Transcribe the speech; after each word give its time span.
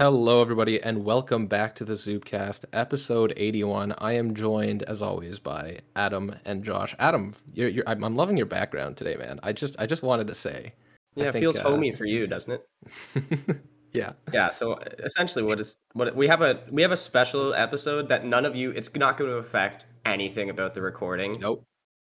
Hello, 0.00 0.40
everybody, 0.40 0.80
and 0.80 1.04
welcome 1.04 1.48
back 1.48 1.74
to 1.74 1.84
the 1.84 1.94
Zubcast, 1.94 2.64
episode 2.72 3.32
81. 3.36 3.92
I 3.98 4.12
am 4.12 4.32
joined, 4.32 4.84
as 4.84 5.02
always, 5.02 5.40
by 5.40 5.78
Adam 5.96 6.36
and 6.44 6.62
Josh. 6.62 6.94
Adam, 7.00 7.34
you're, 7.52 7.68
you're, 7.68 7.82
I'm, 7.84 8.04
I'm 8.04 8.14
loving 8.14 8.36
your 8.36 8.46
background 8.46 8.96
today, 8.96 9.16
man. 9.16 9.40
I 9.42 9.52
just, 9.52 9.74
I 9.80 9.86
just 9.86 10.04
wanted 10.04 10.28
to 10.28 10.36
say, 10.36 10.72
I 11.16 11.20
Yeah, 11.20 11.28
it 11.30 11.32
think, 11.32 11.42
feels 11.42 11.58
uh, 11.58 11.64
homey 11.64 11.90
for 11.90 12.04
you, 12.04 12.28
doesn't 12.28 12.52
it? 12.52 13.60
yeah, 13.92 14.12
Yeah. 14.32 14.50
So 14.50 14.74
uh, 14.74 14.84
essentially, 15.00 15.44
what 15.44 15.58
is 15.58 15.80
what 15.94 16.14
we 16.14 16.28
have 16.28 16.42
a 16.42 16.62
we 16.70 16.82
have 16.82 16.92
a 16.92 16.96
special 16.96 17.52
episode 17.54 18.08
that 18.10 18.24
none 18.24 18.44
of 18.44 18.54
you. 18.54 18.70
It's 18.70 18.94
not 18.94 19.18
going 19.18 19.32
to 19.32 19.38
affect 19.38 19.86
anything 20.04 20.48
about 20.48 20.74
the 20.74 20.80
recording. 20.80 21.40
nope. 21.40 21.64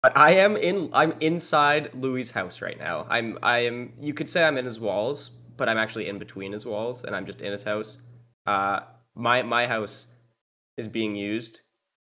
But 0.03 0.15
I 0.15 0.33
am 0.33 0.55
in. 0.55 0.91
I'm 0.93 1.13
inside 1.19 1.95
Louis' 1.95 2.29
house 2.29 2.61
right 2.61 2.77
now. 2.77 3.07
I'm. 3.09 3.39
I 3.41 3.59
am. 3.65 3.93
You 3.99 4.13
could 4.13 4.29
say 4.29 4.43
I'm 4.43 4.57
in 4.57 4.65
his 4.65 4.79
walls, 4.79 5.31
but 5.61 5.69
I'm 5.69 5.77
actually 5.77 6.07
in 6.07 6.17
between 6.17 6.51
his 6.51 6.65
walls, 6.65 7.03
and 7.03 7.15
I'm 7.15 7.23
just 7.23 7.41
in 7.41 7.51
his 7.51 7.61
house. 7.61 7.99
Uh, 8.47 8.79
my 9.13 9.43
my 9.43 9.67
house 9.67 10.07
is 10.75 10.87
being 10.87 11.15
used 11.15 11.61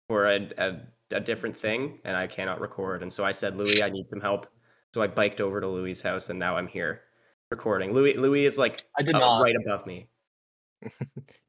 for 0.07 0.27
a, 0.27 0.47
a 0.59 0.81
a 1.09 1.19
different 1.19 1.57
thing, 1.57 1.97
and 2.05 2.15
I 2.15 2.27
cannot 2.27 2.61
record. 2.61 3.01
And 3.01 3.11
so 3.11 3.25
I 3.25 3.31
said, 3.31 3.55
Louis, 3.55 3.81
I 3.81 3.89
need 3.89 4.07
some 4.07 4.21
help. 4.21 4.45
So 4.93 5.01
I 5.01 5.07
biked 5.07 5.41
over 5.41 5.59
to 5.59 5.67
Louis' 5.67 5.99
house, 5.99 6.29
and 6.29 6.37
now 6.37 6.57
I'm 6.57 6.67
here 6.67 7.01
recording. 7.49 7.91
Louis 7.91 8.13
Louis 8.13 8.45
is 8.45 8.59
like 8.59 8.83
I 8.99 9.01
did 9.01 9.15
uh, 9.15 9.19
not. 9.19 9.41
right 9.41 9.55
above 9.65 9.87
me. 9.87 10.09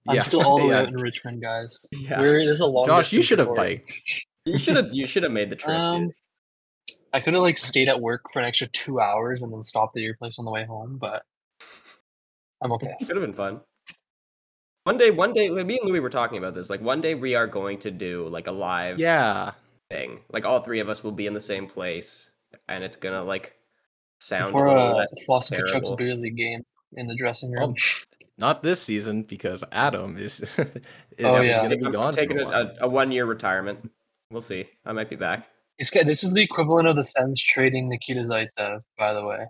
I'm 0.09 0.17
Yeah, 0.17 0.23
still 0.23 0.43
all 0.43 0.59
the 0.59 0.69
way 0.69 0.71
yeah. 0.71 0.81
out 0.81 0.89
in 0.89 0.95
Richmond, 0.95 1.43
guys. 1.43 1.79
Yeah. 1.93 2.19
We're, 2.19 2.47
this 2.47 2.55
is 2.55 2.61
a 2.61 2.67
long. 2.67 2.87
Josh, 2.87 3.13
you 3.13 3.21
should 3.21 3.41
have 3.41 3.55
biked. 3.55 3.93
You 4.47 4.59
should 4.59 4.77
have 4.77 4.89
you 4.93 5.07
should 5.07 5.23
have 5.23 5.33
made 5.33 5.51
the 5.51 5.57
trip. 5.57 5.77
Um. 5.77 6.11
I 7.13 7.21
could 7.21 7.35
have 7.35 7.43
like 7.43 7.59
stayed 7.59 7.91
at 7.91 8.01
work 8.01 8.23
for 8.33 8.39
an 8.39 8.47
extra 8.47 8.69
two 8.69 9.01
hours 9.01 9.43
and 9.43 9.53
then 9.53 9.63
stopped 9.63 9.99
at 9.99 10.03
your 10.03 10.15
place 10.15 10.39
on 10.39 10.47
the 10.47 10.51
way 10.51 10.65
home, 10.65 10.97
but 10.99 11.25
I'm 12.63 12.73
okay. 12.73 12.95
Should 13.01 13.17
have 13.17 13.21
been 13.25 13.33
fun. 13.33 13.61
One 14.85 14.97
day, 14.99 15.11
one 15.11 15.33
day, 15.33 15.51
me 15.51 15.79
and 15.79 15.89
Louis 15.89 16.01
were 16.01 16.11
talking 16.11 16.39
about 16.39 16.55
this. 16.55 16.71
Like 16.71 16.81
one 16.81 17.01
day, 17.01 17.15
we 17.15 17.35
are 17.35 17.47
going 17.47 17.79
to 17.81 17.91
do 17.91 18.27
like 18.29 18.47
a 18.47 18.53
live 18.53 18.99
Yeah, 18.99 19.53
thing. 19.91 20.21
Like 20.31 20.45
all 20.45 20.61
three 20.61 20.81
of 20.81 20.89
us 20.89 21.05
will 21.05 21.13
be 21.13 21.27
in 21.27 21.35
the 21.35 21.41
same 21.41 21.67
place, 21.67 22.31
and 22.69 22.83
it's 22.83 22.97
gonna 22.97 23.23
like 23.23 23.55
sound 24.21 24.47
Before 24.47 24.67
a 24.67 24.73
little 24.75 24.95
a 24.95 24.97
less 24.97 25.15
Foster 25.27 25.63
Chuck's 25.67 25.91
beer 25.97 26.15
league 26.15 26.37
game 26.37 26.63
in 26.95 27.07
the 27.07 27.15
dressing 27.15 27.53
Oh, 27.59 27.69
room. 27.69 27.75
not 28.39 28.63
this 28.63 28.81
season 28.83 29.23
because 29.23 29.63
Adam 29.71 30.17
is, 30.17 30.41
is, 30.59 30.59
Oh, 31.25 31.41
yeah. 31.43 31.59
going 31.59 31.71
to 31.71 31.77
be 31.77 31.87
I'm 31.87 31.93
gone. 31.93 32.13
taking 32.13 32.39
a, 32.39 32.43
a 32.49 32.51
a, 32.51 32.75
a 32.83 32.89
one 32.89 33.13
year 33.13 33.27
retirement. 33.27 33.91
We'll 34.31 34.41
see. 34.41 34.69
I 34.85 34.93
might 34.93 35.11
be 35.11 35.17
back. 35.17 35.49
It's. 35.79 35.91
This 35.91 36.23
is 36.25 36.33
the 36.33 36.43
equivalent 36.43 36.89
of 36.89 36.97
the 36.97 37.05
Sens 37.05 37.41
trading 37.43 37.89
Nikita 37.89 38.21
Zaitsev, 38.21 38.81
by 38.99 39.13
the 39.13 39.25
way. 39.25 39.47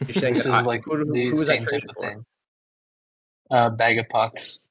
You're 0.00 0.14
saying 0.14 0.34
This 0.34 0.42
that 0.44 0.48
is 0.50 0.54
I- 0.54 0.60
like 0.62 0.84
who, 0.84 0.96
who, 0.96 1.12
the 1.12 1.24
who 1.26 1.30
was 1.30 1.40
that 1.40 1.46
same 1.46 1.60
type 1.60 1.68
traded 1.68 1.90
of 1.90 1.94
for? 1.96 2.02
thing. 2.02 2.24
Uh, 3.50 3.70
bag 3.70 3.98
of 3.98 4.08
pucks. 4.08 4.66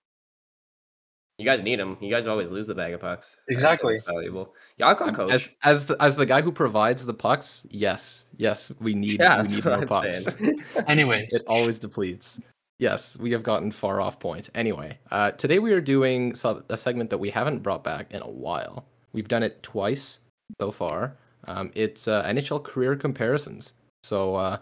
You 1.39 1.45
guys 1.45 1.63
need 1.63 1.79
them. 1.79 1.97
You 1.99 2.09
guys 2.11 2.27
always 2.27 2.51
lose 2.51 2.67
the 2.67 2.75
bag 2.75 2.93
of 2.93 3.01
pucks. 3.01 3.37
That's 3.47 3.55
Exactly. 3.55 3.99
valuable. 4.05 4.53
Yeah, 4.77 4.87
I'll 4.87 4.95
call 4.95 5.11
coach. 5.11 5.31
As 5.31 5.49
as 5.63 5.85
the, 5.87 5.95
as 6.01 6.15
the 6.15 6.25
guy 6.25 6.41
who 6.41 6.51
provides 6.51 7.05
the 7.05 7.13
pucks, 7.13 7.63
yes, 7.69 8.25
yes, 8.37 8.71
we 8.79 8.93
need 8.93 9.19
Yeah, 9.19 9.37
we 9.37 9.41
that's 9.43 9.53
need 9.55 9.65
what 9.65 9.71
more 9.73 9.81
I'm 9.81 9.87
pucks. 9.87 10.23
saying. 10.25 10.61
Anyways, 10.87 11.33
it 11.33 11.41
always 11.47 11.79
depletes. 11.79 12.39
Yes, 12.79 13.17
we 13.19 13.31
have 13.31 13.43
gotten 13.43 13.71
far 13.71 14.01
off 14.01 14.19
point. 14.19 14.49
Anyway, 14.55 14.97
uh, 15.11 15.31
today 15.31 15.59
we 15.59 15.71
are 15.73 15.81
doing 15.81 16.35
a 16.69 16.77
segment 16.77 17.09
that 17.09 17.17
we 17.17 17.29
haven't 17.29 17.59
brought 17.63 17.83
back 17.83 18.11
in 18.13 18.21
a 18.21 18.29
while. 18.29 18.85
We've 19.13 19.27
done 19.27 19.43
it 19.43 19.61
twice 19.63 20.19
so 20.59 20.71
far. 20.71 21.15
Um, 21.47 21.71
it's 21.75 22.07
uh, 22.07 22.23
NHL 22.25 22.63
career 22.63 22.95
comparisons. 22.95 23.73
So 24.03 24.35
uh, 24.35 24.57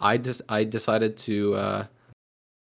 I 0.00 0.16
just 0.16 0.42
I 0.48 0.64
decided 0.64 1.16
to 1.18 1.54
uh, 1.54 1.86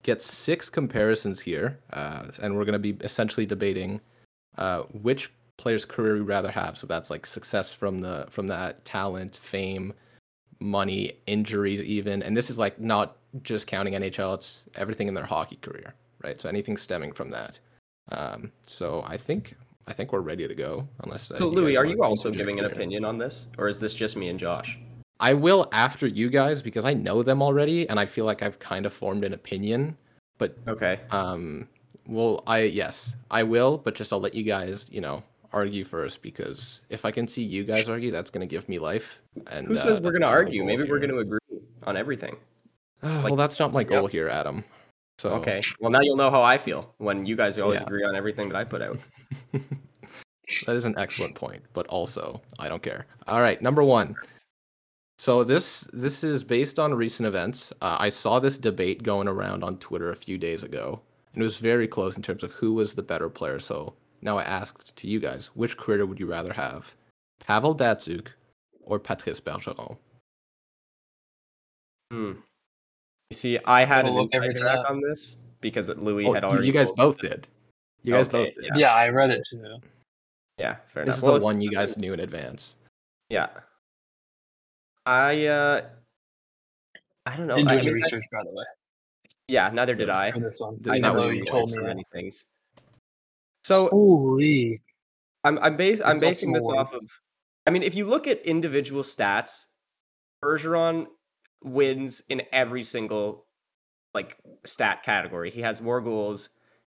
get 0.03 0.23
six 0.23 0.69
comparisons 0.71 1.41
here, 1.41 1.79
uh, 1.93 2.25
and 2.43 2.57
we're 2.57 2.65
going 2.65 2.73
to 2.73 2.79
be 2.79 2.97
essentially 3.05 3.47
debating 3.47 4.01
uh, 4.59 4.83
which 5.03 5.31
player's 5.57 5.85
career 5.85 6.15
we'd 6.15 6.23
rather 6.23 6.51
have. 6.51 6.79
So 6.79 6.87
that's 6.87 7.11
like 7.11 7.27
success 7.27 7.73
from 7.73 8.01
the 8.01 8.27
from 8.31 8.47
that 8.49 8.85
talent, 8.85 9.37
fame, 9.37 9.93
money, 10.59 11.13
injuries, 11.27 11.83
even. 11.83 12.23
And 12.23 12.37
this 12.37 12.51
is 12.51 12.59
like 12.59 12.81
not 12.81 13.17
just 13.43 13.67
counting 13.67 13.95
NHL; 13.95 14.35
it's 14.35 14.67
everything 14.75 15.09
in 15.09 15.15
their 15.15 15.27
hockey 15.27 15.57
career, 15.57 15.95
right? 16.25 16.41
So 16.41 16.49
anything 16.49 16.77
stemming 16.77 17.13
from 17.13 17.31
that. 17.31 17.59
Um, 18.11 18.51
so 18.67 19.05
I 19.07 19.17
think 19.17 19.55
I 19.87 19.93
think 19.93 20.13
we're 20.13 20.21
ready 20.21 20.49
to 20.49 20.55
go. 20.55 20.89
Unless 21.05 21.29
So 21.37 21.49
Louis, 21.49 21.77
are 21.77 21.85
you 21.85 22.03
also 22.03 22.31
giving 22.31 22.59
an 22.59 22.65
opinion 22.65 23.05
on 23.05 23.19
this, 23.19 23.47
or 23.59 23.69
is 23.69 23.79
this 23.79 23.95
just 23.95 24.17
me 24.17 24.29
and 24.29 24.39
Josh? 24.39 24.79
I 25.21 25.35
will 25.35 25.69
after 25.73 26.07
you 26.07 26.31
guys 26.31 26.63
because 26.63 26.85
I 26.85 26.95
know 26.95 27.23
them 27.23 27.43
already, 27.43 27.89
and 27.89 28.01
I 28.01 28.07
feel 28.07 28.25
like 28.25 28.43
I've 28.43 28.59
kind 28.59 28.87
of 28.87 28.93
formed 28.93 29.23
an 29.25 29.35
opinion. 29.35 29.97
But 30.39 30.57
Okay. 30.67 30.99
um, 31.11 31.69
well, 32.07 32.43
I 32.47 32.63
yes, 32.63 33.15
I 33.31 33.43
will, 33.43 33.79
but 33.79 33.95
just 33.95 34.13
I'll 34.13 34.21
let 34.21 34.35
you 34.35 34.43
guys, 34.43 34.87
you 34.91 35.01
know, 35.03 35.23
argue 35.53 35.85
first 35.85 36.23
because 36.23 36.81
if 36.89 37.05
I 37.05 37.11
can 37.11 37.29
see 37.29 37.43
you 37.43 37.65
guys 37.65 37.89
argue, 37.89 38.11
that's 38.11 38.31
gonna 38.31 38.47
give 38.47 38.69
me 38.69 38.79
life. 38.79 39.21
And 39.49 39.67
Who 39.69 39.75
uh, 39.75 39.79
says 39.79 40.01
we're 40.01 40.13
gonna 40.13 40.27
argue? 40.27 40.61
goal 40.61 40.67
Maybe 40.67 40.89
we're 40.91 40.99
gonna 40.99 41.19
agree 41.19 41.39
on 41.85 41.97
everything. 41.97 42.37
well, 43.03 43.23
like- 43.23 43.37
that's 43.37 43.61
not 43.61 43.73
my 43.73 43.81
Yep. 43.81 43.89
goal 43.89 44.07
here, 44.07 44.29
Adam. 44.29 44.65
So 45.19 45.31
Okay. 45.33 45.61
Well, 45.81 45.91
now 45.91 46.01
you'll 46.01 46.17
know 46.17 46.31
how 46.31 46.43
I 46.43 46.57
feel 46.57 46.95
when 46.97 47.27
you 47.27 47.37
guys 47.37 47.59
always 47.59 47.81
Yeah. 47.81 47.85
agree 47.87 48.03
on 48.05 48.17
everything 48.17 48.49
that 48.49 48.57
I 48.57 48.65
put 48.65 48.81
out. 48.81 48.97
that 50.67 50.77
is 50.77 50.87
an 50.87 50.95
excellent 50.97 51.35
point, 51.35 51.63
but 51.75 51.87
also 51.89 52.41
I 52.59 52.69
don't 52.71 52.83
care. 52.83 53.05
All 53.27 53.41
right, 53.43 53.61
number 53.61 53.83
one. 53.83 54.17
So 55.21 55.45
this 55.45 55.83
this 55.93 56.25
is 56.25 56.43
based 56.43 56.79
on 56.79 56.95
recent 56.95 57.27
events. 57.27 57.75
Uh, 57.83 57.99
I 58.01 58.09
saw 58.09 58.39
this 58.41 58.57
debate 58.57 59.03
going 59.03 59.29
around 59.29 59.63
on 59.63 59.77
Twitter 59.77 60.11
a 60.11 60.17
few 60.17 60.39
days 60.39 60.63
ago, 60.63 60.99
and 61.35 61.43
it 61.43 61.45
was 61.45 61.59
very 61.59 61.87
close 61.87 62.17
in 62.17 62.23
terms 62.23 62.43
of 62.43 62.53
who 62.53 62.73
was 62.73 62.95
the 62.95 63.03
better 63.03 63.29
player. 63.29 63.59
So 63.59 63.93
now 64.23 64.39
I 64.39 64.45
asked 64.45 64.97
to 64.97 65.07
you 65.07 65.21
guys, 65.21 65.49
which 65.49 65.77
creator 65.77 66.07
would 66.07 66.19
you 66.19 66.25
rather 66.25 66.55
have, 66.55 66.95
Pavel 67.39 67.77
Datsyuk 67.77 68.29
or 68.81 68.99
Patrice 68.99 69.43
Bergeron? 69.43 69.99
Hmm. 72.11 72.33
You 73.29 73.35
see, 73.35 73.59
I 73.67 73.85
had 73.85 74.07
We'll 74.07 74.15
an 74.17 74.21
inside 74.23 74.55
track 74.57 74.79
up. 74.79 74.91
on 74.91 75.03
this 75.03 75.37
because 75.61 75.91
Louis 75.91 76.25
Oh, 76.25 76.33
had 76.33 76.45
already. 76.45 76.67
you 76.67 76.73
guys 76.73 76.87
told- 76.87 76.97
both 76.97 77.19
did. 77.19 77.47
You 78.05 78.15
guys 78.15 78.27
Okay, 78.29 78.47
both 78.47 78.55
did. 78.55 78.65
yeah. 78.65 78.79
yeah, 78.89 78.95
I 78.95 79.11
read 79.11 79.29
it 79.29 79.47
too. 79.51 79.63
Yeah, 80.57 80.77
fair 80.89 81.05
This 81.05 81.17
enough. 81.17 81.17
is 81.19 81.23
Well, 81.23 81.35
the 81.35 81.41
one 81.41 81.61
you 81.61 81.71
guys 81.71 81.99
knew 81.99 82.15
in 82.15 82.21
advance. 82.21 82.77
Yeah. 83.29 83.51
I 85.11 85.47
uh, 85.47 85.81
I 87.27 87.37
don't 87.37 87.49
know. 87.49 87.55
Didn't 87.55 87.69
do 87.69 87.75
I 87.75 87.79
any 87.79 87.89
I- 87.89 87.93
research, 87.93 88.23
by 88.31 88.39
the 88.45 88.53
way. 88.53 88.65
Yeah, 89.49 89.69
neither 89.73 89.97
did 89.97 90.09
I. 90.09 90.31
for 90.31 90.39
this 90.39 90.61
one. 90.61 90.79
I 90.89 90.99
know 90.99 91.25
you 91.25 91.41
me. 91.41 91.43
told 91.43 91.73
me 91.73 91.83
many 91.83 92.05
things. 92.13 92.45
So 93.65 93.89
Holy. 93.89 94.81
I'm 95.43 95.59
I'm 95.59 95.77
base 95.77 96.01
I'm 96.05 96.21
basing 96.21 96.53
this 96.53 96.69
off 96.69 96.93
of 96.93 97.03
I 97.67 97.71
mean, 97.71 97.83
if 97.83 97.97
you 97.97 98.05
look 98.05 98.29
at 98.29 98.47
individual 98.47 99.03
stats, 99.03 99.65
Bergeron 100.45 101.07
wins 101.65 102.23
in 102.29 102.43
every 102.53 102.85
single 102.85 103.47
like 104.15 104.37
stat 104.65 105.03
category. 105.03 105.51
He 105.51 105.63
has 105.63 105.81
more 105.83 106.01
goals, 106.01 106.51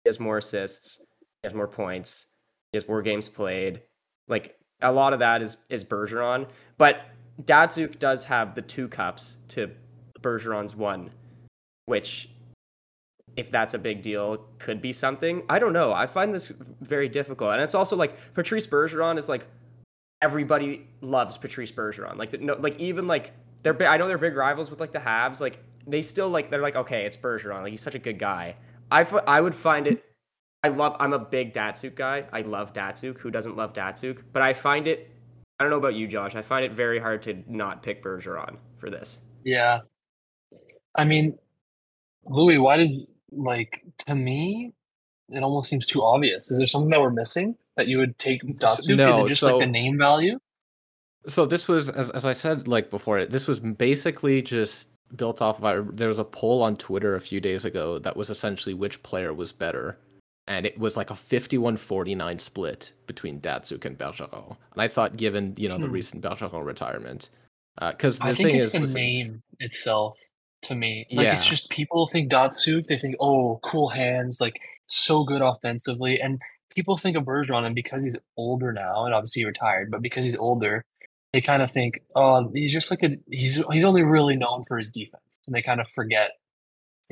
he 0.04 0.09
has 0.09 0.19
more 0.19 0.38
assists, 0.38 1.00
he 1.42 1.48
has 1.48 1.56
more 1.56 1.68
points, 1.68 2.27
he 2.71 2.77
has 2.77 2.88
more 2.88 3.01
games 3.01 3.27
played. 3.27 3.81
Like 4.27 4.56
a 4.83 4.92
lot 4.92 5.13
of 5.13 5.19
that 5.19 5.42
is 5.42 5.57
is 5.69 5.83
Bergeron, 5.83 6.48
but 6.77 7.01
Datsyuk 7.41 8.00
does 8.00 8.24
have 8.25 8.56
the 8.56 8.62
two 8.62 8.88
cups 8.88 9.38
to 9.50 9.71
Bergeron's 10.21 10.75
one, 10.75 11.09
which 11.85 12.30
if 13.35 13.50
that's 13.50 13.74
a 13.74 13.80
big 13.80 14.01
deal 14.01 14.45
could 14.59 14.81
be 14.81 14.94
something. 14.94 15.44
I 15.50 15.59
don't 15.59 15.74
know. 15.74 15.91
I 15.91 16.06
find 16.06 16.33
this 16.33 16.50
very 16.81 17.09
difficult. 17.09 17.53
And 17.53 17.62
it's 17.62 17.75
also 17.75 17.95
like 17.95 18.15
Patrice 18.33 18.68
Bergeron 18.68 19.18
is 19.18 19.27
like 19.27 19.47
everybody 20.21 20.88
loves 21.01 21.38
Patrice 21.38 21.71
Bergeron. 21.71 22.18
Like 22.18 22.39
no 22.39 22.56
like 22.56 22.80
even 22.80 23.07
like 23.07 23.33
they're 23.63 23.75
I 23.88 23.97
know 23.97 24.07
they're 24.07 24.18
big 24.18 24.35
rivals 24.35 24.69
with 24.69 24.80
like 24.80 24.91
the 24.91 25.00
Habs, 25.00 25.41
like 25.41 25.59
they 25.88 26.01
still 26.01 26.30
like 26.30 26.51
they're 26.51 26.62
like 26.62 26.75
okay, 26.75 27.06
it's 27.06 27.18
Bergeron. 27.18 27.62
Like 27.63 27.71
he's 27.71 27.81
such 27.81 27.95
a 27.95 28.00
good 28.00 28.19
guy. 28.19 28.56
I 28.91 29.01
f- 29.01 29.24
I 29.27 29.41
would 29.41 29.56
find 29.56 29.88
it 29.88 30.03
I 30.63 30.69
love 30.69 30.95
I'm 31.00 31.13
a 31.13 31.19
big 31.19 31.53
Datsyuk 31.53 31.95
guy. 31.95 32.25
I 32.31 32.41
love 32.41 32.71
Datsyuk. 32.74 33.18
Who 33.19 33.31
doesn't 33.31 33.57
love 33.57 33.74
Datsyuk? 33.74 34.21
But 34.31 34.44
I 34.44 34.53
find 34.53 34.88
it 34.88 35.09
I 35.60 35.64
don't 35.64 35.72
know 35.72 35.78
about 35.78 35.96
you, 35.96 36.08
Josh. 36.08 36.36
I 36.36 36.42
find 36.42 36.66
it 36.66 36.72
very 36.72 37.00
hard 37.00 37.22
to 37.24 37.44
not 37.48 37.84
pick 37.84 38.04
Bergeron 38.04 38.58
for 38.78 38.90
this. 38.90 39.20
Yeah. 39.44 39.80
I 40.96 41.06
mean, 41.06 41.38
Louis, 42.26 42.58
why 42.58 42.78
does 42.78 43.06
like 43.32 43.84
to 44.06 44.16
me 44.16 44.74
it 45.30 45.44
almost 45.44 45.70
seems 45.70 45.86
too 45.86 46.04
obvious. 46.04 46.52
Is 46.52 46.58
there 46.58 46.68
something 46.68 46.90
that 46.92 47.02
we're 47.02 47.10
missing 47.10 47.56
that 47.76 47.88
you 47.88 47.98
would 47.98 48.18
take 48.20 48.44
Datsu? 48.44 48.80
Is 48.80 48.90
no, 48.90 49.26
it 49.26 49.30
just 49.30 49.42
so- 49.42 49.58
like 49.58 49.66
the 49.66 49.72
name 49.72 49.98
value? 49.98 50.40
So 51.26 51.46
this 51.46 51.70
was, 51.70 51.90
as, 51.90 52.10
as 52.10 52.26
I 52.26 52.34
said, 52.34 52.68
like 52.68 52.90
before, 52.90 53.26
this 53.26 53.48
was 53.48 53.62
basically 53.62 54.42
just 54.42 54.90
built 55.16 55.42
off 55.42 55.64
of. 55.64 55.96
There 55.96 56.10
was 56.10 56.20
a 56.20 56.26
poll 56.26 56.62
on 56.62 56.76
Twitter 56.76 57.16
a 57.16 57.22
few 57.22 57.40
days 57.40 57.64
ago 57.64 57.98
that 58.00 58.18
was 58.18 58.30
essentially 58.30 58.74
which 58.74 59.02
player 59.04 59.34
was 59.34 59.54
better, 59.54 59.98
and 60.48 60.66
it 60.66 60.78
was 60.78 60.98
like 60.98 61.10
a 61.10 61.13
51-49 61.13 62.40
split 62.40 62.94
between 63.07 63.40
Datsyuk 63.40 63.86
and 63.86 63.98
Bergeron. 63.98 64.57
And 64.74 64.81
I 64.81 64.88
thought, 64.88 65.18
given 65.18 65.54
you 65.57 65.69
know 65.69 65.78
the 65.78 65.88
Hmm. 65.88 65.94
recent 65.94 66.24
Bergeron 66.24 66.66
retirement, 66.66 67.30
because 67.80 68.19
the 68.19 68.25
I 68.25 68.34
think 68.34 68.54
it's 68.54 68.66
is, 68.66 68.72
the 68.74 68.80
listen, 68.81 68.95
name 68.95 69.44
itself 69.60 70.19
to 70.63 70.75
me. 70.75 71.06
Like 71.12 71.28
it's 71.28 71.45
just 71.45 71.69
people 71.69 72.06
think 72.06 72.31
Datsyuk, 72.31 72.86
they 72.86 72.98
think, 72.98 73.16
oh, 73.19 73.60
cool 73.63 73.90
hands, 73.90 74.40
like 74.42 74.60
so 74.88 75.24
good 75.24 75.42
offensively. 75.42 76.22
And 76.22 76.42
people 76.74 76.98
think 76.98 77.18
of 77.18 77.24
Bergeron, 77.24 77.66
and 77.66 77.75
because 77.75 78.04
he's 78.04 78.18
older 78.38 78.72
now, 78.74 79.06
and 79.06 79.13
obviously 79.13 79.42
he 79.42 79.45
retired, 79.45 79.92
but 79.92 80.01
because 80.01 80.25
he's 80.25 80.36
older, 80.38 80.84
they 81.34 81.42
kind 81.42 81.62
of 81.62 81.72
think, 81.72 82.01
oh, 82.16 82.51
he's 82.54 82.72
just 82.74 82.92
like 82.92 83.04
a 83.04 83.18
he's 83.30 83.63
he's 83.72 83.84
only 83.84 84.04
really 84.04 84.36
known 84.36 84.63
for 84.68 84.78
his 84.78 84.90
defense. 84.90 85.22
And 85.48 85.56
they 85.56 85.62
kind 85.62 85.81
of 85.81 85.88
forget, 85.90 86.31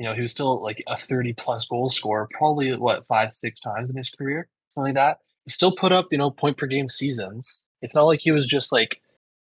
you 0.02 0.08
know, 0.08 0.14
he 0.14 0.20
was 0.20 0.32
still 0.32 0.60
like 0.60 0.82
a 0.88 0.96
30 0.96 1.32
plus 1.34 1.64
goal 1.64 1.88
scorer, 1.88 2.28
probably 2.32 2.76
what, 2.76 3.06
five, 3.06 3.30
six 3.30 3.60
times 3.60 3.88
in 3.88 3.96
his 3.96 4.10
career, 4.10 4.48
something 4.70 4.94
like 4.94 5.00
that. 5.00 5.18
He 5.44 5.50
still 5.52 5.70
put 5.76 5.92
up, 5.92 6.08
you 6.10 6.18
know, 6.18 6.28
point 6.30 6.56
per 6.56 6.66
game 6.66 6.88
seasons. 6.88 7.68
It's 7.82 7.94
not 7.94 8.02
like 8.06 8.20
he 8.20 8.32
was 8.32 8.46
just 8.46 8.72
like 8.72 9.00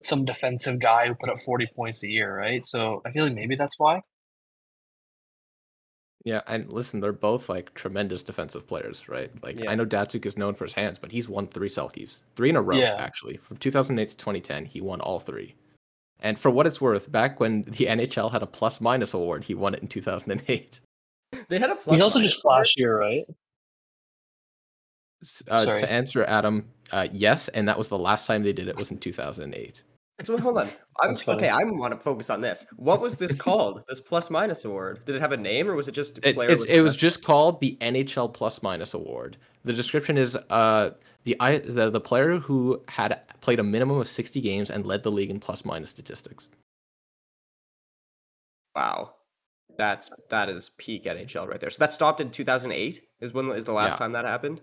some 0.03 0.25
defensive 0.25 0.81
guy 0.81 1.07
who 1.07 1.15
put 1.15 1.29
up 1.29 1.39
40 1.39 1.67
points 1.77 2.03
a 2.03 2.09
year, 2.09 2.35
right? 2.35 2.65
So 2.65 3.03
I 3.05 3.11
feel 3.13 3.25
like 3.25 3.35
maybe 3.35 3.57
that's 3.57 3.79
why. 3.79 4.01
yeah, 6.25 6.41
and 6.47 6.71
listen, 6.71 7.01
they're 7.01 7.13
both 7.13 7.49
like 7.49 7.73
tremendous 7.75 8.23
defensive 8.23 8.67
players, 8.67 9.09
right? 9.09 9.31
Like 9.43 9.59
Yeah. 9.59 9.71
I 9.71 9.75
know 9.75 9.87
Datsyuk 9.87 10.27
is 10.27 10.37
known 10.37 10.55
for 10.55 10.65
his 10.65 10.75
hands, 10.75 10.99
but 10.99 11.11
he's 11.13 11.29
won 11.29 11.47
three 11.47 11.69
Selkes, 11.69 12.21
three 12.37 12.51
in 12.51 12.57
a 12.57 12.63
row 12.63 12.77
Yeah. 12.77 12.97
actually. 12.99 13.37
From 13.37 13.57
2008 13.59 14.09
to 14.11 14.17
2010, 14.17 14.65
he 14.67 14.81
won 14.81 15.01
all 15.01 15.21
three. 15.21 15.55
And 16.21 16.39
for 16.39 16.51
what 16.51 16.67
it's 16.67 16.81
worth, 16.81 17.11
back 17.13 17.39
when 17.41 17.63
the 17.63 17.87
NHL 17.87 18.31
had 18.33 18.43
a 18.43 18.47
plus 18.47 18.81
minus 18.81 19.15
award, 19.15 19.45
he 19.45 19.55
won 19.55 19.75
it 19.75 19.83
in 19.83 19.89
2008. 19.89 20.81
They 21.49 21.59
had 21.59 21.71
a 21.71 21.77
plus 21.77 21.95
He's 21.95 22.03
also 22.03 22.19
minus 22.19 22.33
just 22.35 22.45
award. 22.45 22.67
flashier, 22.67 22.99
right? 22.99 23.25
Uh, 25.49 25.65
Sorry. 25.65 25.81
to 25.81 25.91
answer 25.91 26.25
Adam, 26.25 26.69
uh, 26.93 27.09
yes, 27.13 27.49
and 27.49 27.69
that 27.69 27.77
was 27.77 27.89
the 27.89 27.99
last 27.99 28.27
time 28.27 28.43
they 28.43 28.53
did 28.53 28.69
it 28.69 28.77
was 28.77 28.91
in 28.91 28.99
2008. 28.99 29.83
So 30.25 30.37
hold 30.39 30.59
on. 30.59 30.69
I'm 31.01 31.15
okay. 31.29 31.49
I 31.49 31.63
want 31.63 31.95
to 31.95 32.01
focus 32.01 32.29
on 32.29 32.41
this. 32.41 32.67
What 32.77 33.01
was 33.01 33.17
this 33.17 33.35
called? 33.35 33.85
this 33.89 34.01
plus 34.01 34.31
minus 34.31 34.65
award? 34.65 35.05
Did 35.05 35.15
it 35.15 35.21
have 35.21 35.33
a 35.33 35.37
name 35.37 35.69
or 35.71 35.75
was 35.75 35.87
it 35.87 35.93
just 35.93 36.19
It, 36.25 36.37
with 36.37 36.67
it 36.69 36.81
was 36.81 36.97
just 36.97 37.23
called 37.23 37.61
the 37.61 37.77
NHL 37.81 38.33
plus 38.33 38.63
minus 38.63 38.95
award. 38.95 39.37
The 39.65 39.73
description 39.73 40.19
is 40.19 40.37
uh, 40.51 40.91
the, 41.25 41.37
the 41.65 41.91
the 41.91 42.01
player 42.01 42.39
who 42.39 42.83
had 42.89 43.21
played 43.41 43.61
a 43.61 43.63
minimum 43.63 43.99
of 43.99 44.09
60 44.09 44.41
games 44.41 44.71
and 44.71 44.85
led 44.87 45.03
the 45.05 45.11
league 45.11 45.31
in 45.31 45.39
plus 45.39 45.65
minus 45.65 45.91
statistics. 45.91 46.49
wow. 48.75 49.15
That's 49.77 50.11
that 50.31 50.49
is 50.49 50.71
peak 50.79 51.05
NHL 51.05 51.47
right 51.47 51.61
there. 51.61 51.71
So 51.71 51.79
that 51.79 51.93
stopped 51.93 52.21
in 52.21 52.31
2008. 52.33 53.01
Is 53.21 53.33
when 53.33 53.49
is 53.53 53.65
the 53.65 53.73
last 53.73 53.93
Yeah. 53.93 53.97
time 53.99 54.13
that 54.13 54.25
happened? 54.25 54.61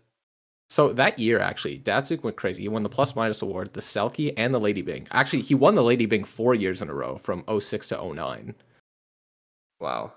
So 0.70 0.92
that 0.94 1.20
year, 1.20 1.40
actually, 1.40 1.80
Datsyuk 1.80 2.24
went 2.24 2.38
crazy. 2.38 2.64
He 2.64 2.68
won 2.70 2.82
the 2.82 2.90
plus 2.90 3.16
minus 3.16 3.42
award, 3.42 3.72
the 3.74 3.82
Selke, 3.82 4.34
and 4.36 4.54
the 4.54 4.60
Lady 4.60 4.82
Byng. 4.82 5.08
Actually, 5.12 5.42
he 5.44 5.54
won 5.56 5.76
the 5.76 5.84
Lady 5.84 6.06
Byng 6.08 6.24
four 6.24 6.56
years 6.56 6.82
in 6.82 6.90
a 6.90 6.94
row 6.94 7.18
from 7.18 7.44
06 7.60 7.88
to 7.90 7.98
09. 8.14 8.56
Wow. 9.80 10.14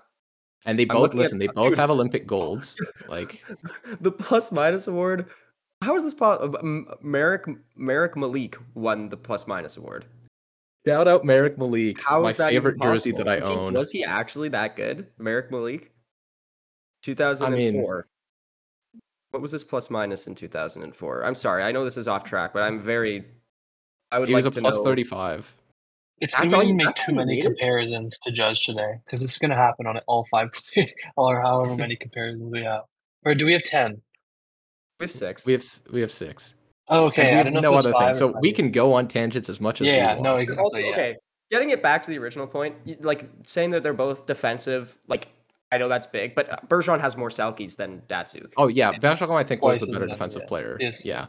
And 0.65 0.77
they 0.79 0.85
both 0.85 1.01
looking 1.01 1.19
at- 1.19 1.23
listen. 1.23 1.37
They 1.39 1.47
both 1.47 1.69
dude. 1.69 1.77
have 1.77 1.89
Olympic 1.91 2.25
golds. 2.25 2.75
Like 3.07 3.43
the 4.01 4.11
plus 4.11 4.51
minus 4.51 4.87
award. 4.87 5.27
How 5.83 5.95
is 5.95 6.03
this 6.03 6.13
possible? 6.13 6.57
Uh, 6.57 6.95
Marek 7.01 7.45
Marek 7.77 8.17
Malik 8.17 8.57
won 8.73 9.07
the 9.07 9.15
plus 9.17 9.47
minus 9.47 9.77
award. 9.77 10.05
shout 10.85 11.07
out 11.07 11.23
Marek 11.23 11.57
Malik, 11.57 12.01
How 12.01 12.21
my 12.23 12.29
is 12.31 12.35
that 12.37 12.51
even 12.51 12.73
favorite 12.73 12.81
jersey 12.81 13.11
that 13.11 13.27
I? 13.29 13.39
Was 13.39 13.47
he- 13.47 13.55
own. 13.55 13.73
was 13.73 13.91
he 13.91 14.03
actually 14.03 14.49
that 14.49 14.75
good, 14.75 15.07
Marek 15.19 15.51
Malik? 15.51 15.93
2004. 17.03 18.07
What 19.31 19.41
was 19.41 19.51
his 19.51 19.63
plus 19.63 19.89
minus 19.89 20.27
in 20.27 20.35
2004? 20.35 21.23
I'm 21.23 21.35
sorry, 21.35 21.63
I 21.63 21.71
know 21.71 21.83
this 21.83 21.97
is 21.97 22.07
off 22.07 22.23
track, 22.23 22.53
but 22.53 22.63
I'm 22.63 22.79
very. 22.79 23.23
I 24.11 24.19
would 24.19 24.27
He 24.27 24.33
like 24.33 24.43
was 24.43 24.47
a 24.47 24.51
to 24.51 24.61
plus 24.61 24.75
know. 24.75 24.83
35. 24.83 25.55
It's 26.21 26.35
That's 26.35 26.49
too 26.51 26.55
all 26.57 26.63
you- 26.63 26.73
make 26.73 26.93
too 26.95 27.13
many 27.13 27.35
needed? 27.35 27.45
comparisons 27.47 28.17
to 28.19 28.31
judge 28.31 28.65
today 28.65 28.95
because 29.05 29.23
it's 29.23 29.37
going 29.37 29.51
to 29.51 29.55
happen 29.55 29.85
on 29.87 29.97
all 30.07 30.25
five 30.25 30.49
or 31.15 31.41
however 31.41 31.75
many 31.77 31.95
comparisons 31.95 32.51
we 32.51 32.63
have. 32.63 32.83
Or 33.23 33.35
do 33.35 33.45
we 33.45 33.53
have 33.53 33.63
ten? 33.63 34.01
We 34.99 35.05
have 35.05 35.11
six. 35.11 35.45
We 35.45 35.53
have 35.53 35.63
we 35.91 36.01
have 36.01 36.11
six. 36.11 36.55
Oh, 36.89 37.03
And 37.05 37.07
okay. 37.13 37.23
we 37.23 37.39
I 37.39 37.43
have 37.43 37.53
no 37.53 37.59
if 37.59 37.65
it 37.65 37.69
was 37.69 37.85
other 37.85 38.05
thing. 38.05 38.13
So 38.15 38.35
we 38.41 38.51
can 38.51 38.71
go 38.71 38.93
on 38.93 39.07
tangents 39.07 39.47
as 39.47 39.61
much 39.61 39.79
as 39.79 39.87
Yeah, 39.87 39.93
we 39.93 39.97
yeah, 39.99 40.07
want. 40.13 40.21
no, 40.23 40.33
But 40.33 40.43
exactly. 40.43 40.63
also, 40.63 40.77
yeah. 40.79 40.91
okay, 40.91 41.15
getting 41.51 41.69
it 41.69 41.83
back 41.83 42.01
to 42.03 42.09
the 42.09 42.17
original 42.17 42.47
point, 42.47 42.75
like 43.05 43.29
saying 43.45 43.69
that 43.69 43.83
they're 43.83 43.93
both 43.93 44.25
defensive, 44.25 44.97
like 45.07 45.27
I 45.71 45.77
know 45.77 45.87
that's 45.87 46.07
big, 46.07 46.33
but 46.35 46.49
uh, 46.51 46.57
Bergeron 46.67 46.99
has 46.99 47.15
more 47.15 47.29
Selkes 47.29 47.75
than 47.75 48.01
Datsyuk. 48.07 48.53
Oh 48.57 48.67
yeah, 48.67 48.91
Bergeron 48.93 49.37
I 49.37 49.43
think 49.43 49.61
was 49.61 49.77
Twice 49.77 49.87
the 49.87 49.93
better 49.93 50.07
defensive 50.07 50.41
yeah. 50.43 50.47
player. 50.47 50.77
Yes. 50.79 51.05
Yeah. 51.05 51.27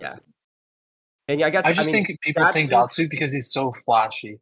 And 1.29 1.41
yeah, 1.41 1.47
I 1.47 1.51
guess 1.51 1.67
I 1.67 1.73
just 1.73 1.93
mean, 1.93 2.05
think 2.05 2.21
people 2.23 2.45
think 2.47 2.71
Datsyuk- 2.71 3.07
Datsu 3.07 3.11
because 3.11 3.33
he's 3.33 3.53
so 3.53 3.73
flashy. 3.85 4.41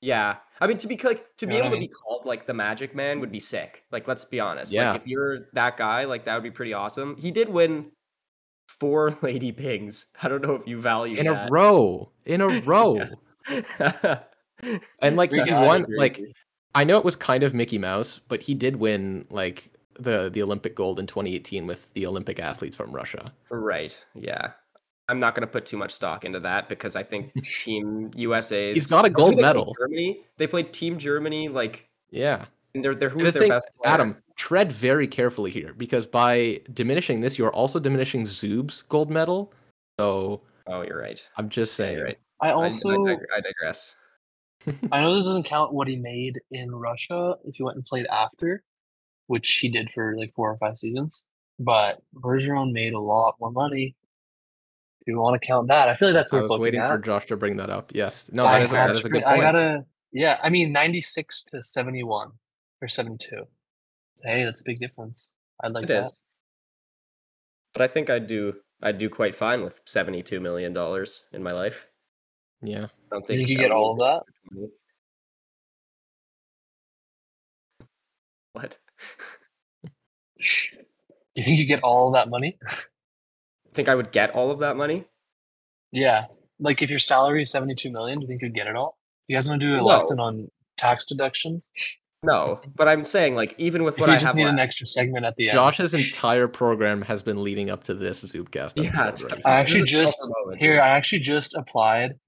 Yeah, 0.00 0.36
I 0.60 0.66
mean 0.66 0.78
to 0.78 0.86
be 0.86 0.96
like 0.96 1.24
to 1.38 1.46
be 1.46 1.54
You 1.54 1.60
know 1.60 1.66
able 1.66 1.76
what 1.76 1.78
I 1.78 1.80
to 1.82 1.88
be 1.88 1.92
called 1.92 2.24
like 2.24 2.46
the 2.46 2.54
Magic 2.54 2.94
Man 2.94 3.20
would 3.20 3.30
be 3.30 3.40
sick. 3.40 3.84
Like 3.92 4.08
let's 4.08 4.24
be 4.24 4.40
honest. 4.40 4.72
Yeah. 4.72 4.92
Like 4.92 5.02
if 5.02 5.06
you're 5.06 5.48
that 5.52 5.76
guy, 5.76 6.04
like 6.04 6.24
that 6.24 6.34
would 6.34 6.42
be 6.42 6.50
pretty 6.50 6.72
awesome. 6.72 7.16
He 7.16 7.30
did 7.30 7.48
win 7.48 7.92
four 8.68 9.10
Lady 9.22 9.52
Byngs. 9.52 10.06
I 10.22 10.28
don't 10.28 10.42
know 10.42 10.54
if 10.54 10.66
you 10.66 10.78
value 10.80 11.16
In 11.16 11.26
a 11.26 11.48
row. 11.50 12.10
In 12.24 12.40
a 12.40 12.48
row. 12.64 13.02
And 15.00 15.16
like 15.16 15.30
he's 15.32 15.44
he's 15.44 15.54
got 15.56 15.62
it, 15.62 15.66
won 15.66 15.82
agree. 15.82 15.96
like 15.96 16.20
I 16.74 16.84
know 16.84 16.98
it 16.98 17.04
was 17.04 17.16
kind 17.16 17.42
of 17.42 17.54
Mickey 17.54 17.78
Mouse, 17.78 18.20
but 18.28 18.42
he 18.42 18.54
did 18.54 18.76
win 18.76 19.26
like 19.30 19.70
the 19.94 20.30
the 20.32 20.42
Olympic 20.42 20.74
gold 20.74 20.98
in 20.98 21.06
2018 21.06 21.66
with 21.66 21.92
the 21.94 22.06
Olympic 22.06 22.38
athletes 22.38 22.76
from 22.76 22.92
Russia. 22.92 23.32
right. 23.50 24.02
Yeah. 24.14 24.52
I'm 25.08 25.18
not 25.18 25.34
going 25.34 25.40
to 25.42 25.48
put 25.50 25.66
too 25.66 25.76
much 25.76 25.90
stock 25.90 26.24
into 26.24 26.38
that 26.40 26.68
because 26.68 26.94
I 26.94 27.02
think 27.02 27.32
Team 27.64 28.12
USA. 28.14 28.72
He's 28.72 28.86
got 28.86 29.04
a 29.04 29.10
gold 29.10 29.40
medal. 29.40 29.74
Germany. 29.80 30.20
They 30.36 30.46
played 30.46 30.72
Team 30.72 30.98
Germany. 30.98 31.48
Like 31.48 31.88
Yeah. 32.10 32.44
and 32.74 32.84
they're 32.84 32.94
they're 32.94 33.08
And 33.08 33.20
who's 33.20 33.32
the 33.32 33.32
their 33.32 33.42
thing, 33.42 33.50
best 33.50 33.68
player? 33.82 33.92
Adam, 33.94 34.16
tread 34.36 34.70
very 34.70 35.08
carefully 35.08 35.50
here 35.50 35.74
because 35.76 36.06
by 36.06 36.60
diminishing 36.72 37.20
this, 37.20 37.36
you're 37.38 37.50
also 37.52 37.80
diminishing 37.80 38.24
Zub's 38.26 38.82
gold 38.82 39.10
medal. 39.10 39.52
So 39.98 40.42
Oh, 40.68 40.82
you're 40.82 41.00
right. 41.00 41.20
I'm 41.36 41.48
just 41.48 41.72
Yeah, 41.76 41.86
saying. 41.86 41.96
you're 41.96 42.06
right. 42.06 42.18
I 42.40 42.46
I- 42.46 42.50
I 42.50 42.54
also 42.54 43.04
I 43.06 43.40
digress. 43.40 43.96
I 44.92 45.00
know 45.00 45.14
this 45.14 45.24
doesn't 45.24 45.44
count 45.44 45.72
what 45.72 45.88
he 45.88 45.96
made 45.96 46.34
in 46.50 46.70
Russia 46.74 47.36
if 47.44 47.56
he 47.56 47.62
went 47.62 47.76
and 47.76 47.84
played 47.84 48.06
after, 48.06 48.62
which 49.26 49.50
he 49.54 49.68
did 49.70 49.90
for 49.90 50.14
like 50.16 50.32
four 50.32 50.50
or 50.50 50.58
five 50.58 50.76
seasons. 50.76 51.28
But 51.58 52.02
Bergeron 52.14 52.72
made 52.72 52.92
a 52.94 53.00
lot 53.00 53.36
more 53.40 53.50
money. 53.50 53.96
If 55.00 55.06
you 55.08 55.18
want 55.18 55.40
to 55.40 55.46
count 55.46 55.68
that, 55.68 55.88
I 55.88 55.94
feel 55.94 56.08
like 56.08 56.14
that's 56.14 56.32
I 56.32 56.42
was 56.42 56.58
waiting 56.60 56.80
at. 56.80 56.88
for 56.88 56.98
Josh 56.98 57.26
to 57.26 57.36
bring 57.36 57.56
that 57.56 57.70
up. 57.70 57.92
Yes. 57.94 58.30
No, 58.32 58.44
that 58.44 58.62
is 58.62 58.70
that 58.70 58.90
is 58.90 59.04
a 59.04 59.08
good 59.08 59.24
I 59.24 59.30
point. 59.36 59.42
gotta, 59.42 59.84
yeah. 60.12 60.38
I 60.42 60.50
mean, 60.50 60.72
ninety-six 60.72 61.42
to 61.44 61.62
seventy-one 61.62 62.32
or 62.82 62.88
seventy-two. 62.88 63.44
Hey, 64.22 64.44
that's 64.44 64.60
a 64.60 64.64
big 64.64 64.78
difference. 64.78 65.38
I 65.64 65.68
like 65.68 65.84
It 65.84 65.88
that. 65.88 66.00
is. 66.00 66.18
But 67.72 67.82
I 67.82 67.88
think 67.88 68.10
I'd 68.10 68.26
do 68.26 68.56
I'd 68.82 68.98
do 68.98 69.08
quite 69.08 69.34
fine 69.34 69.62
with 69.62 69.80
seventy 69.86 70.22
two 70.22 70.40
million 70.40 70.74
dollars 70.74 71.24
in 71.32 71.42
my 71.42 71.52
life. 71.52 71.86
Yeah. 72.62 72.86
I 73.12 73.16
don't 73.16 73.22
You 73.22 73.26
think 73.26 73.38
think 73.38 73.48
you 73.48 73.56
get 73.58 73.70
all 73.72 73.92
of 73.92 73.98
that? 73.98 74.68
What? 78.52 78.78
You 81.36 81.44
think 81.44 81.58
you 81.60 81.64
get 81.66 81.82
all 81.84 82.08
of 82.08 82.14
that 82.14 82.28
money? 82.28 82.58
think 83.72 83.88
I 83.88 83.94
would 83.94 84.10
get 84.10 84.30
all 84.34 84.50
of 84.50 84.58
that 84.58 84.76
money? 84.76 85.04
Yeah. 85.92 86.24
Like 86.58 86.82
if 86.82 86.90
your 86.90 86.98
salary 86.98 87.42
is 87.42 87.50
seventy-two 87.52 87.92
million, 87.92 88.18
do 88.18 88.24
you 88.24 88.28
think 88.28 88.42
you'd 88.42 88.54
get 88.54 88.66
it 88.66 88.74
all? 88.74 88.98
You 89.28 89.36
guys 89.36 89.48
want 89.48 89.60
to 89.60 89.66
do 89.66 89.74
a 89.74 89.78
No. 89.78 89.84
lesson 89.84 90.18
on 90.18 90.50
tax 90.76 91.04
deductions? 91.06 91.70
No, 92.24 92.60
but 92.74 92.88
I'm 92.88 93.04
saying 93.04 93.36
like 93.36 93.54
even 93.58 93.84
with 93.84 93.94
If 93.94 94.00
what 94.00 94.06
you 94.08 94.12
I 94.14 94.16
just 94.16 94.26
have 94.26 94.34
need 94.34 94.46
an 94.48 94.58
extra 94.58 94.84
segment 94.86 95.24
at 95.24 95.36
the 95.36 95.48
end. 95.50 95.54
Josh's 95.56 95.94
entire 95.94 96.48
program 96.48 97.00
has 97.02 97.22
been 97.22 97.42
leading 97.44 97.70
up 97.70 97.84
to 97.84 97.94
this 97.94 98.24
Zubcast 98.24 98.72
Yeah, 98.82 99.04
right? 99.04 99.40
I 99.46 99.52
actually 99.60 99.84
just 99.84 100.18
here. 100.58 100.80
I 100.80 100.88
actually 100.88 101.20
just 101.20 101.54
applied 101.56 102.18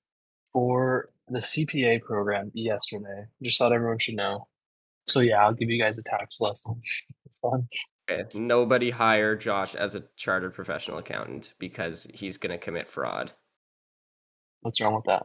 for 0.52 1.10
the 1.28 1.40
CPA 1.40 2.02
program 2.02 2.50
yesterday. 2.54 3.26
Just 3.42 3.58
thought 3.58 3.72
everyone 3.72 3.98
should 3.98 4.16
know. 4.16 4.46
So 5.06 5.20
yeah, 5.20 5.44
I'll 5.44 5.54
give 5.54 5.70
you 5.70 5.80
guys 5.80 5.98
a 5.98 6.02
tax 6.02 6.40
lesson. 6.40 6.80
Fun. 7.40 7.66
Okay, 8.10 8.38
Nobody 8.38 8.90
hire 8.90 9.36
Josh 9.36 9.74
as 9.74 9.94
a 9.94 10.04
chartered 10.16 10.54
professional 10.54 10.98
accountant 10.98 11.54
because 11.58 12.06
he's 12.12 12.36
going 12.36 12.52
to 12.52 12.58
commit 12.58 12.88
fraud. 12.88 13.32
What's 14.60 14.80
wrong 14.80 14.94
with 14.94 15.04
that? 15.06 15.24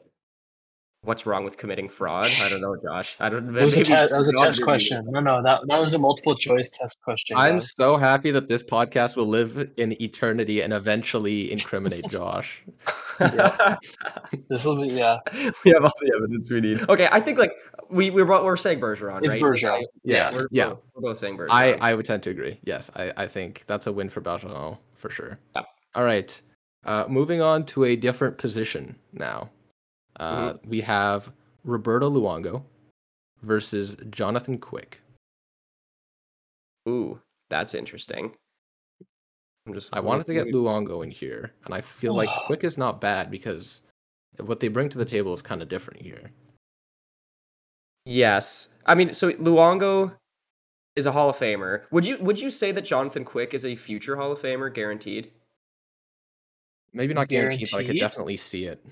What's 1.08 1.26
wrong 1.26 1.46
with 1.46 1.56
committing 1.56 1.88
fraud? 1.88 2.30
I 2.42 2.50
don't 2.50 2.60
know, 2.60 2.76
Josh. 2.76 3.16
I 3.22 3.30
don't. 3.30 3.56
It 3.56 3.64
was 3.64 3.78
a, 3.78 3.84
te- 3.86 3.94
that 3.94 4.12
was 4.12 4.28
a 4.28 4.34
test 4.34 4.58
didn't 4.58 4.68
question. 4.68 5.06
No, 5.10 5.22
no, 5.22 5.42
that 5.42 5.62
that 5.70 5.80
was 5.80 5.94
a 5.94 6.00
multiple 6.00 6.36
choice 6.36 6.70
test 6.70 6.98
question. 7.02 7.38
I'm 7.38 7.56
guys. 7.60 7.74
so 7.78 7.96
happy 7.96 8.30
that 8.32 8.50
this 8.50 8.62
podcast 8.62 9.16
will 9.16 9.26
live 9.26 9.72
in 9.78 10.00
eternity 10.02 10.60
and 10.60 10.74
eventually 10.74 11.50
incriminate 11.50 12.06
Josh. 12.10 12.62
either. 13.22 13.78
This 14.50 14.66
will 14.66 14.82
be 14.82 14.90
yeah. 14.90 15.20
we 15.64 15.72
have 15.72 15.86
all 15.86 15.94
the 16.02 16.14
evidence 16.18 16.52
we 16.52 16.60
need. 16.60 16.90
Okay, 16.90 17.08
I 17.10 17.22
think 17.22 17.38
like 17.38 17.54
we 17.90 18.10
we're 18.10 18.26
both- 18.26 18.44
we're 18.44 18.58
saying 18.58 18.82
Bergeron, 18.82 19.20
It's 19.24 19.30
right? 19.30 19.42
Bergeron. 19.42 19.84
Yeah, 20.04 20.34
we're, 20.34 20.48
yeah. 20.52 20.68
We're, 20.68 20.78
we're 20.96 21.02
both 21.12 21.20
saying 21.20 21.38
Bergeron. 21.38 21.52
I, 21.52 21.72
I 21.76 21.94
would 21.94 22.06
tend 22.06 22.22
to 22.24 22.32
agree. 22.32 22.60
Yes, 22.66 22.92
I, 22.98 23.14
I 23.16 23.28
think 23.28 23.64
that's 23.66 23.88
a 23.88 23.94
win 23.94 24.10
for 24.10 24.20
Bergeron 24.20 24.78
for 24.96 25.10
sure. 25.10 25.40
Yep. 25.56 25.66
All 25.96 26.04
right. 26.04 26.42
Uh, 26.84 27.06
moving 27.08 27.42
on 27.42 27.66
to 27.68 27.86
a 27.86 27.96
different 27.96 28.38
position 28.38 28.98
now. 29.14 29.50
Uh, 30.18 30.54
Mm-hmm. 30.54 30.70
We 30.70 30.82
have 30.82 31.32
Roberto 31.64 32.10
Luongo 32.10 32.64
versus 33.42 33.96
Jonathan 34.10 34.58
Quick. 34.58 35.02
Ooh, 36.88 37.20
that's 37.50 37.74
interesting. 37.74 38.34
I'm 39.66 39.74
just. 39.74 39.96
I 39.96 40.00
wanted 40.00 40.26
to 40.28 40.34
get 40.34 40.48
Luongo 40.48 41.04
in 41.04 41.12
here, 41.12 41.54
and 41.66 41.74
I 41.74 41.82
feel 41.82 42.14
like 42.14 42.30
Quick 42.46 42.64
is 42.64 42.78
not 42.78 43.02
bad 43.02 43.30
because 43.30 43.82
what 44.40 44.60
they 44.60 44.70
bring 44.70 44.90
to 44.90 44.98
the 44.98 45.06
table 45.06 45.34
is 45.34 45.42
kind 45.42 45.62
of 45.62 45.68
different 45.68 46.02
here. 46.02 46.32
Yes, 48.06 48.70
I 48.86 48.96
mean, 48.96 49.12
so 49.12 49.32
Luongo 49.34 50.14
is 50.96 51.06
a 51.06 51.12
Hall 51.12 51.30
of 51.30 51.38
Famer. 51.38 51.84
Would 51.92 52.08
you 52.08 52.18
would 52.20 52.40
you 52.40 52.50
say 52.50 52.72
that 52.72 52.86
Jonathan 52.86 53.26
Quick 53.26 53.54
is 53.54 53.66
a 53.66 53.76
future 53.76 54.16
Hall 54.16 54.32
of 54.32 54.40
Famer, 54.40 54.74
guaranteed? 54.74 55.32
Maybe 56.94 57.14
not 57.14 57.28
guaranteed, 57.28 57.68
but 57.70 57.80
I 57.80 57.84
could 57.84 58.00
definitely 58.00 58.38
see 58.38 58.66
it. 58.66 58.84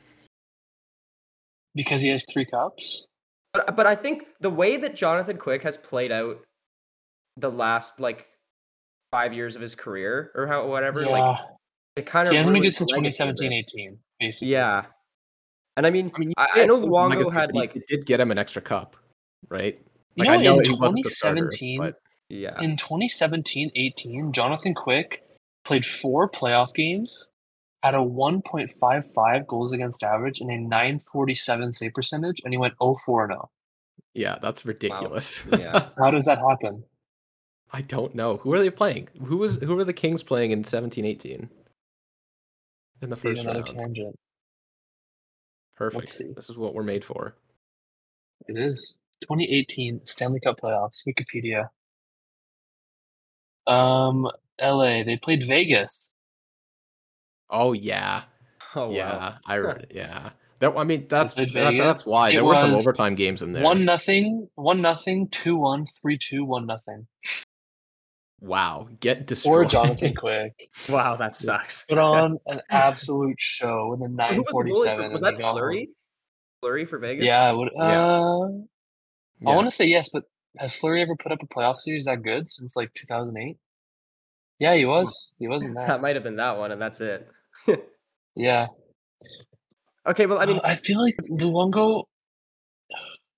Because 1.76 2.02
he 2.02 2.10
has 2.10 2.26
three 2.32 2.46
cups. 2.46 3.08
But 3.54 3.76
but 3.76 3.86
I 3.86 3.96
think 3.96 4.26
the 4.40 4.50
way 4.50 4.78
that 4.78 4.96
Jonathan 4.96 5.38
Quick 5.38 5.64
has 5.64 5.78
played 5.78 6.12
out 6.12 6.42
the 7.38 7.52
last 7.52 8.00
like 8.00 8.28
five 9.12 9.34
years 9.34 9.56
of 9.56 9.62
his 9.62 9.76
career 9.76 10.32
or 10.36 10.48
how 10.48 10.68
whatever, 10.68 11.04
yeah. 11.04 11.10
like 11.10 11.40
it 11.96 12.06
kind 12.06 12.28
of 12.28 12.32
he 12.32 12.38
hasn't 12.38 12.54
been 12.54 12.64
good 12.64 12.76
since 12.76 12.92
2017-18, 12.94 13.98
basically. 14.20 14.50
Yeah, 14.50 14.86
and 15.78 15.86
I 15.86 15.90
mean, 15.90 16.12
I 16.16 16.20
mean, 16.20 16.34
I, 16.38 16.48
yeah, 16.56 16.64
I 16.64 16.66
know 16.66 16.78
Luongo 16.78 17.10
legacy, 17.10 17.32
had 17.32 17.52
he- 17.52 17.60
like 17.60 17.76
it 17.76 17.84
did 17.88 18.06
get 18.06 18.20
him 18.20 18.32
an 18.32 18.38
extra 18.38 18.62
cup, 18.62 18.96
right? 19.50 19.80
You 20.16 20.24
Like, 20.24 20.30
I 20.30 20.36
know, 20.38 20.56
know 20.56 20.60
in 20.60 20.66
he 20.66 20.72
wasn't 20.72 21.04
the 21.04 21.10
starter, 21.10 21.50
2017, 21.50 21.80
but 21.80 22.00
yeah, 22.30 22.60
in 22.62 22.78
2017-18, 22.78 24.32
Jonathan 24.32 24.74
Quick 24.74 25.24
played 25.66 25.86
four 25.86 26.30
playoff 26.30 26.74
games 26.74 27.32
at 27.86 27.94
a 27.94 28.00
1.55 28.00 29.46
goals 29.46 29.72
against 29.72 30.04
average 30.04 30.42
and 30.42 30.50
a 30.50 30.58
947 30.58 31.72
save 31.72 31.94
percentage, 31.94 32.42
and 32.44 32.52
he 32.52 32.58
went 32.58 32.74
0 32.82 32.96
0. 33.06 33.50
yeah, 34.16 34.40
that's 34.42 34.66
ridiculous. 34.66 35.46
Yeah. 35.52 35.90
How 35.98 36.10
does 36.10 36.26
that 36.26 36.40
happen? 36.40 36.84
I 37.72 37.82
don't 37.82 38.16
know. 38.16 38.38
Who 38.38 38.52
are 38.54 38.60
they 38.60 38.72
playing? 38.72 39.10
Who 39.24 39.38
was 39.38 39.58
who 39.58 39.76
were 39.76 39.84
the 39.84 39.94
Kings 39.94 40.24
playing 40.24 40.52
in 40.52 40.64
17-18? 40.64 41.50
In 43.02 43.10
the 43.10 43.16
first 43.16 43.46
round. 43.46 43.66
tangent. 43.68 44.16
Perfect. 45.76 46.10
see. 46.10 46.32
This 46.36 46.50
is 46.50 46.58
what 46.58 46.74
we're 46.74 46.84
made 46.84 47.06
for. 47.06 47.36
It 48.48 48.58
is 48.58 48.98
2018 49.24 50.02
Stanley 50.06 50.40
Cup 50.40 50.60
playoffs. 50.60 51.04
Wikipedia. 51.08 51.70
Um, 53.68 54.30
LA. 54.60 55.04
They 55.04 55.18
played 55.18 55.46
Vegas. 55.46 56.12
Oh 57.50 57.74
yeah. 57.74 58.24
oh 58.76 58.92
yeah. 58.92 59.18
wow, 59.18 59.36
I 59.46 59.58
read 59.58 59.78
it. 59.90 59.92
Yeah. 59.96 60.32
That 60.60 60.76
I 60.78 60.84
mean 60.86 61.08
that's 61.10 61.34
played 61.34 61.52
that- 61.54 61.78
that's 61.78 62.10
why 62.10 62.32
there 62.32 62.44
were 62.46 62.58
some 62.58 62.74
overtime 62.74 63.16
games 63.16 63.42
in 63.42 63.54
there. 63.54 63.64
One 63.64 63.86
nothing, 63.86 64.48
one 64.56 64.82
nothing, 64.82 65.28
two 65.30 65.58
one, 65.58 65.86
three 66.02 66.18
two, 66.18 66.46
one 66.46 66.66
nothing. 66.66 67.08
Wow. 68.42 68.90
Get 69.00 69.26
destroyed. 69.28 69.66
Or. 69.68 69.70
Jonathan 69.70 70.14
Quick 70.18 70.54
wow, 70.90 71.16
that 71.16 71.36
sucks. 71.36 71.84
put 71.84 71.98
on 71.98 72.38
an 72.48 72.62
absolute 72.70 73.40
show 73.40 73.94
in 73.94 74.02
a 74.20 74.28
Who 74.34 74.44
was 74.44 74.46
the 74.46 74.52
goalie 74.54 74.86
947. 74.86 75.06
for- 75.08 75.12
Was 75.14 75.22
that. 75.22 75.38
Fleury? 75.40 75.90
Fleury 76.62 76.86
for 76.86 77.00
Vegas? 77.00 77.26
Yeah, 77.26 77.52
it 77.52 77.58
would, 77.58 77.70
Yeah. 77.76 77.84
uh, 77.84 78.48
Yeah. 79.42 79.50
I 79.50 79.56
want 79.56 79.68
to 79.68 79.72
say 79.72 79.86
yes, 79.86 80.10
but 80.12 80.24
has 80.58 80.76
Fleury 80.76 81.02
ever 81.02 81.16
put 81.16 81.32
up 81.32 81.44
a 81.44 81.48
playoff 81.48 81.78
series 81.78 82.06
that 82.06 82.24
good 82.24 82.48
since 82.50 82.76
like 82.76 82.94
2008? 82.94 83.58
Yeah, 84.60 84.76
he 84.76 84.86
was. 84.86 85.34
He 85.38 85.48
was 85.48 85.66
not 85.66 85.76
that 85.76 85.88
that. 85.88 86.02
might 86.02 86.16
have 86.16 86.24
been 86.24 86.38
that 86.38 86.58
one, 86.58 86.72
and 86.72 86.82
that's 86.82 87.02
it. 87.02 87.28
Yeah. 88.36 88.68
okay, 90.06 90.26
well, 90.26 90.40
I 90.40 90.46
mean, 90.46 90.58
Uh, 90.58 90.62
I 90.66 90.76
feel 90.76 91.00
like 91.02 91.16
Luongo 91.30 92.04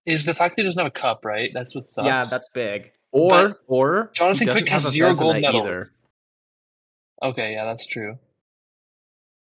is 0.05 0.25
the 0.25 0.33
fact 0.33 0.55
that 0.55 0.63
he 0.63 0.67
doesn't 0.67 0.79
have 0.79 0.87
a 0.87 0.91
cup, 0.91 1.23
right? 1.23 1.51
That's 1.53 1.75
what 1.75 1.83
sucks. 1.83 2.05
yeah, 2.05 2.23
that's 2.23 2.49
big. 2.49 2.91
or 3.11 3.29
but 3.29 3.57
or 3.67 4.09
Jonathan 4.13 4.47
doesn't 4.47 4.61
Quick 4.63 4.69
have 4.71 4.81
has 4.81 4.85
a 4.89 4.91
zero 4.91 5.13
gold 5.15 5.35
Vezina 5.35 5.41
medals. 5.41 5.63
either. 5.63 5.91
okay. 7.23 7.53
Yeah, 7.53 7.65
that's 7.65 7.85
true. 7.85 8.17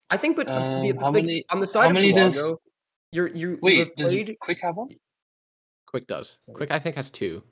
I 0.10 0.18
think, 0.18 0.36
but 0.38 0.48
Um, 0.50 0.82
the 0.82 0.94
how 1.00 1.12
thing, 1.14 1.26
many- 1.26 1.46
on 1.50 1.60
the 1.60 1.68
side 1.68 1.84
how 1.84 1.88
of 1.90 1.94
many 1.94 2.12
Luongo, 2.12 2.16
does- 2.16 2.56
you're 3.12 3.28
you 3.28 3.60
Wait, 3.62 3.78
you've 3.78 3.96
does 3.96 4.10
played 4.10 4.38
Quick 4.40 4.62
have 4.62 4.76
one? 4.78 4.90
Quick 5.86 6.08
does. 6.08 6.38
Quick 6.54 6.72
I 6.72 6.80
think 6.80 6.96
has 6.96 7.10
two. 7.10 7.44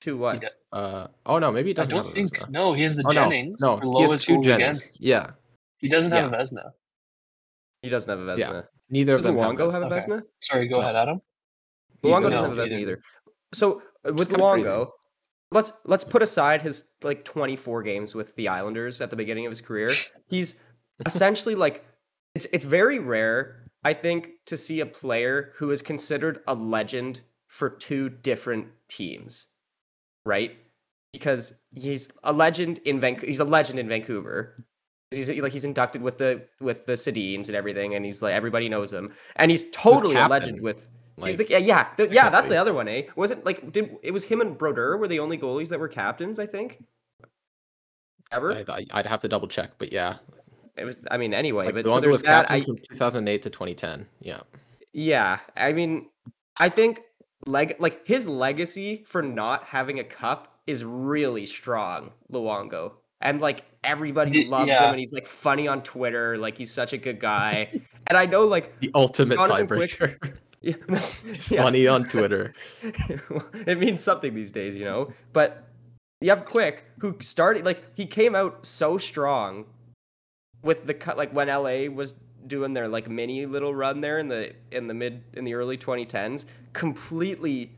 Two 0.00 0.16
what? 0.18 0.44
Uh 0.72 1.06
oh 1.26 1.38
no, 1.38 1.52
maybe 1.52 1.70
he 1.70 1.74
doesn't 1.74 1.92
I 1.92 1.96
don't 1.96 2.04
have 2.04 2.12
think. 2.14 2.36
Vezina. 2.36 2.50
No, 2.50 2.72
he 2.72 2.82
has 2.82 2.96
the 2.96 3.04
Oh, 3.06 3.12
no, 3.12 3.14
Jennings 3.14 3.60
no, 3.60 3.78
for 3.78 3.84
he 4.04 4.10
has 4.10 4.24
two 4.24 4.42
Jennings. 4.42 4.48
against. 4.54 5.02
Yeah. 5.02 5.30
He 5.82 5.88
doesn't 5.88 6.12
have 6.12 6.30
Yeah. 6.32 6.38
a 6.38 6.42
Vezina. 6.42 6.70
He 7.82 7.88
doesn't 7.90 8.08
have 8.08 8.20
a 8.20 8.22
Vezina. 8.32 8.38
Yeah, 8.38 8.62
Neither 8.88 9.12
Does 9.18 9.26
of 9.26 9.34
them 9.34 9.36
Luongo 9.44 9.72
have 9.72 9.82
a 9.82 9.86
Okay. 9.86 9.96
Vezina? 9.96 10.22
Sorry, 10.40 10.68
go 10.68 10.76
No. 10.76 10.80
ahead, 10.82 10.96
Adam. 10.96 11.20
Luongo 12.02 12.30
doesn't 12.30 12.48
have 12.50 12.58
a 12.58 12.62
Vezina 12.62 12.80
either. 12.80 12.92
either. 12.92 13.02
So 13.52 13.82
uh, 14.08 14.14
with. 14.14 14.30
Luongo, 14.30 14.90
let's 15.50 15.72
let's 15.84 16.04
put 16.04 16.22
aside 16.22 16.62
his 16.62 16.84
like 17.02 17.24
24 17.24 17.82
games 17.82 18.14
with 18.14 18.34
the 18.36 18.48
Islanders 18.48 19.00
at 19.00 19.10
the 19.10 19.16
beginning 19.16 19.44
of 19.46 19.50
his 19.50 19.60
career. 19.60 19.92
He's 20.28 20.60
essentially 21.04 21.54
like 21.56 21.84
it's 22.34 22.46
it's 22.52 22.64
very 22.64 22.98
rare, 23.00 23.66
I 23.82 23.92
think, 23.92 24.30
to 24.46 24.56
see 24.56 24.80
a 24.80 24.86
player 24.86 25.52
who 25.56 25.70
is 25.72 25.82
considered 25.82 26.40
a 26.46 26.54
legend 26.54 27.20
for 27.48 27.68
two 27.68 28.08
different 28.08 28.68
teams, 28.88 29.48
right? 30.24 30.56
Because 31.12 31.60
he's 31.74 32.10
a 32.24 32.32
legend 32.32 32.78
in 32.86 32.98
Vancouver. 32.98 33.26
He's 33.26 33.40
a 33.40 33.44
legend 33.44 33.78
in 33.78 33.86
Vancouver. 33.86 34.64
He's 35.16 35.30
like 35.30 35.52
he's 35.52 35.64
inducted 35.64 36.02
with 36.02 36.18
the 36.18 36.46
with 36.60 36.86
the 36.86 36.94
Sedins 36.94 37.46
and 37.48 37.56
everything, 37.56 37.94
and 37.94 38.04
he's 38.04 38.22
like 38.22 38.34
everybody 38.34 38.68
knows 38.68 38.92
him, 38.92 39.12
and 39.36 39.50
he's 39.50 39.64
totally 39.70 40.16
a 40.16 40.26
legend 40.28 40.60
with 40.60 40.88
He's 41.24 41.38
Like 41.38 41.50
yeah, 41.50 41.58
yeah, 41.58 41.88
the- 41.96 42.10
yeah. 42.10 42.30
That's 42.30 42.48
the 42.48 42.56
other 42.56 42.74
one, 42.74 42.88
eh? 42.88 43.02
Wasn't 43.16 43.44
like 43.44 43.70
did 43.70 43.96
it 44.02 44.12
was 44.12 44.24
him 44.24 44.40
and 44.40 44.56
Brodeur 44.56 44.96
were 44.96 45.08
the 45.08 45.20
only 45.20 45.38
goalies 45.38 45.68
that 45.68 45.78
were 45.78 45.88
captains? 45.88 46.38
I 46.38 46.46
think. 46.46 46.82
Ever? 48.32 48.64
I, 48.68 48.86
I'd 48.92 49.06
have 49.06 49.20
to 49.20 49.28
double 49.28 49.46
check, 49.46 49.72
but 49.78 49.92
yeah. 49.92 50.16
It 50.76 50.84
was. 50.84 50.96
I 51.10 51.18
mean, 51.18 51.34
anyway, 51.34 51.66
Like, 51.66 51.74
but 51.74 51.84
so 51.84 51.90
Luongo 51.90 52.00
there's 52.00 52.12
was 52.12 52.22
that. 52.22 52.48
captain 52.48 52.56
I, 52.56 52.60
from 52.62 52.76
2008 52.90 53.42
to 53.42 53.50
2010. 53.50 54.06
Yeah. 54.20 54.40
yeah, 54.94 55.38
I 55.54 55.72
mean, 55.72 56.08
I 56.58 56.70
think 56.70 57.02
leg 57.46 57.76
like 57.78 58.06
his 58.06 58.26
legacy 58.26 59.04
for 59.06 59.20
not 59.22 59.64
having 59.64 59.98
a 59.98 60.04
cup 60.04 60.60
is 60.66 60.82
really 60.82 61.44
strong, 61.44 62.12
Luongo. 62.32 62.92
And 63.22 63.40
like 63.40 63.64
everybody 63.84 64.46
loves 64.46 64.68
yeah. 64.68 64.84
him, 64.84 64.90
and 64.90 64.98
he's 64.98 65.12
like 65.12 65.26
funny 65.26 65.68
on 65.68 65.82
Twitter. 65.82 66.36
Like 66.36 66.58
he's 66.58 66.72
such 66.72 66.92
a 66.92 66.98
good 66.98 67.20
guy. 67.20 67.68
and 68.06 68.18
I 68.18 68.26
know, 68.26 68.46
like, 68.46 68.78
The 68.80 68.90
ultimate 68.94 69.38
Jonathan 69.38 69.66
Quick- 69.66 69.98
tiebreaker. 69.98 70.36
yeah, 70.60 70.74
yeah. 71.50 71.62
funny 71.62 71.86
on 71.86 72.04
Twitter. 72.04 72.54
it 72.82 73.78
means 73.78 74.02
something 74.02 74.34
these 74.34 74.50
days, 74.50 74.76
you 74.76 74.84
know. 74.84 75.12
But 75.32 75.64
You 76.20 76.30
have 76.30 76.44
Quick, 76.44 76.84
who 76.98 77.16
started 77.20 77.64
like 77.64 77.82
he 77.96 78.06
came 78.06 78.34
out 78.34 78.64
so 78.66 78.98
strong 78.98 79.64
with 80.62 80.86
the 80.86 80.94
cut 80.94 81.16
like 81.16 81.32
when 81.32 81.48
LA 81.48 81.86
was 81.92 82.14
doing 82.46 82.72
their 82.72 82.88
like 82.88 83.08
mini 83.08 83.46
little 83.46 83.74
run 83.74 84.00
there 84.00 84.18
in 84.18 84.28
the 84.28 84.52
in 84.70 84.86
the 84.86 84.94
mid 84.94 85.22
in 85.34 85.44
the 85.44 85.54
early 85.54 85.76
2010s, 85.76 86.46
completely 86.72 87.70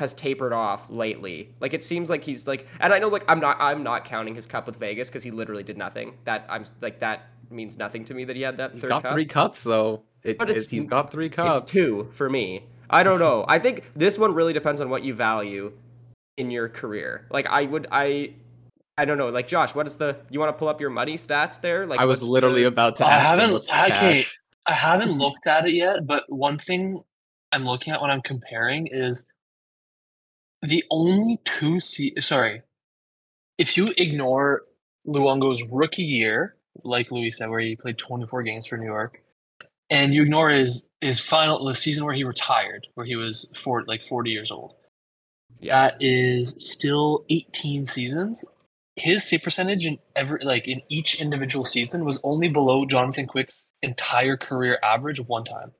has 0.00 0.12
tapered 0.14 0.52
off 0.52 0.90
lately. 0.90 1.54
Like 1.60 1.72
it 1.74 1.84
seems 1.84 2.10
like 2.10 2.24
he's 2.24 2.46
like 2.48 2.66
and 2.80 2.92
I 2.92 2.98
know 2.98 3.08
like 3.08 3.24
I'm 3.28 3.38
not 3.38 3.56
I'm 3.60 3.82
not 3.84 4.04
counting 4.04 4.34
his 4.34 4.46
cup 4.46 4.66
with 4.66 4.76
Vegas 4.76 5.08
because 5.08 5.22
he 5.22 5.30
literally 5.30 5.62
did 5.62 5.78
nothing. 5.78 6.14
That 6.24 6.44
I'm 6.48 6.64
like 6.80 6.98
that 6.98 7.28
means 7.50 7.78
nothing 7.78 8.04
to 8.06 8.14
me 8.14 8.24
that 8.24 8.34
he 8.34 8.42
had 8.42 8.56
that 8.58 8.72
He's 8.72 8.82
third 8.82 8.88
got 8.88 9.02
cup. 9.04 9.12
three 9.12 9.26
cups 9.26 9.62
though. 9.62 10.02
It, 10.24 10.38
But 10.38 10.50
it's- 10.50 10.64
it's, 10.64 10.70
he's 10.70 10.84
got 10.84 11.10
three 11.12 11.28
cups. 11.28 11.60
It's 11.60 11.70
two 11.70 12.08
for 12.12 12.28
me. 12.28 12.64
I 12.90 13.02
don't 13.04 13.18
know. 13.20 13.44
I 13.48 13.58
think 13.60 13.84
this 13.94 14.18
one 14.18 14.34
really 14.34 14.52
depends 14.52 14.80
on 14.80 14.90
what 14.90 15.04
you 15.04 15.14
value 15.14 15.72
in 16.36 16.50
your 16.50 16.68
career. 16.68 17.26
Like 17.30 17.46
I 17.46 17.62
would 17.64 17.86
I 17.92 18.32
I 18.98 19.04
don't 19.04 19.18
know. 19.18 19.28
Like 19.28 19.48
Josh, 19.48 19.74
what 19.74 19.86
is 19.86 19.96
the 19.96 20.16
you 20.30 20.40
want 20.40 20.48
to 20.54 20.58
pull 20.58 20.68
up 20.68 20.80
your 20.80 20.90
money 20.90 21.14
stats 21.14 21.60
there? 21.60 21.86
Like 21.86 22.00
I 22.00 22.04
was 22.04 22.22
literally 22.22 22.62
the- 22.62 22.68
about 22.68 22.96
to 22.96 23.06
I 23.06 23.12
ask 23.12 23.24
haven't. 23.38 23.64
Okay. 23.96 24.26
I 24.66 24.72
haven't 24.72 25.12
looked 25.18 25.46
at 25.46 25.66
it 25.66 25.74
yet. 25.74 26.06
But 26.06 26.24
one 26.28 26.56
thing 26.58 27.02
I'm 27.52 27.64
looking 27.64 27.92
at 27.92 28.00
when 28.00 28.10
I'm 28.10 28.22
comparing 28.22 28.86
is 28.90 29.32
the 30.62 30.84
only 30.90 31.38
two. 31.44 31.80
Se- 31.80 32.20
sorry, 32.20 32.62
if 33.58 33.76
you 33.76 33.88
ignore 33.96 34.62
Luongo's 35.06 35.62
rookie 35.70 36.02
year, 36.02 36.56
like 36.84 37.10
Louis 37.10 37.30
said, 37.30 37.50
where 37.50 37.60
he 37.60 37.76
played 37.76 37.98
24 37.98 38.42
games 38.42 38.66
for 38.66 38.76
New 38.76 38.86
York, 38.86 39.22
and 39.90 40.14
you 40.14 40.22
ignore 40.22 40.50
his 40.50 40.88
his 41.00 41.20
final 41.20 41.64
the 41.64 41.74
season 41.74 42.04
where 42.04 42.14
he 42.14 42.24
retired, 42.24 42.86
where 42.94 43.06
he 43.06 43.16
was 43.16 43.52
four, 43.56 43.84
like 43.86 44.04
40 44.04 44.30
years 44.30 44.50
old. 44.50 44.74
yeah. 45.60 45.90
That 45.90 45.96
is 46.00 46.54
still 46.72 47.24
18 47.30 47.86
seasons. 47.86 48.44
His 48.96 49.24
save 49.28 49.42
percentage 49.42 49.86
in 49.86 49.98
every 50.14 50.40
like 50.42 50.68
in 50.68 50.82
each 50.90 51.20
individual 51.20 51.64
season 51.64 52.04
was 52.04 52.20
only 52.22 52.48
below 52.48 52.84
Jonathan 52.84 53.26
Quick's 53.26 53.64
entire 53.82 54.36
career 54.36 54.78
average 54.82 55.20
one 55.20 55.44
time. 55.44 55.72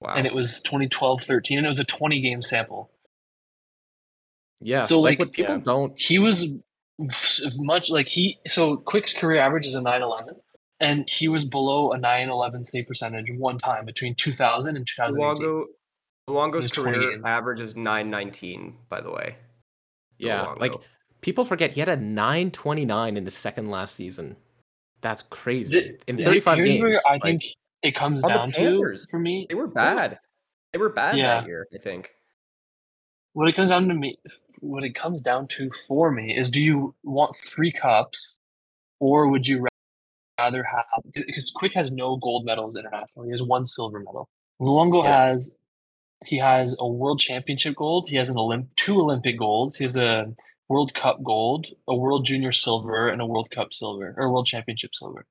Wow. 0.00 0.14
And 0.16 0.26
it 0.26 0.34
was 0.34 0.60
2012-13 0.66 1.56
and 1.56 1.66
it 1.66 1.68
was 1.68 1.80
a 1.80 1.84
20 1.84 2.20
game 2.20 2.42
sample. 2.42 2.90
Yeah. 4.60 4.84
So, 4.84 5.00
like, 5.00 5.18
like, 5.18 5.32
people 5.32 5.56
yeah. 5.56 5.60
don't. 5.62 6.00
He 6.00 6.18
was 6.18 6.46
much 7.58 7.90
like 7.90 8.06
he 8.08 8.38
so 8.46 8.76
Quick's 8.76 9.12
career 9.12 9.40
average 9.40 9.66
is 9.66 9.74
a 9.74 9.80
911 9.80 10.36
and 10.80 11.08
he 11.08 11.28
was 11.28 11.44
below 11.44 11.92
a 11.92 11.98
911 11.98 12.64
save 12.64 12.86
percentage 12.86 13.30
one 13.36 13.58
time 13.58 13.84
between 13.84 14.14
2000 14.14 14.76
and 14.76 14.86
2018. 14.86 15.44
Luongo 15.44 15.64
Luongo's 16.28 16.54
It 16.54 16.56
was 16.56 16.70
20 16.72 16.98
career 16.98 17.20
average 17.24 17.60
is 17.60 17.76
919, 17.76 18.76
by 18.88 19.00
the 19.00 19.10
way. 19.10 19.36
Yeah. 20.18 20.44
Luongo. 20.44 20.60
Like 20.60 20.72
people 21.20 21.44
forget 21.44 21.72
he 21.72 21.80
had 21.80 21.88
a 21.88 21.96
929 21.96 23.16
in 23.16 23.24
the 23.24 23.30
second 23.30 23.70
last 23.70 23.96
season. 23.96 24.36
That's 25.00 25.22
crazy. 25.24 25.80
The- 25.80 25.98
in 26.06 26.16
35 26.18 26.56
here's 26.58 26.68
games. 26.68 26.82
where 26.82 27.00
I 27.06 27.12
like, 27.12 27.22
think 27.22 27.42
it 27.82 27.92
comes 27.92 28.24
On 28.24 28.30
the 28.30 28.38
down 28.38 28.52
to 28.52 28.96
for 29.10 29.18
me 29.18 29.46
They 29.48 29.54
were 29.54 29.66
bad. 29.66 30.18
They 30.72 30.78
were 30.78 30.88
bad 30.90 31.16
Yeah. 31.16 31.40
that 31.40 31.46
year, 31.46 31.66
I 31.74 31.78
think. 31.78 32.14
What 33.34 33.48
it 33.48 33.54
comes 33.54 33.68
down 33.68 33.86
to 33.88 33.94
me 33.94 34.16
what 34.60 34.82
it 34.84 34.94
comes 34.94 35.20
down 35.20 35.46
to 35.48 35.70
for 35.86 36.10
me 36.10 36.34
is 36.36 36.50
do 36.50 36.60
you 36.60 36.94
want 37.04 37.36
three 37.36 37.70
cups 37.72 38.38
or 39.00 39.28
would 39.28 39.46
you 39.46 39.66
rather 40.38 40.64
have 40.64 41.02
because 41.12 41.50
quick 41.54 41.74
has 41.74 41.92
no 41.92 42.16
gold 42.16 42.44
medals 42.44 42.76
internationally. 42.76 43.28
He 43.28 43.32
has 43.32 43.42
one 43.42 43.66
silver 43.66 43.98
medal. 44.00 44.28
Luongo 44.60 45.02
Yeah. 45.04 45.26
has 45.26 45.58
he 46.26 46.38
has 46.38 46.74
a 46.78 46.88
world 46.88 47.20
championship 47.20 47.76
gold. 47.76 48.06
He 48.08 48.16
has 48.16 48.30
an 48.30 48.36
olymp 48.36 48.74
two 48.76 48.98
olympic 49.00 49.38
golds. 49.38 49.76
He 49.76 49.84
has 49.84 49.96
a 49.96 50.34
world 50.68 50.94
cup 50.94 51.22
gold 51.22 51.66
a 51.86 51.94
world 51.94 52.24
junior 52.24 52.52
silver 52.52 53.08
and 53.08 53.20
a 53.20 53.26
world 53.26 53.50
cup 53.50 53.72
silver 53.74 54.14
or 54.16 54.32
world 54.32 54.46
championship 54.46 54.90
silver. 54.94 55.26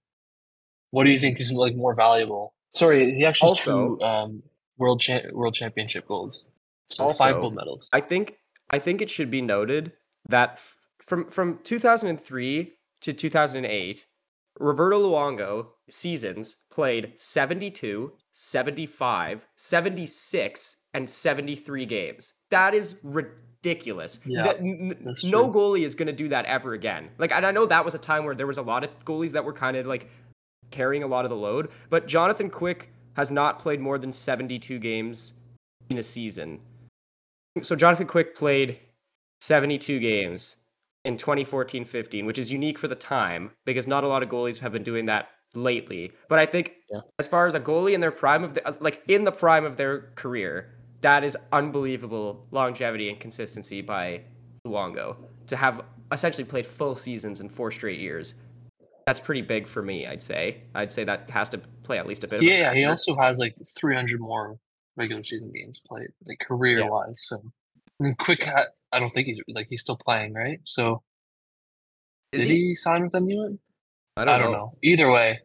What 0.91 1.05
do 1.05 1.09
you 1.09 1.19
think 1.19 1.39
is 1.39 1.51
like 1.51 1.75
more 1.75 1.95
valuable? 1.95 2.53
Sorry 2.75 3.13
he 3.15 3.25
actually 3.25 3.49
has 3.49 3.57
Also- 3.59 3.95
two 3.97 4.01
um 4.03 4.43
world 4.77 4.99
cha- 5.01 5.29
world 5.31 5.53
championship 5.53 6.07
golds 6.07 6.45
so 6.89 7.11
five 7.13 7.35
gold 7.35 7.55
medals 7.55 7.89
I 7.93 8.01
think 8.01 8.37
I 8.69 8.79
think 8.79 9.01
it 9.01 9.09
should 9.09 9.29
be 9.29 9.41
noted 9.41 9.93
that 10.29 10.51
f- 10.53 10.77
from 11.05 11.27
from 11.29 11.59
2003 11.63 12.73
to 13.01 13.13
2008, 13.13 14.05
Roberto 14.59 15.01
Luongo 15.11 15.67
seasons 15.89 16.57
played 16.71 17.11
72, 17.15 18.13
75, 18.31 19.45
76, 19.57 20.75
and 20.93 21.09
73 21.09 21.85
games. 21.85 22.33
That 22.49 22.73
is 22.73 22.95
ridiculous. 23.03 24.19
Yeah, 24.25 24.43
That- 24.43 24.59
n- 24.59 25.15
no 25.23 25.49
goalie 25.49 25.81
is 25.85 25.95
going 25.95 26.07
to 26.07 26.13
do 26.13 26.27
that 26.29 26.45
ever 26.45 26.73
again. 26.73 27.09
Like, 27.17 27.31
and 27.33 27.45
I 27.45 27.51
know 27.51 27.65
that 27.65 27.83
was 27.83 27.95
a 27.95 27.99
time 27.99 28.23
where 28.25 28.35
there 28.35 28.47
was 28.47 28.57
a 28.57 28.61
lot 28.61 28.83
of 28.83 28.89
goalies 29.05 29.31
that 29.31 29.43
were 29.43 29.53
kind 29.53 29.75
of 29.75 29.85
like 29.85 30.09
carrying 30.71 31.03
a 31.03 31.07
lot 31.07 31.25
of 31.25 31.29
the 31.29 31.35
load, 31.37 31.69
but 31.89 32.07
Jonathan 32.07 32.49
Quick 32.49 32.91
has 33.15 33.29
not 33.31 33.59
played 33.59 33.79
more 33.79 33.97
than 33.97 34.11
72 34.11 34.79
games 34.79 35.33
in 35.89 35.97
a 35.97 36.03
season. 36.03 36.59
So 37.61 37.75
Jonathan 37.75 38.07
Quick 38.07 38.35
played 38.35 38.79
72 39.41 39.99
games 39.99 40.55
in 41.05 41.17
2014-15, 41.17 42.25
which 42.25 42.37
is 42.39 42.51
unique 42.51 42.79
for 42.79 42.87
the 42.87 42.95
time 42.95 43.51
because 43.65 43.85
not 43.87 44.03
a 44.03 44.07
lot 44.07 44.23
of 44.23 44.29
goalies 44.29 44.57
have 44.59 44.71
been 44.71 44.83
doing 44.83 45.05
that 45.05 45.29
lately. 45.53 46.11
But 46.29 46.39
I 46.39 46.45
think 46.47 46.73
Yeah. 46.91 47.01
as 47.19 47.27
far 47.27 47.45
as 47.45 47.53
a 47.53 47.59
goalie 47.59 47.93
in 47.93 48.01
their 48.01 48.11
prime 48.11 48.43
of 48.43 48.55
the 48.55 48.77
like 48.79 49.03
in 49.07 49.23
the 49.23 49.31
prime 49.31 49.65
of 49.65 49.77
their 49.77 50.11
career, 50.15 50.73
that 51.01 51.23
is 51.23 51.37
unbelievable 51.51 52.47
longevity 52.51 53.09
and 53.09 53.19
consistency 53.19 53.81
by 53.81 54.21
Luongo 54.65 55.17
to 55.47 55.55
have 55.55 55.81
essentially 56.11 56.45
played 56.45 56.65
full 56.65 56.95
seasons 56.95 57.39
in 57.41 57.49
four 57.49 57.69
straight 57.69 57.99
years. 57.99 58.33
That's 59.05 59.19
pretty 59.19 59.41
big 59.41 59.67
for 59.67 59.83
me, 59.83 60.07
I'd 60.07 60.21
say. 60.23 60.61
I'd 60.73 60.91
say 60.91 61.03
that 61.03 61.29
has 61.29 61.49
to 61.49 61.57
play 61.83 61.99
at 61.99 62.07
least 62.07 62.23
a 62.23 62.27
bit 62.27 62.37
of 62.37 62.41
a 62.41 62.45
Yeah, 62.45 62.73
he 62.73 62.85
also 62.85 63.15
has 63.17 63.37
like 63.37 63.53
300 63.77 64.19
more 64.21 64.57
regular 64.95 65.23
season 65.23 65.51
games 65.55 65.81
played, 65.87 66.09
like 66.25 66.39
career 66.39 66.89
wise. 66.89 67.21
So, 67.27 67.37
I 67.99 68.03
mean, 68.03 68.15
Quick, 68.19 68.43
ha- 68.43 68.65
I 68.91 68.99
don't 68.99 69.09
think 69.09 69.27
he's 69.27 69.39
like 69.47 69.67
he's 69.69 69.81
still 69.81 69.97
playing, 69.97 70.33
right? 70.33 70.59
So, 70.63 71.01
Is 72.31 72.41
did 72.41 72.51
he? 72.51 72.57
he? 72.69 72.75
sign 72.75 73.03
with 73.03 73.15
anyone? 73.15 73.59
I 74.17 74.21
I 74.23 74.37
don't, 74.37 74.51
know. 74.51 74.77
Either 74.83 75.11
way, 75.11 75.39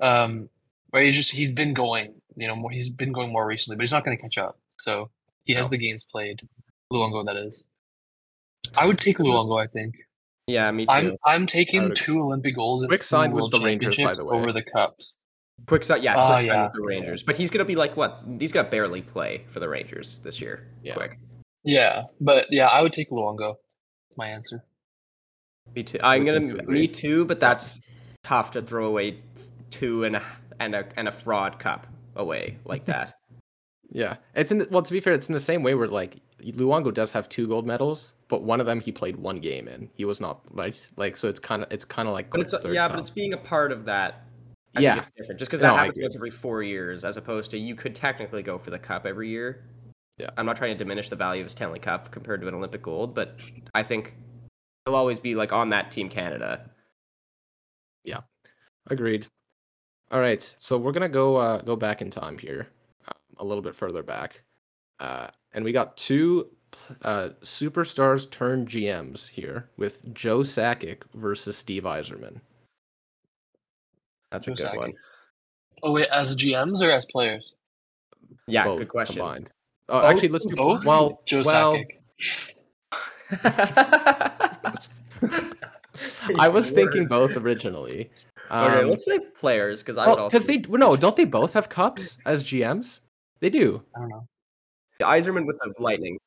um, 0.00 0.48
right? 0.92 1.04
He's 1.04 1.14
just 1.16 1.32
he's 1.32 1.50
been 1.52 1.74
going, 1.74 2.14
you 2.36 2.46
know, 2.48 2.56
more, 2.56 2.70
he's 2.70 2.88
been 2.88 3.12
going 3.12 3.30
more 3.30 3.46
recently, 3.46 3.76
but 3.76 3.82
he's 3.82 3.92
not 3.92 4.04
going 4.04 4.16
to 4.16 4.22
catch 4.22 4.38
up. 4.38 4.58
So 4.78 5.10
he 5.44 5.52
has 5.54 5.66
No. 5.66 5.70
the 5.70 5.78
games 5.78 6.04
played. 6.10 6.48
Luongo, 6.92 7.24
that 7.26 7.36
is. 7.36 7.68
I 8.76 8.86
would 8.86 8.98
take 8.98 9.18
Luongo. 9.18 9.62
I 9.62 9.66
think 9.66 9.96
Yeah, 10.46 10.70
me 10.70 10.86
too. 10.86 10.92
I'm 10.92 11.16
I'm 11.24 11.46
taking 11.46 11.94
two 11.94 12.20
Olympic 12.20 12.54
goals. 12.54 12.86
Quick 12.86 13.02
signed 13.02 13.34
with 13.34 13.50
the 13.50 13.60
Rangers, 13.60 13.96
by 13.98 14.14
the 14.14 14.24
way. 14.24 14.36
over 14.38 14.52
the 14.52 14.62
cups. 14.62 15.24
Quick 15.66 15.84
sign, 15.84 16.02
yeah, 16.02 16.14
Oh, 16.16 16.28
quick 16.28 16.40
sign 16.40 16.48
yeah. 16.48 16.64
with 16.64 16.72
the 16.74 16.82
Rangers. 16.82 17.22
But 17.22 17.36
he's 17.36 17.50
gonna 17.50 17.64
be 17.64 17.76
like 17.76 17.96
what? 17.96 18.22
He's 18.38 18.52
gonna 18.52 18.68
barely 18.68 19.02
play 19.02 19.44
for 19.48 19.58
the 19.60 19.68
Rangers 19.68 20.20
this 20.20 20.40
year. 20.40 20.66
Yeah. 20.82 20.94
Quick. 20.94 21.18
Yeah, 21.64 22.04
but 22.20 22.46
yeah, 22.50 22.68
I 22.68 22.82
would 22.82 22.92
take 22.92 23.10
Luongo. 23.10 23.56
That's 24.08 24.16
my 24.16 24.28
answer. 24.28 24.62
Me 25.74 25.82
too. 25.82 25.98
I'm 26.02 26.24
gonna 26.24 26.38
tend 26.38 26.50
to 26.50 26.62
agree. 26.62 26.80
me 26.80 26.88
too, 26.88 27.24
but 27.24 27.40
that's 27.40 27.80
tough 28.22 28.52
to 28.52 28.60
throw 28.60 28.86
away 28.86 29.18
two 29.70 30.04
and 30.04 30.16
a 30.16 30.22
and 30.60 30.74
a 30.74 30.86
and 30.96 31.08
a 31.08 31.12
fraud 31.12 31.58
cup 31.58 31.86
away 32.14 32.58
like 32.64 32.84
that. 32.86 33.14
Yeah, 33.90 34.16
it's 34.34 34.52
in. 34.52 34.58
The, 34.58 34.68
well, 34.70 34.82
to 34.82 34.92
be 34.92 35.00
fair, 35.00 35.12
it's 35.12 35.28
in 35.28 35.32
the 35.32 35.40
same 35.40 35.62
way 35.62 35.74
where 35.74 35.88
like 35.88 36.18
Luongo 36.42 36.92
does 36.94 37.10
have 37.10 37.28
two 37.28 37.48
gold 37.48 37.66
medals, 37.66 38.12
but 38.28 38.42
one 38.42 38.60
of 38.60 38.66
them 38.66 38.80
he 38.80 38.92
played 38.92 39.16
one 39.16 39.40
game 39.40 39.66
in. 39.68 39.90
He 39.94 40.04
was 40.04 40.20
not 40.20 40.40
right. 40.50 40.78
Like 40.96 41.16
so, 41.16 41.28
it's 41.28 41.40
kind 41.40 41.62
of 41.62 41.72
it's 41.72 41.84
kind 41.84 42.06
of 42.06 42.14
like 42.14 42.30
but 42.30 42.40
it's 42.40 42.52
yeah, 42.52 42.86
cup. 42.86 42.92
but 42.92 43.00
it's 43.00 43.10
being 43.10 43.32
a 43.32 43.38
part 43.38 43.72
of 43.72 43.84
that. 43.86 44.25
I 44.76 44.80
Yeah. 44.80 44.98
it's 44.98 45.10
different. 45.10 45.38
Just 45.38 45.50
because 45.50 45.60
that 45.60 45.74
I 45.74 45.78
happens 45.78 45.98
once 46.00 46.14
every 46.14 46.30
four 46.30 46.62
years, 46.62 47.04
as 47.04 47.16
opposed 47.16 47.50
to 47.52 47.58
you 47.58 47.74
could 47.74 47.94
technically 47.94 48.42
go 48.42 48.58
for 48.58 48.70
the 48.70 48.78
cup 48.78 49.06
every 49.06 49.28
year. 49.28 49.64
Yeah. 50.18 50.30
I'm 50.36 50.46
not 50.46 50.56
trying 50.56 50.72
to 50.72 50.78
diminish 50.78 51.08
the 51.08 51.16
value 51.16 51.42
of 51.42 51.48
a 51.48 51.50
Stanley 51.50 51.78
Cup 51.78 52.10
compared 52.10 52.40
to 52.40 52.48
an 52.48 52.54
Olympic 52.54 52.82
gold, 52.82 53.14
but 53.14 53.40
I 53.74 53.82
think 53.82 54.16
he'll 54.84 54.94
always 54.94 55.18
be 55.18 55.34
like 55.34 55.52
on 55.52 55.70
that 55.70 55.90
Team 55.90 56.08
Canada. 56.08 56.70
Yeah, 58.04 58.20
agreed. 58.88 59.26
All 60.10 60.20
right, 60.20 60.54
so 60.58 60.78
we're 60.78 60.92
gonna 60.92 61.08
go 61.08 61.36
uh, 61.36 61.60
go 61.62 61.76
back 61.76 62.00
in 62.00 62.10
time 62.10 62.38
here, 62.38 62.68
uh, 63.08 63.12
a 63.38 63.44
little 63.44 63.62
bit 63.62 63.74
further 63.74 64.02
back, 64.02 64.42
uh, 65.00 65.28
and 65.52 65.64
we 65.64 65.72
got 65.72 65.96
two 65.96 66.48
uh, 67.02 67.30
superstars 67.42 68.30
turned 68.30 68.68
GMs 68.68 69.28
here 69.28 69.68
with 69.76 70.14
Joe 70.14 70.38
Sakic 70.40 71.02
versus 71.14 71.56
Steve 71.56 71.82
Yzerman. 71.82 72.40
That's 74.36 74.48
a 74.48 74.50
good 74.50 74.66
Sakic. 74.66 74.76
one. 74.76 74.92
Oh 75.82 75.92
wait, 75.92 76.08
as 76.08 76.36
GMs 76.36 76.82
or 76.82 76.90
as 76.90 77.06
players? 77.06 77.56
Yeah, 78.46 78.64
Both 78.64 78.80
good 78.80 78.88
question. 78.88 79.16
Combined. 79.16 79.50
Oh, 79.88 80.00
Both? 80.00 80.10
actually, 80.10 80.28
let's 80.28 80.44
do 80.46 80.56
Both? 80.56 80.84
Well, 80.84 81.22
Joe 81.26 81.42
well, 81.44 81.82
I 86.38 86.48
was 86.48 86.70
thinking 86.70 87.06
both 87.06 87.36
originally. 87.36 88.10
okay, 88.50 88.80
Um, 88.80 88.90
let's 88.90 89.04
say 89.04 89.18
players 89.18 89.82
because 89.82 89.96
I 89.96 90.06
would 90.06 90.14
well, 90.16 90.24
also 90.24 90.36
because 90.38 90.46
they 90.46 90.58
no, 90.58 90.96
don't 90.96 91.16
they 91.16 91.24
both 91.24 91.54
have 91.54 91.68
cups 91.68 92.18
as 92.26 92.44
GMs? 92.44 93.00
They 93.40 93.50
do. 93.50 93.82
I 93.96 94.00
don't 94.00 94.08
know. 94.10 94.26
The 94.98 95.06
Yzerman 95.06 95.46
with 95.46 95.58
the 95.58 95.72
Lightning. 95.78 96.18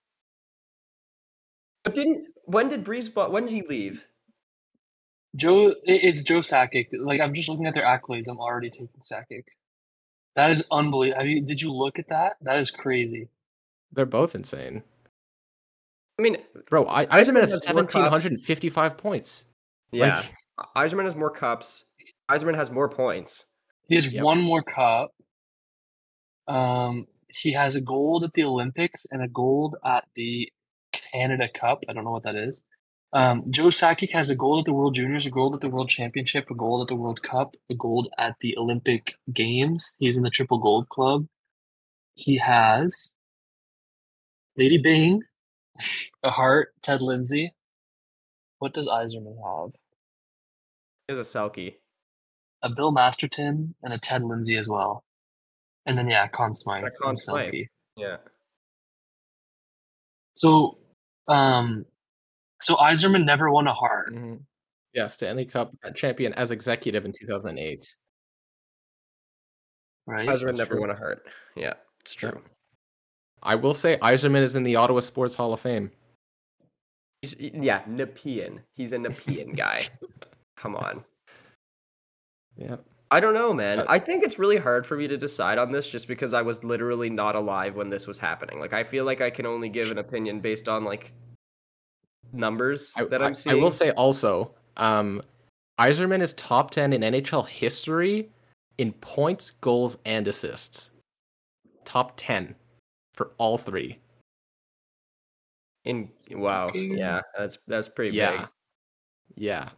But 1.83 1.95
didn't 1.95 2.27
when 2.45 2.67
did 2.69 2.83
Breeze? 2.83 3.13
When 3.15 3.45
did 3.45 3.53
he 3.53 3.61
leave? 3.61 4.05
Joe, 5.35 5.73
it's 5.83 6.23
Joe 6.23 6.39
Sakic. 6.39 6.87
Like 6.91 7.21
I'm 7.21 7.33
just 7.33 7.49
looking 7.49 7.67
at 7.67 7.73
their 7.73 7.85
accolades. 7.85 8.27
I'm 8.27 8.39
already 8.39 8.69
taking 8.69 9.01
Sakic. 9.01 9.43
That 10.35 10.51
is 10.51 10.65
unbelievable. 10.71 11.19
Have 11.21 11.27
you? 11.29 11.45
Did 11.45 11.61
you 11.61 11.73
look 11.73 11.99
at 11.99 12.09
that? 12.09 12.37
That 12.41 12.59
is 12.59 12.71
crazy. 12.71 13.29
They're 13.91 14.05
both 14.05 14.35
insane. 14.35 14.83
I 16.17 16.21
mean, 16.21 16.37
Bro, 16.69 16.87
I, 16.87 17.05
Yzerman 17.05 17.35
Yzerman 17.37 17.41
has 17.41 17.65
has 17.65 17.73
1,755 17.75 18.97
points. 18.97 19.45
yeah. 19.91 20.23
Like, 20.57 20.89
Yzerman 20.89 21.05
has 21.05 21.15
more 21.15 21.29
cups. 21.31 21.85
Yzerman 22.29 22.55
has 22.55 22.69
more 22.69 22.89
points. 22.89 23.45
He 23.87 23.95
has 23.95 24.05
Yep. 24.11 24.23
one 24.23 24.41
more 24.41 24.61
cup. 24.61 25.11
Um, 26.47 27.07
he 27.29 27.53
has 27.53 27.75
a 27.75 27.81
gold 27.81 28.23
at 28.23 28.33
the 28.33 28.43
Olympics 28.43 29.05
and 29.11 29.21
a 29.23 29.27
gold 29.27 29.77
at 29.85 30.05
the 30.15 30.51
Canada 30.91 31.47
Cup. 31.53 31.83
I 31.87 31.93
don't 31.93 32.03
know 32.03 32.11
what 32.11 32.23
that 32.23 32.35
is. 32.35 32.65
Um, 33.11 33.43
Joe 33.49 33.67
Sakic 33.69 34.11
has 34.13 34.29
a 34.29 34.35
gold 34.35 34.59
at 34.59 34.65
the 34.65 34.73
World 34.73 34.93
Juniors, 34.93 35.25
a 35.25 35.31
gold 35.31 35.55
at 35.55 35.61
the 35.61 35.69
World 35.69 35.89
Championship, 35.89 36.49
a 36.51 36.53
gold 36.55 36.81
at 36.83 36.87
the 36.89 36.95
World 36.95 37.23
Cup, 37.23 37.55
a 37.69 37.73
gold 37.73 38.09
at 38.19 38.35
the 38.41 38.55
Olympic 38.57 39.15
Games. 39.33 39.95
He's 39.99 40.15
in 40.15 40.23
the 40.23 40.29
Triple 40.29 40.59
Gold 40.59 40.89
Club. 40.89 41.25
He 42.13 42.37
has 42.37 43.15
Lady 44.55 44.77
Byng, 44.77 45.23
a 46.23 46.29
heart, 46.31 46.73
Ted 46.83 47.01
Lindsay. 47.01 47.53
What 48.59 48.73
does 48.73 48.87
Yzerman 48.87 49.37
have? 49.43 49.71
He 51.07 51.15
has 51.15 51.17
a 51.17 51.21
Selke. 51.21 51.75
a 52.61 52.69
Bill 52.69 52.91
Masterton 52.91 53.73
and 53.81 53.93
a 53.93 53.97
Ted 53.97 54.21
Lindsay 54.23 54.55
as 54.57 54.67
well. 54.67 55.03
And 55.85 55.97
then 55.97 56.07
yeah, 56.09 56.27
Conn 56.27 56.53
Smythe. 56.53 56.83
Conn 57.01 57.17
Smythe. 57.17 57.53
Yeah. 57.95 58.17
So 60.35 60.77
um 61.27 61.85
so 62.61 62.75
Yzerman 62.75 63.25
never 63.25 63.49
won 63.51 63.67
a 63.67 63.73
heart, 63.73 64.13
mhm. 64.13 64.41
Yeah, 64.93 65.07
Stanley 65.07 65.45
Cup 65.45 65.71
champion 65.95 66.33
as 66.33 66.49
executive 66.51 67.05
in 67.05 67.11
2008. 67.13 67.95
right? 70.07 70.27
Yzerman 70.27 70.45
That's 70.45 70.57
never 70.57 70.71
true. 70.73 70.79
won 70.81 70.89
a 70.89 70.95
heart. 70.95 71.25
Yeah, 71.55 71.73
it's 72.01 72.15
Yeah. 72.21 72.31
true. 72.31 72.43
I 73.43 73.55
will 73.55 73.73
say 73.75 73.97
Yzerman 73.97 74.41
is 74.41 74.55
in 74.55 74.63
the 74.63 74.75
Ottawa 74.75 74.99
Sports 75.01 75.35
Hall 75.35 75.53
of 75.53 75.59
Fame. 75.59 75.91
He's, 77.21 77.39
yeah, 77.39 77.83
Nepean. 77.87 78.61
He's 78.73 78.91
a 78.93 78.97
Nepean 78.97 79.55
guy. 79.55 79.81
Come 80.57 80.75
on. 80.75 81.05
Yeah. 82.57 82.75
I 83.09 83.21
don't 83.21 83.33
know, 83.33 83.53
man. 83.53 83.79
Uh, 83.79 83.85
I 83.87 83.99
think 83.99 84.21
it's 84.21 84.37
really 84.37 84.57
hard 84.57 84.85
for 84.85 84.97
me 84.97 85.07
to 85.07 85.15
decide 85.17 85.57
on 85.57 85.71
this 85.71 85.89
just 85.89 86.09
because 86.09 86.33
I 86.33 86.41
was 86.41 86.61
literally 86.65 87.09
not 87.09 87.35
alive 87.35 87.77
when 87.77 87.89
this 87.89 88.05
was 88.05 88.17
happening. 88.17 88.59
Like 88.59 88.73
I 88.73 88.83
feel 88.83 89.05
like 89.05 89.21
I 89.21 89.29
can 89.29 89.45
only 89.45 89.69
give 89.69 89.91
an 89.91 89.97
opinion 89.97 90.41
based 90.41 90.67
on 90.67 90.83
like 90.83 91.13
numbers 92.33 92.93
I, 92.97 93.03
that 93.05 93.21
I- 93.21 93.25
I'm 93.25 93.31
I 93.31 93.33
seeing. 93.33 93.61
will 93.61 93.71
say 93.71 93.91
also, 93.91 94.51
um, 94.77 95.21
Yzerman 95.79 96.21
is 96.21 96.33
top 96.33 96.71
10 96.71 96.93
in 96.93 97.01
NHL 97.01 97.47
history 97.47 98.29
in 98.77 98.91
points, 98.93 99.51
goals, 99.61 99.97
and 100.05 100.27
assists. 100.27 100.89
Top 101.85 102.13
10 102.17 102.53
for 103.13 103.31
all 103.37 103.57
three. 103.57 103.97
in 105.85 106.07
wow, 106.31 106.69
yeah, 106.73 107.21
that's 107.37 107.57
that's 107.67 107.87
pretty 107.89 108.15
yeah. 108.15 108.31
big. 108.41 108.47
Yeah. 109.35 109.69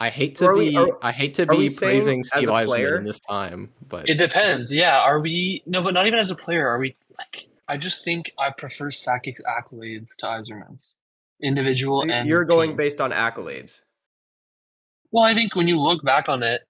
I 0.00 0.10
hate 0.10 0.36
to 0.36 0.46
Are 0.46 0.54
we- 0.56 0.70
be 0.70 0.76
are- 0.76 0.98
I 1.02 1.10
hate 1.12 1.34
to 1.34 1.46
be 1.46 1.68
praising 1.70 2.20
as 2.20 2.28
Steve 2.28 2.48
a 2.48 2.52
Yzerman 2.52 2.98
in 2.98 3.04
this 3.04 3.20
time, 3.20 3.72
but 3.88 4.08
It 4.08 4.14
depends. 4.18 4.72
Yeah, 4.74 4.98
are 5.00 5.20
we 5.20 5.62
no, 5.66 5.82
but 5.82 5.94
not 5.94 6.06
even 6.06 6.18
as 6.18 6.30
a 6.30 6.36
player, 6.36 6.66
are 6.68 6.78
we 6.78 6.94
like 7.16 7.46
I 7.68 7.76
just 7.76 8.04
think 8.04 8.32
I 8.38 8.50
prefer 8.50 8.90
Sakic's 8.90 9.40
accolades 9.42 10.16
to 10.18 10.26
Yzerman's. 10.26 11.00
Individual 11.42 12.04
You- 12.06 12.12
and 12.12 12.28
You're 12.28 12.44
going 12.44 12.70
team. 12.70 12.76
based 12.76 13.00
on 13.00 13.10
accolades. 13.12 13.82
Well, 15.10 15.24
I 15.24 15.34
think 15.34 15.54
when 15.54 15.68
you 15.68 15.80
look 15.80 16.02
back 16.04 16.28
on 16.28 16.42
it, 16.42 16.62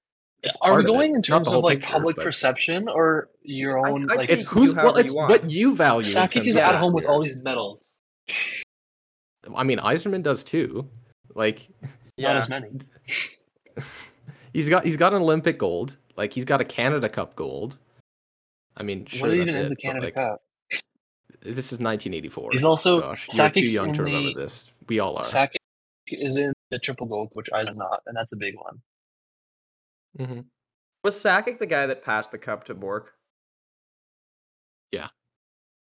It's 0.43 0.57
are 0.61 0.71
we 0.71 0.75
part 0.75 0.81
of 0.85 0.87
it. 0.87 0.93
going 0.93 1.11
in 1.15 1.19
It's 1.19 1.29
not 1.29 1.39
the 1.41 1.45
terms 1.51 1.55
of 1.57 1.65
like 1.65 1.79
picture, 1.81 1.93
public 1.93 2.17
but- 2.17 2.25
perception 2.25 2.89
or 2.89 3.31
your 3.43 3.79
own 3.87 4.11
I'd 4.11 4.19
like 4.19 4.29
it's 4.31 4.45
who's 4.45 4.75
well, 4.75 4.97
it's 4.97 5.13
you 5.13 5.19
what 5.21 5.51
you 5.51 5.75
value. 5.75 6.09
in 6.09 6.15
Sakic 6.15 6.47
is 6.47 6.57
at 6.57 6.75
home 6.77 6.93
with 6.93 7.07
all 7.07 7.23
these 7.23 7.41
medals. 7.43 7.83
I 9.55 9.65
mean, 9.65 9.79
Yzerman 9.79 10.23
does 10.23 10.45
too. 10.45 10.89
Like 11.35 11.69
Not 11.83 11.91
Yeah. 12.17 12.39
as 12.39 12.49
many. 12.49 12.69
he's 14.53 14.69
got 14.69 14.85
he's 14.85 14.97
got 14.97 15.15
an 15.15 15.23
Olympic 15.23 15.59
gold. 15.59 15.97
Like 16.17 16.33
he's 16.33 16.45
got 16.45 16.61
a 16.61 16.65
Canada 16.65 17.09
Cup 17.09 17.35
gold. 17.37 17.79
I 18.77 18.83
mean, 18.83 19.07
sure, 19.07 19.23
what 19.29 19.35
even 19.35 19.47
that's 19.49 19.57
is 19.59 19.67
it, 19.67 19.71
the 19.71 19.77
Canada 19.77 20.05
like, 20.07 20.15
Cup? 20.15 20.43
This 21.41 21.73
is 21.73 21.79
1984. 21.79 22.51
He's 22.53 22.65
also 22.65 23.01
Josh. 23.01 23.27
You're 23.33 23.51
too 23.51 23.61
young 23.61 23.95
to 23.95 24.03
remember 24.03 24.29
the 24.29 24.35
this. 24.35 24.71
We 24.89 24.99
all 24.99 25.17
are. 25.17 25.23
Sakic 25.23 25.57
is 26.09 26.37
in 26.37 26.53
the 26.71 26.79
triple 26.79 27.07
gold, 27.07 27.31
which 27.35 27.49
I'm 27.53 27.67
not, 27.77 28.03
and 28.07 28.17
that's 28.17 28.33
a 28.33 28.37
big 28.37 28.55
one. 28.57 28.81
Mm-hmm. 30.19 30.41
Was 31.05 31.23
Sakic 31.23 31.59
the 31.59 31.67
guy 31.67 31.87
that 31.87 32.03
passed 32.03 32.33
the 32.33 32.39
cup 32.39 32.65
to 32.65 32.75
Bourque? 32.75 33.13
Yeah. 34.91 35.09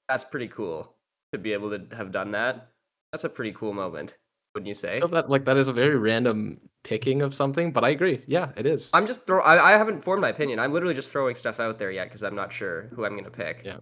That's 0.08 0.24
pretty 0.24 0.48
cool 0.48 0.94
to 1.34 1.40
be 1.40 1.54
able 1.54 1.78
to 1.78 1.96
have 1.96 2.12
done 2.12 2.32
that. 2.32 2.70
That's 3.12 3.24
a 3.24 3.30
pretty 3.30 3.54
cool 3.54 3.74
moment, 3.74 4.16
wouldn't 4.54 4.68
you 4.68 4.76
say? 4.76 5.00
feel 5.00 5.08
that 5.10 5.30
like 5.30 5.46
that 5.46 5.58
is 5.58 5.68
a 5.68 5.74
very 5.74 5.98
random 5.98 6.60
picking 6.84 7.22
of 7.22 7.34
something, 7.34 7.72
but 7.72 7.84
I 7.84 7.90
agree. 7.90 8.22
Yeah, 8.28 8.52
it 8.56 8.66
is. 8.66 8.90
I'm 8.94 9.08
just 9.08 9.26
throw. 9.26 9.42
I, 9.42 9.74
I 9.74 9.78
haven't 9.78 10.04
formed 10.04 10.22
my 10.22 10.30
opinion. 10.30 10.60
I'm 10.60 10.74
literally 10.74 10.94
just 10.94 11.10
throwing 11.10 11.36
stuff 11.36 11.60
out 11.60 11.80
there 11.80 11.92
yet 11.92 12.06
because 12.06 12.24
I'm 12.24 12.36
not 12.36 12.54
sure 12.54 12.90
who 12.94 13.06
I'm 13.06 13.16
gonna 13.16 13.32
pick. 13.32 13.64
Yeah. 13.66 13.78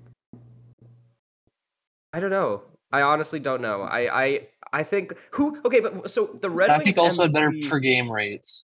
I 2.14 2.20
don't 2.20 2.30
know. 2.30 2.64
I 2.92 3.02
honestly 3.02 3.40
don't 3.40 3.62
know. 3.62 3.82
I 3.82 4.24
I 4.26 4.48
I 4.74 4.84
think 4.84 5.14
who. 5.32 5.60
Okay, 5.66 5.80
but 5.80 6.10
so 6.10 6.38
the 6.42 6.50
Red 6.50 6.82
Wings 6.84 6.98
also 6.98 7.24
had 7.24 7.34
better 7.34 7.52
the, 7.52 7.68
per 7.68 7.80
game 7.80 8.10
rates. 8.12 8.64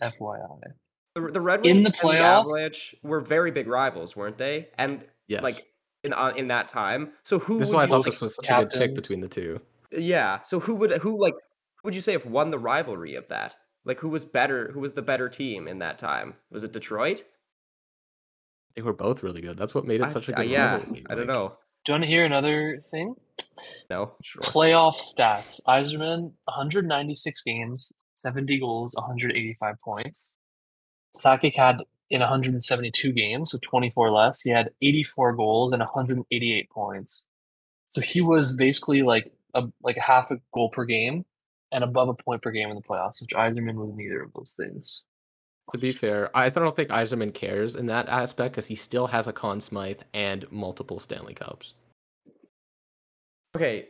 FYI. 0.00 0.58
the, 1.14 1.20
the 1.32 1.40
Red 1.40 1.60
in 1.66 1.76
Wings 1.76 1.84
the 1.84 1.92
and 2.02 2.18
the 2.18 2.18
Avalanche 2.18 2.94
were 3.02 3.20
very 3.20 3.50
big 3.50 3.68
rivals, 3.68 4.16
weren't 4.16 4.38
they? 4.38 4.68
And 4.78 5.04
yes. 5.28 5.42
like 5.42 5.66
in 6.04 6.12
uh, 6.12 6.32
in 6.36 6.48
that 6.48 6.68
time. 6.68 7.12
So 7.24 7.38
who 7.38 7.58
this 7.58 7.68
is 7.68 7.74
would 7.74 7.76
why 7.76 7.82
I 7.82 7.84
you 7.84 7.90
thought 7.90 7.96
like- 7.98 8.04
this 8.06 8.20
was 8.20 8.34
such 8.36 8.48
a 8.48 8.64
good 8.64 8.70
pick 8.70 8.94
between 8.94 9.20
the 9.20 9.28
two. 9.28 9.60
Yeah. 9.90 10.40
So 10.42 10.58
who 10.58 10.74
would 10.76 10.92
who 10.92 11.20
like 11.20 11.34
who 11.34 11.88
would 11.88 11.94
you 11.94 12.00
say 12.00 12.14
if 12.14 12.24
won 12.24 12.50
the 12.50 12.58
rivalry 12.58 13.14
of 13.14 13.28
that? 13.28 13.56
Like 13.84 13.98
who 13.98 14.08
was 14.08 14.24
better? 14.24 14.70
Who 14.72 14.80
was 14.80 14.92
the 14.92 15.02
better 15.02 15.28
team 15.28 15.68
in 15.68 15.78
that 15.80 15.98
time? 15.98 16.34
Was 16.50 16.64
it 16.64 16.72
Detroit? 16.72 17.24
They 18.74 18.82
were 18.82 18.94
both 18.94 19.22
really 19.22 19.42
good. 19.42 19.58
That's 19.58 19.74
what 19.74 19.84
made 19.84 20.00
it 20.00 20.04
I- 20.04 20.08
such 20.08 20.28
a 20.28 20.34
uh, 20.34 20.42
good 20.42 20.50
yeah. 20.50 20.76
rivalry. 20.76 21.04
I 21.10 21.14
don't 21.14 21.26
know. 21.26 21.58
Do 21.84 21.92
you 21.92 21.94
want 21.94 22.04
to 22.04 22.08
hear 22.08 22.24
another 22.24 22.80
thing? 22.90 23.16
No. 23.90 24.12
Sure. 24.22 24.42
Playoff 24.42 24.96
stats. 24.96 25.60
Yzerman, 25.66 26.32
196 26.44 27.42
games, 27.42 27.92
70 28.14 28.60
goals, 28.60 28.94
185 28.94 29.74
points. 29.80 30.20
Sakic 31.16 31.54
had 31.54 31.82
in 32.08 32.20
172 32.20 33.12
games, 33.12 33.50
so 33.50 33.58
24 33.62 34.10
less. 34.10 34.40
He 34.40 34.50
had 34.50 34.70
84 34.80 35.34
goals 35.34 35.72
and 35.72 35.80
188 35.80 36.70
points. 36.70 37.28
So 37.94 38.00
he 38.00 38.20
was 38.20 38.54
basically 38.54 39.02
like 39.02 39.32
a 39.54 39.64
like 39.82 39.96
a 39.96 40.02
half 40.02 40.30
a 40.30 40.40
goal 40.52 40.70
per 40.70 40.84
game 40.84 41.24
and 41.72 41.82
above 41.82 42.08
a 42.08 42.14
point 42.14 42.42
per 42.42 42.50
game 42.50 42.68
in 42.68 42.76
the 42.76 42.82
playoffs, 42.82 43.20
which 43.20 43.30
Yzerman 43.30 43.74
was 43.74 43.92
neither 43.94 44.22
of 44.22 44.32
those 44.34 44.52
things. 44.56 45.04
To 45.72 45.78
be 45.78 45.92
fair, 45.92 46.28
I 46.36 46.48
don't 46.50 46.74
think 46.74 46.90
Yzerman 46.90 47.32
cares 47.32 47.76
in 47.76 47.86
that 47.86 48.08
aspect 48.08 48.52
because 48.54 48.66
he 48.66 48.74
still 48.74 49.06
has 49.06 49.26
a 49.28 49.32
Conn 49.32 49.60
Smythe 49.60 50.00
and 50.12 50.44
multiple 50.50 50.98
Stanley 50.98 51.34
Cups. 51.34 51.74
Okay. 53.56 53.88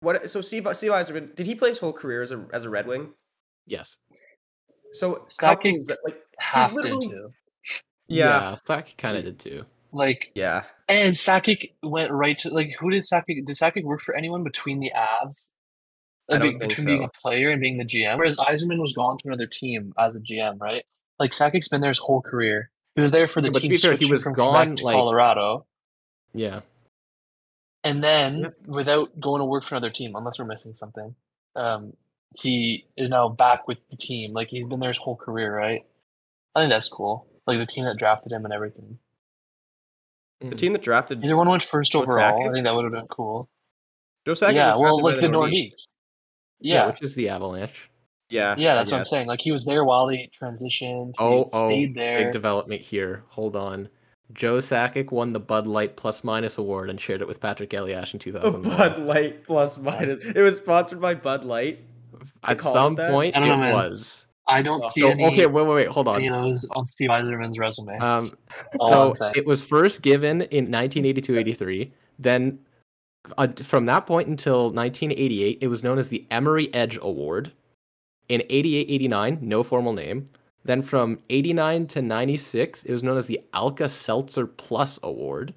What? 0.00 0.28
So 0.28 0.40
Steve 0.40 0.66
Steve 0.72 0.90
Yzerman 0.90 1.34
did 1.36 1.46
he 1.46 1.54
play 1.54 1.68
his 1.68 1.78
whole 1.78 1.92
career 1.92 2.22
as 2.22 2.32
a 2.32 2.44
as 2.52 2.64
a 2.64 2.70
Red 2.70 2.86
Wing? 2.86 3.10
Yes. 3.66 3.96
So 4.94 5.26
how 5.40 5.56
is 5.62 5.86
that? 5.86 5.98
Like 6.04 6.20
Half 6.38 6.72
literally- 6.72 7.06
into 7.06 7.28
yeah. 8.08 8.56
Saki 8.66 8.94
kind 8.98 9.16
of 9.16 9.24
did 9.24 9.38
too. 9.38 9.64
like 9.92 10.32
Yeah. 10.34 10.64
And 10.88 11.14
Sakic 11.14 11.70
went 11.82 12.10
right 12.10 12.36
to 12.38 12.50
like 12.52 12.74
who 12.78 12.90
did 12.90 13.04
Sakic 13.04 13.44
did 13.46 13.56
Sakic 13.56 13.84
work 13.84 14.00
for 14.00 14.14
anyone 14.16 14.42
between 14.42 14.80
the 14.80 14.90
Avs? 14.94 15.56
I 16.30 16.34
Uh, 16.34 16.38
don't 16.38 16.42
be- 16.42 16.58
think 16.58 16.70
between 16.70 16.86
being 16.86 17.04
a 17.04 17.08
player 17.08 17.50
and 17.50 17.60
being 17.60 17.78
the 17.78 17.84
GM, 17.84 18.16
whereas 18.18 18.36
Yzerman 18.36 18.78
was 18.80 18.92
gone 18.92 19.16
to 19.18 19.28
another 19.28 19.46
team 19.46 19.92
as 19.98 20.16
a 20.16 20.20
GM, 20.20 20.58
right? 20.60 20.84
Like 21.22 21.30
Sakic's 21.30 21.68
been 21.68 21.80
there 21.80 21.90
his 21.90 21.98
whole 21.98 22.20
career. 22.20 22.70
He 22.96 23.00
was 23.00 23.12
there 23.12 23.28
for 23.28 23.40
the 23.40 23.46
Yeah, 23.46 23.52
but 23.52 23.58
to 23.58 23.62
team 23.62 23.70
be 23.70 23.76
fair, 23.76 23.92
he 23.92 23.96
switching 23.98 24.10
was 24.10 24.22
from 24.24 24.32
gone, 24.32 24.74
to 24.76 24.84
like- 24.84 24.94
Colorado, 24.96 25.66
Yeah. 26.34 26.62
and 27.84 28.02
then 28.02 28.38
Yep. 28.40 28.54
without 28.66 29.20
going 29.20 29.38
to 29.38 29.44
work 29.44 29.62
for 29.62 29.76
another 29.76 29.90
team, 29.90 30.16
unless 30.16 30.38
we're 30.40 30.46
missing 30.46 30.74
something, 30.74 31.14
um, 31.54 31.96
he 32.36 32.86
is 32.96 33.08
now 33.08 33.28
back 33.28 33.68
with 33.68 33.78
the 33.90 33.96
team. 33.96 34.32
Like 34.32 34.48
he's 34.48 34.66
been 34.66 34.80
there 34.80 34.90
his 34.90 34.98
whole 34.98 35.14
career, 35.16 35.56
right? 35.56 35.86
I 36.56 36.60
think 36.60 36.70
that's 36.70 36.88
cool. 36.88 37.26
Like 37.46 37.58
the 37.58 37.66
team 37.66 37.84
that 37.84 37.96
drafted 37.98 38.32
him 38.32 38.44
and 38.44 38.52
everything. 38.52 38.98
The 40.40 40.48
Mhm. 40.48 40.58
team 40.58 40.72
that 40.72 40.82
drafted 40.82 41.24
Either 41.24 41.36
one 41.36 41.48
went 41.48 41.62
first 41.62 41.92
Joe 41.92 42.02
overall. 42.02 42.18
Sakic? 42.40 42.48
I 42.50 42.52
think 42.52 42.64
that 42.64 42.74
would 42.74 42.84
have 42.84 42.92
been 42.92 43.06
cool. 43.06 43.48
Joe 44.26 44.32
Sakic 44.32 44.54
yeah, 44.54 44.72
was 44.74 44.80
well, 44.82 45.00
like 45.00 45.20
the 45.20 45.28
Nordiques. 45.28 45.86
Yeah. 46.58 46.74
Yeah, 46.82 46.86
which 46.88 47.02
is 47.02 47.14
the 47.14 47.28
Avalanche. 47.28 47.88
Yeah. 48.32 48.54
yeah, 48.58 48.74
that's 48.74 48.90
what 48.90 48.98
I'm 48.98 49.04
saying. 49.04 49.26
Like 49.28 49.40
he 49.40 49.52
was 49.52 49.64
there 49.64 49.84
while 49.84 50.06
they 50.06 50.28
transitioned. 50.40 51.14
He 51.18 51.24
Oh, 51.24 51.48
oh, 51.52 51.68
stayed 51.68 51.94
there. 51.94 52.18
big 52.24 52.32
development 52.32 52.80
here. 52.80 53.24
Hold 53.28 53.56
on. 53.56 53.88
Joe 54.32 54.56
Sakic 54.58 55.10
won 55.12 55.32
the 55.34 55.40
Bud 55.40 55.66
Light 55.66 55.96
Plus 55.96 56.24
Minus 56.24 56.56
Award 56.56 56.88
and 56.88 56.98
shared 57.00 57.20
it 57.20 57.28
with 57.28 57.38
Patrik 57.40 57.74
Elias 57.78 58.14
in 58.14 58.16
A 58.16 58.20
2001. 58.20 58.76
Bud 58.78 58.98
Light 59.02 59.44
plus 59.44 59.76
minus. 59.78 60.24
It 60.24 60.40
was 60.40 60.56
sponsored 60.56 61.00
by 61.00 61.14
Bud 61.14 61.44
Light. 61.44 61.80
At 62.44 62.60
some 62.62 62.98
it 62.98 63.10
point, 63.10 63.36
I 63.36 63.44
it 63.44 63.46
don't 63.48 63.60
know, 63.60 63.64
man. 63.66 63.74
was. 63.74 64.24
I 64.48 64.62
don't 64.62 64.82
see 64.82 65.02
So 65.02 65.10
any, 65.10 65.24
okay, 65.26 65.46
wait, 65.46 65.66
wait, 65.66 65.74
wait, 65.74 65.88
hold 65.88 66.08
any 66.08 66.26
of 66.28 66.34
on. 66.34 66.42
those 66.48 66.66
on 66.74 66.84
Steve 66.84 67.10
Yzerman's 67.10 67.58
resume. 67.58 67.96
Um, 67.98 68.32
so 68.88 69.12
it 69.36 69.46
was 69.46 69.62
first 69.62 70.02
given 70.02 70.42
in 70.42 70.68
1982-83. 70.68 71.90
Then, 72.18 72.58
uh, 73.38 73.48
from 73.62 73.86
that 73.86 74.06
point 74.06 74.28
until 74.28 74.64
1988, 74.72 75.58
it 75.60 75.68
was 75.68 75.82
known 75.84 75.98
as 75.98 76.08
the 76.08 76.26
Emery 76.30 76.72
Edge 76.74 76.98
Award. 77.02 77.52
In 78.28 78.40
88-89, 78.48 79.42
no 79.42 79.62
formal 79.62 79.92
name. 79.92 80.26
Then 80.64 80.82
from 80.82 81.18
89 81.30 81.86
to 81.88 82.02
96, 82.02 82.84
it 82.84 82.92
was 82.92 83.02
known 83.02 83.16
as 83.16 83.26
the 83.26 83.40
Alka 83.52 83.88
Seltzer 83.88 84.46
Plus 84.46 84.98
Award. 85.02 85.54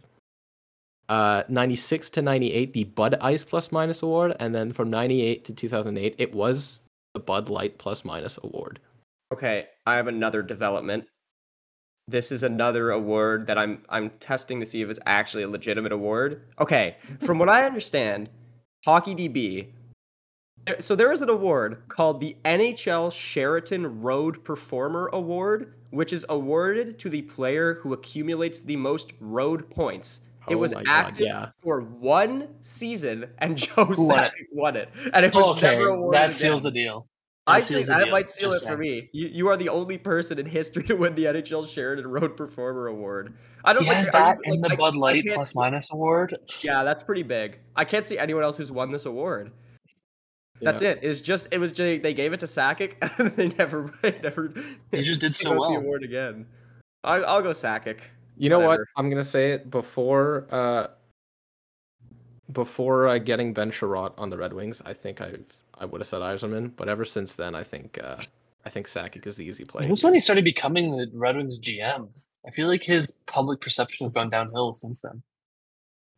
Uh, 1.07 1.43
96 1.49 2.09
to 2.11 2.21
98, 2.23 2.73
the 2.73 2.83
Bud 2.85 3.15
Ice 3.21 3.43
Plus 3.43 3.71
Minus 3.71 4.01
Award, 4.01 4.35
and 4.39 4.55
then 4.55 4.73
from 4.73 4.89
98 4.89 5.45
to 5.45 5.53
2008, 5.53 6.15
it 6.17 6.33
was 6.33 6.81
the 7.13 7.19
Bud 7.19 7.49
Light 7.49 7.77
Plus 7.77 8.03
Minus 8.03 8.39
Award. 8.43 8.79
Okay, 9.31 9.67
I 9.85 9.95
have 9.95 10.07
another 10.07 10.41
development. 10.41 11.05
This 12.07 12.31
is 12.31 12.43
another 12.43 12.91
award 12.91 13.47
that 13.47 13.57
I'm 13.57 13.83
I'm 13.89 14.11
testing 14.19 14.59
to 14.59 14.65
see 14.65 14.81
if 14.81 14.89
it's 14.89 14.99
actually 15.05 15.43
a 15.43 15.47
legitimate 15.47 15.91
award. 15.91 16.41
Okay, 16.59 16.97
from 17.21 17.39
what 17.39 17.49
I 17.49 17.65
understand, 17.65 18.29
Hockey 18.83 19.15
DB. 19.15 19.67
There- 20.65 20.79
So 20.81 20.95
there 20.95 21.11
is 21.11 21.21
an 21.21 21.29
award 21.29 21.83
called 21.89 22.19
the 22.19 22.35
NHL 22.45 23.11
Sheraton 23.11 24.01
Road 24.01 24.43
Performer 24.43 25.09
Award, 25.13 25.73
which 25.91 26.11
is 26.13 26.25
awarded 26.29 26.97
to 26.99 27.09
the 27.09 27.21
player 27.23 27.75
who 27.75 27.93
accumulates 27.93 28.59
the 28.59 28.75
most 28.75 29.13
road 29.19 29.69
points. 29.69 30.21
It 30.47 30.55
Oh 30.55 30.59
was 30.59 30.73
my 30.75 30.83
God, 30.83 30.91
active 31.07 31.25
yeah. 31.25 31.49
for 31.63 31.81
one 31.81 32.49
season, 32.61 33.25
and 33.39 33.57
Joe 33.57 33.85
Who 33.85 34.07
won 34.07 34.25
it? 34.25 34.31
Sakic 34.31 34.45
won 34.53 34.75
it, 34.75 34.89
and 35.13 35.25
it 35.25 35.33
was 35.33 35.45
okay, 35.51 35.71
never 35.71 35.87
awarded 35.89 36.21
that 36.21 36.35
seals 36.35 36.61
again. 36.65 36.73
the 36.73 36.79
deal. 36.81 37.07
I 37.47 37.59
That 37.59 37.65
say 37.65 37.73
seals 37.75 37.87
that 37.87 38.03
deal, 38.05 38.11
might 38.11 38.29
seal 38.29 38.49
it 38.49 38.53
just 38.53 38.63
for 38.63 38.69
saying. 38.69 38.79
me. 38.79 39.09
You, 39.11 39.27
you 39.27 39.47
are 39.49 39.57
the 39.57 39.69
only 39.69 39.97
person 39.99 40.37
in 40.39 40.45
history 40.47 40.83
to 40.87 40.95
win 40.95 41.13
the 41.15 41.25
NHL 41.25 41.67
Sheraton 41.67 42.07
Road 42.07 42.35
Performer 42.37 42.87
Award. 42.87 43.35
I 43.63 43.73
don't 43.73 43.83
He 43.83 43.89
like, 43.89 43.97
has 43.97 44.11
that 44.11 44.37
you- 44.45 44.53
in 44.53 44.61
like, 44.61 44.69
the 44.69 44.73
I- 44.75 44.77
Bud 44.77 44.95
Light 44.95 45.23
plus 45.31 45.51
see- 45.51 45.59
minus 45.59 45.91
award. 45.91 46.35
Yeah, 46.61 46.83
that's 46.83 47.01
pretty 47.03 47.23
big. 47.23 47.59
I 47.75 47.85
can't 47.85 48.05
see 48.05 48.17
anyone 48.19 48.43
else 48.43 48.57
who's 48.57 48.71
won 48.71 48.91
this 48.91 49.05
award. 49.05 49.51
That's 50.61 50.81
Yeah. 50.81 50.89
it. 50.91 50.99
It's 51.01 51.21
just 51.21 51.47
it 51.51 51.57
was 51.59 51.71
just, 51.73 52.01
they 52.01 52.13
gave 52.13 52.33
it 52.33 52.39
to 52.41 52.45
Sakic 52.45 52.93
and 53.19 53.35
they 53.35 53.49
never 53.49 53.91
they 54.01 54.19
never 54.23 54.53
He 54.91 55.03
just 55.03 55.19
did 55.19 55.35
so 55.35 55.59
well. 55.59 55.71
the 55.71 55.77
award 55.77 56.03
again. 56.03 56.45
I, 57.03 57.17
I'll 57.17 57.41
go 57.41 57.51
Sakic. 57.51 57.99
You 58.37 58.49
know 58.49 58.59
what? 58.59 58.79
I'm 58.97 59.09
gonna 59.09 59.23
say 59.23 59.51
it 59.51 59.69
before 59.69 60.47
uh 60.51 60.87
before 62.51 63.07
uh, 63.07 63.17
getting 63.17 63.53
Ben 63.53 63.71
Chiarot 63.71 64.13
on 64.17 64.29
the 64.29 64.37
Red 64.37 64.53
Wings. 64.53 64.81
I 64.85 64.93
think 64.93 65.21
I 65.21 65.33
I 65.77 65.85
would 65.85 65.99
have 66.01 66.07
said 66.07 66.21
Yzerman, 66.21 66.71
but 66.75 66.87
ever 66.87 67.03
since 67.05 67.33
then, 67.33 67.55
I 67.55 67.63
think 67.63 67.99
uh 68.03 68.17
I 68.65 68.69
think 68.69 68.87
Sakic 68.87 69.25
is 69.27 69.35
the 69.35 69.45
easy 69.45 69.63
play. 69.65 69.85
It 69.85 69.89
was 69.91 70.03
when 70.03 70.13
he 70.13 70.19
started 70.19 70.43
becoming 70.43 70.95
the 70.97 71.09
Red 71.13 71.35
Wings 71.37 71.59
GM. 71.59 72.09
I 72.47 72.51
feel 72.51 72.67
like 72.67 72.83
his 72.83 73.11
public 73.25 73.59
perception 73.61 74.05
has 74.05 74.13
gone 74.13 74.29
downhill 74.29 74.71
since 74.71 75.01
then. 75.01 75.21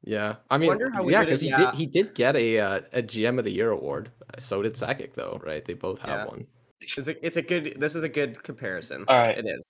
Yeah, 0.08 0.36
I 0.50 0.58
mean, 0.58 0.70
wonder 0.70 0.90
how 0.90 1.06
yeah, 1.10 1.26
because 1.26 1.42
he 1.42 1.50
yeah. 1.50 1.58
did 1.58 1.76
he 1.76 1.86
did 1.86 2.16
get 2.16 2.38
a 2.38 2.60
uh, 2.60 2.82
a 2.94 3.04
GM 3.04 3.40
of 3.40 3.44
the 3.44 3.52
Year 3.52 3.72
award. 3.72 4.10
So 4.40 4.62
did 4.62 4.74
Sakic, 4.74 5.14
though, 5.14 5.42
right? 5.44 5.66
They 5.66 5.74
both 5.74 6.00
have 6.00 6.22
Yeah. 6.22 6.26
one. 6.28 6.48
It's 6.80 7.10
a 7.10 7.26
it's 7.26 7.36
a 7.36 7.42
good 7.42 7.76
this 7.78 7.94
is 7.94 8.04
a 8.04 8.10
good 8.10 8.42
comparison. 8.42 9.04
All 9.10 9.18
right. 9.18 9.38
It 9.38 9.46
is. 9.46 9.66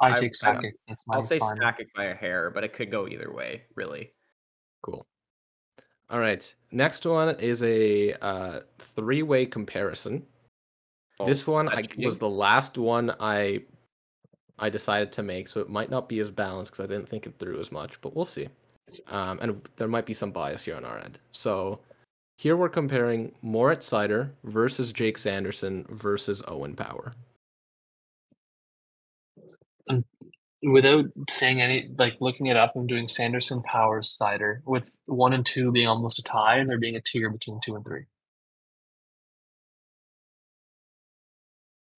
I 0.00 0.12
I- 0.12 0.14
take 0.14 0.32
I- 0.42 0.54
Sakic. 0.54 0.72
That's 0.88 1.06
my 1.06 1.16
I'll 1.16 1.20
say 1.20 1.38
final. 1.38 1.62
Sakic 1.62 1.88
by 1.94 2.04
a 2.04 2.14
hair, 2.14 2.50
but 2.50 2.64
it 2.64 2.72
could 2.72 2.90
go 2.90 3.06
either 3.06 3.30
way, 3.34 3.64
really. 3.74 4.12
Cool. 4.80 5.06
All 6.08 6.18
right, 6.18 6.54
next 6.70 7.04
one 7.04 7.38
is 7.38 7.62
a 7.62 8.14
uh, 8.22 8.60
three 8.78 9.22
way 9.22 9.44
comparison. 9.44 10.24
Oh, 11.20 11.26
this 11.26 11.46
one 11.46 11.68
I, 11.68 11.82
was 11.98 12.18
the 12.18 12.30
last 12.30 12.78
one 12.78 13.14
I 13.20 13.62
I 14.58 14.70
decided 14.70 15.12
to 15.12 15.22
make, 15.22 15.48
so 15.48 15.60
it 15.60 15.68
might 15.68 15.90
not 15.90 16.08
be 16.08 16.18
as 16.20 16.30
balanced 16.30 16.72
because 16.72 16.84
I 16.84 16.88
didn't 16.88 17.10
think 17.10 17.26
it 17.26 17.38
through 17.38 17.60
as 17.60 17.70
much, 17.70 18.00
but 18.00 18.16
we'll 18.16 18.24
see. 18.24 18.48
Um, 19.08 19.38
and 19.40 19.68
there 19.76 19.88
might 19.88 20.06
be 20.06 20.14
some 20.14 20.30
bias 20.32 20.62
here 20.64 20.76
on 20.76 20.84
our 20.84 20.98
end. 20.98 21.18
So 21.30 21.80
here 22.38 22.56
we're 22.56 22.68
comparing 22.68 23.32
Moritz 23.42 23.88
Seider 23.88 24.30
versus 24.44 24.92
Jake 24.92 25.18
Sanderson 25.18 25.86
versus 25.90 26.42
Owen 26.48 26.74
Power. 26.74 27.12
Without 30.62 31.06
saying 31.28 31.60
any, 31.60 31.90
like 31.98 32.16
looking 32.20 32.46
it 32.46 32.56
up, 32.56 32.72
I'm 32.76 32.86
doing 32.86 33.08
Sanderson 33.08 33.62
Powers 33.62 34.10
Slider 34.10 34.62
with 34.64 34.90
one 35.06 35.32
and 35.32 35.44
two 35.44 35.72
being 35.72 35.88
almost 35.88 36.20
a 36.20 36.22
tie, 36.22 36.58
and 36.58 36.70
there 36.70 36.78
being 36.78 36.96
a 36.96 37.00
tier 37.00 37.30
between 37.30 37.60
two 37.60 37.74
and 37.74 37.84
three. 37.84 38.04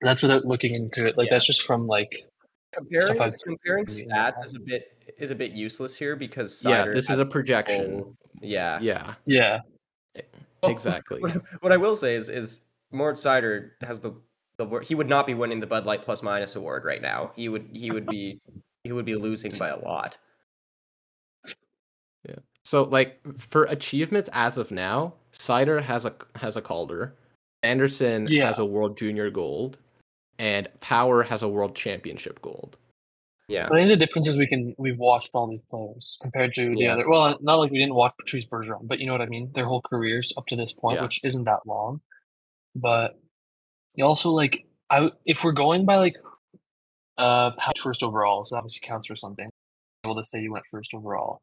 That's 0.02 0.22
without 0.22 0.46
looking 0.46 0.74
into 0.74 1.06
it. 1.06 1.18
Like 1.18 1.28
Yeah. 1.28 1.36
that's 1.36 1.46
just 1.46 1.62
from 1.64 1.88
like 1.88 2.26
Comparing 2.74 3.22
I've 3.22 3.34
comparing 3.46 3.86
stats 3.86 4.44
is 4.44 4.56
a 4.56 4.60
bit 4.60 4.93
is 5.18 5.32
a 5.32 5.36
bit 5.36 5.52
useless 5.52 5.96
here 5.96 6.16
because 6.16 6.64
yeah, 6.66 6.86
this 6.86 7.10
is 7.10 7.20
a 7.20 7.26
projection. 7.26 8.02
full- 8.02 8.16
yeah. 8.42 8.80
Yeah, 8.82 9.14
yeah. 9.26 9.60
Oh, 10.62 10.70
exactly. 10.70 11.20
What, 11.22 11.44
what 11.62 11.72
I 11.72 11.78
will 11.78 11.96
say 11.96 12.16
is 12.16 12.30
is 12.30 12.62
Mort 12.92 13.16
Seider 13.18 13.72
has 13.82 14.00
the 14.00 14.14
the 14.58 14.68
he 14.80 14.96
would 14.96 15.10
not 15.10 15.26
be 15.28 15.34
winning 15.34 15.60
the 15.60 15.68
Bud 15.68 15.86
Light 15.86 16.02
plus 16.02 16.22
minus 16.24 16.56
award 16.56 16.86
right 16.86 17.02
now. 17.02 17.32
He 17.36 17.50
would 17.50 17.70
he 17.74 17.92
would 17.92 18.06
be 18.06 18.40
he 18.84 18.92
would 18.92 19.06
be 19.06 19.16
losing 19.16 19.52
by 19.58 19.70
a 19.70 19.80
lot. 19.80 20.18
Yeah. 22.28 22.36
So 22.64 22.84
like 22.84 23.20
for 23.38 23.64
achievements 23.66 24.30
as 24.34 24.58
of 24.58 24.72
now, 24.72 25.14
Seider 25.34 25.82
has 25.82 26.06
a 26.06 26.14
has 26.36 26.56
a 26.56 26.62
Calder, 26.62 27.16
Anderson 27.64 28.28
Yeah. 28.30 28.48
has 28.48 28.60
a 28.60 28.66
World 28.66 28.98
Junior 28.98 29.30
Gold, 29.30 29.78
and 30.40 30.68
Power 30.80 31.24
has 31.24 31.42
a 31.44 31.48
World 31.50 31.76
Championship 31.76 32.42
Gold. 32.42 32.78
Yeah. 33.48 33.68
I 33.72 33.76
think 33.76 33.90
the 33.90 33.98
difference 33.98 34.28
is 34.28 34.38
we 34.38 34.48
can 34.48 34.74
we've 34.78 34.98
watched 34.98 35.32
all 35.34 35.48
these 35.48 35.62
players 35.70 36.18
compared 36.22 36.54
to 36.56 36.70
the 36.70 36.80
Yeah. 36.80 36.94
other. 36.94 37.10
Well, 37.10 37.38
not 37.42 37.56
like 37.56 37.72
we 37.72 37.78
didn't 37.80 37.96
watch 37.96 38.14
Patrice 38.20 38.46
Bergeron, 38.46 38.88
but 38.88 39.00
you 39.00 39.06
know 39.06 39.12
what 39.14 39.22
I 39.22 39.26
mean. 39.26 39.52
Their 39.54 39.66
whole 39.66 39.82
careers 39.82 40.32
up 40.38 40.48
to 40.48 40.56
this 40.56 40.72
point, 40.72 40.98
Yeah. 40.98 41.04
which 41.04 41.20
isn't 41.24 41.44
that 41.44 41.66
long. 41.66 42.02
But 42.76 43.20
you 43.96 44.06
also 44.06 44.30
like 44.30 44.66
I 44.90 45.12
if 45.26 45.44
we're 45.44 45.52
going 45.52 45.86
by 45.86 45.98
like 45.98 46.16
uh 47.18 47.52
past 47.52 47.80
first 47.80 48.02
overall, 48.02 48.46
so 48.46 48.56
obviously 48.58 48.88
counts 48.88 49.08
for 49.08 49.16
something. 49.16 49.50
Able 50.06 50.16
to 50.16 50.24
say 50.24 50.42
you 50.42 50.52
went 50.52 50.66
first 50.70 50.94
overall. 50.94 51.42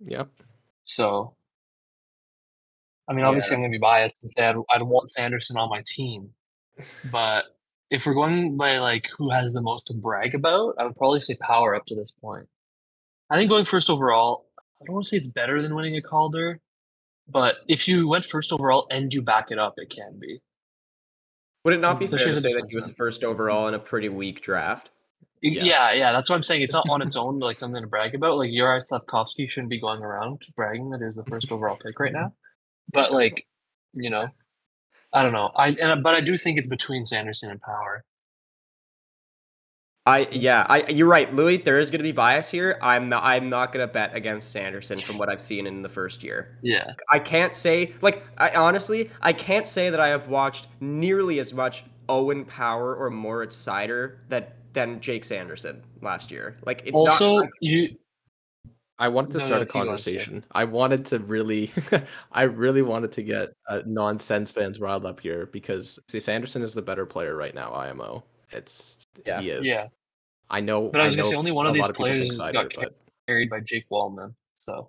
Yep. 0.00 0.28
So, 0.84 1.34
I 3.08 3.12
mean, 3.12 3.24
obviously, 3.24 3.54
I'm 3.56 3.60
going 3.62 3.72
to 3.72 3.76
be 3.78 3.80
biased 3.80 4.14
and 4.22 4.30
say 4.30 4.44
I'd, 4.44 4.56
I'd 4.70 4.82
want 4.82 5.10
Sanderson 5.10 5.56
on 5.56 5.68
my 5.68 5.82
team. 5.84 6.30
But 7.10 7.44
if 7.90 8.06
we're 8.06 8.14
going 8.14 8.56
by 8.56 8.78
like 8.78 9.08
who 9.16 9.30
has 9.30 9.52
the 9.52 9.62
most 9.62 9.86
to 9.86 9.94
brag 9.94 10.34
about, 10.34 10.74
I 10.78 10.84
would 10.84 10.96
probably 10.96 11.20
say 11.20 11.36
Power 11.40 11.74
up 11.74 11.86
to 11.86 11.94
this 11.94 12.10
point. 12.10 12.48
I 13.30 13.36
think 13.36 13.50
going 13.50 13.64
first 13.64 13.90
overall, 13.90 14.46
I 14.80 14.84
don't 14.86 14.94
want 14.94 15.06
to 15.06 15.10
say 15.10 15.16
it's 15.16 15.26
better 15.26 15.60
than 15.62 15.74
winning 15.74 15.96
a 15.96 16.02
Calder, 16.02 16.60
but 17.28 17.56
if 17.68 17.88
you 17.88 18.08
went 18.08 18.24
first 18.24 18.52
overall 18.52 18.86
and 18.90 19.12
you 19.12 19.22
back 19.22 19.50
it 19.50 19.58
up, 19.58 19.74
it 19.76 19.90
can 19.90 20.18
be. 20.18 20.40
Would 21.64 21.74
it 21.74 21.80
not 21.80 21.98
be 21.98 22.06
fair 22.06 22.18
to 22.18 22.40
say 22.40 22.54
that 22.54 22.66
he 22.68 22.76
was 22.76 22.92
first 22.94 23.24
overall 23.24 23.68
in 23.68 23.74
a 23.74 23.78
pretty 23.78 24.08
weak 24.08 24.40
draft? 24.40 24.90
Yes. 25.42 25.64
Yeah, 25.64 25.92
yeah, 25.92 26.12
that's 26.12 26.28
what 26.28 26.36
I'm 26.36 26.42
saying. 26.42 26.62
It's 26.62 26.72
not 26.72 26.88
on 26.88 27.02
its 27.02 27.16
own 27.16 27.38
like 27.38 27.60
something 27.60 27.80
to 27.80 27.86
brag 27.86 28.14
about. 28.14 28.38
Like 28.38 28.50
Juraj 28.50 28.88
Slafkovsky 28.90 29.48
shouldn't 29.48 29.70
be 29.70 29.80
going 29.80 30.02
around 30.02 30.42
bragging 30.56 30.90
that 30.90 30.98
he 30.98 31.04
was 31.04 31.16
the 31.16 31.24
first 31.24 31.52
overall 31.52 31.76
pick 31.76 31.98
right 32.00 32.12
now. 32.12 32.32
But 32.92 33.12
like, 33.12 33.46
you 33.94 34.10
know, 34.10 34.30
I 35.12 35.22
don't 35.22 35.32
know. 35.32 35.50
I 35.56 35.68
and 35.68 35.92
uh, 35.92 35.96
but 35.96 36.14
I 36.14 36.20
do 36.20 36.36
think 36.36 36.58
it's 36.58 36.68
between 36.68 37.04
Sanderson 37.04 37.50
and 37.50 37.60
Power. 37.60 38.04
I 40.06 40.26
yeah, 40.30 40.66
I 40.68 40.88
you're 40.88 41.08
right, 41.08 41.32
Louis. 41.34 41.58
There 41.58 41.78
is 41.78 41.90
going 41.90 41.98
to 41.98 42.02
be 42.02 42.12
bias 42.12 42.50
here. 42.50 42.78
I'm 42.80 43.08
not 43.08 43.22
I'm 43.24 43.48
not 43.48 43.72
going 43.72 43.86
to 43.86 43.92
bet 43.92 44.14
against 44.14 44.52
Sanderson 44.52 44.98
from 44.98 45.18
what 45.18 45.28
I've 45.28 45.42
seen 45.42 45.66
in 45.66 45.82
the 45.82 45.88
first 45.88 46.22
year. 46.22 46.58
Yeah, 46.62 46.94
I 47.10 47.18
can't 47.18 47.54
say 47.54 47.92
like 48.00 48.22
I 48.38 48.50
honestly 48.50 49.10
I 49.20 49.32
can't 49.32 49.66
say 49.66 49.90
that 49.90 50.00
I 50.00 50.08
have 50.08 50.28
watched 50.28 50.68
nearly 50.80 51.38
as 51.38 51.52
much 51.52 51.84
Owen 52.08 52.44
Power 52.44 52.94
or 52.96 53.10
Moritz 53.10 53.56
Seider 53.56 54.16
that 54.28 54.54
than 54.72 55.00
Jake 55.00 55.24
Sanderson 55.24 55.82
last 56.00 56.30
year. 56.30 56.56
Like 56.64 56.82
it's 56.86 56.98
also, 56.98 57.40
not 57.40 57.48
you 57.60 57.96
I 59.00 59.08
wanted 59.08 59.32
to 59.32 59.38
No, 59.38 59.44
start 59.46 59.58
no, 59.60 59.62
a 59.62 59.66
keep 59.66 59.72
going, 59.74 59.84
Jake. 59.84 59.88
conversation. 59.88 60.44
I 60.52 60.64
wanted 60.64 61.06
to 61.06 61.20
really, 61.20 61.70
I 62.32 62.42
really 62.42 62.82
wanted 62.82 63.12
to 63.12 63.22
get 63.22 63.50
uh, 63.68 63.82
non-sense 63.86 64.50
fans 64.50 64.80
riled 64.80 65.06
up 65.06 65.20
here 65.20 65.46
because 65.46 65.98
see, 66.08 66.18
Sanderson 66.18 66.62
is 66.62 66.74
the 66.74 66.82
better 66.82 67.06
player 67.06 67.36
right 67.36 67.54
now. 67.54 67.72
IMO, 67.72 68.24
it's 68.50 68.98
Yeah. 69.24 69.40
he 69.40 69.50
is. 69.50 69.66
yeah. 69.66 69.86
I 70.50 70.60
know. 70.60 70.88
But 70.88 71.02
I 71.02 71.06
was 71.06 71.14
gonna 71.14 71.28
say 71.28 71.36
only 71.36 71.52
one 71.52 71.66
of 71.66 71.74
these 71.74 71.84
think 71.84 71.96
players 71.96 72.40
Seider, 72.40 72.52
got 72.54 72.74
but 72.74 72.94
carried 73.28 73.50
by 73.50 73.60
Jake 73.60 73.84
Walman. 73.90 74.34
So 74.66 74.88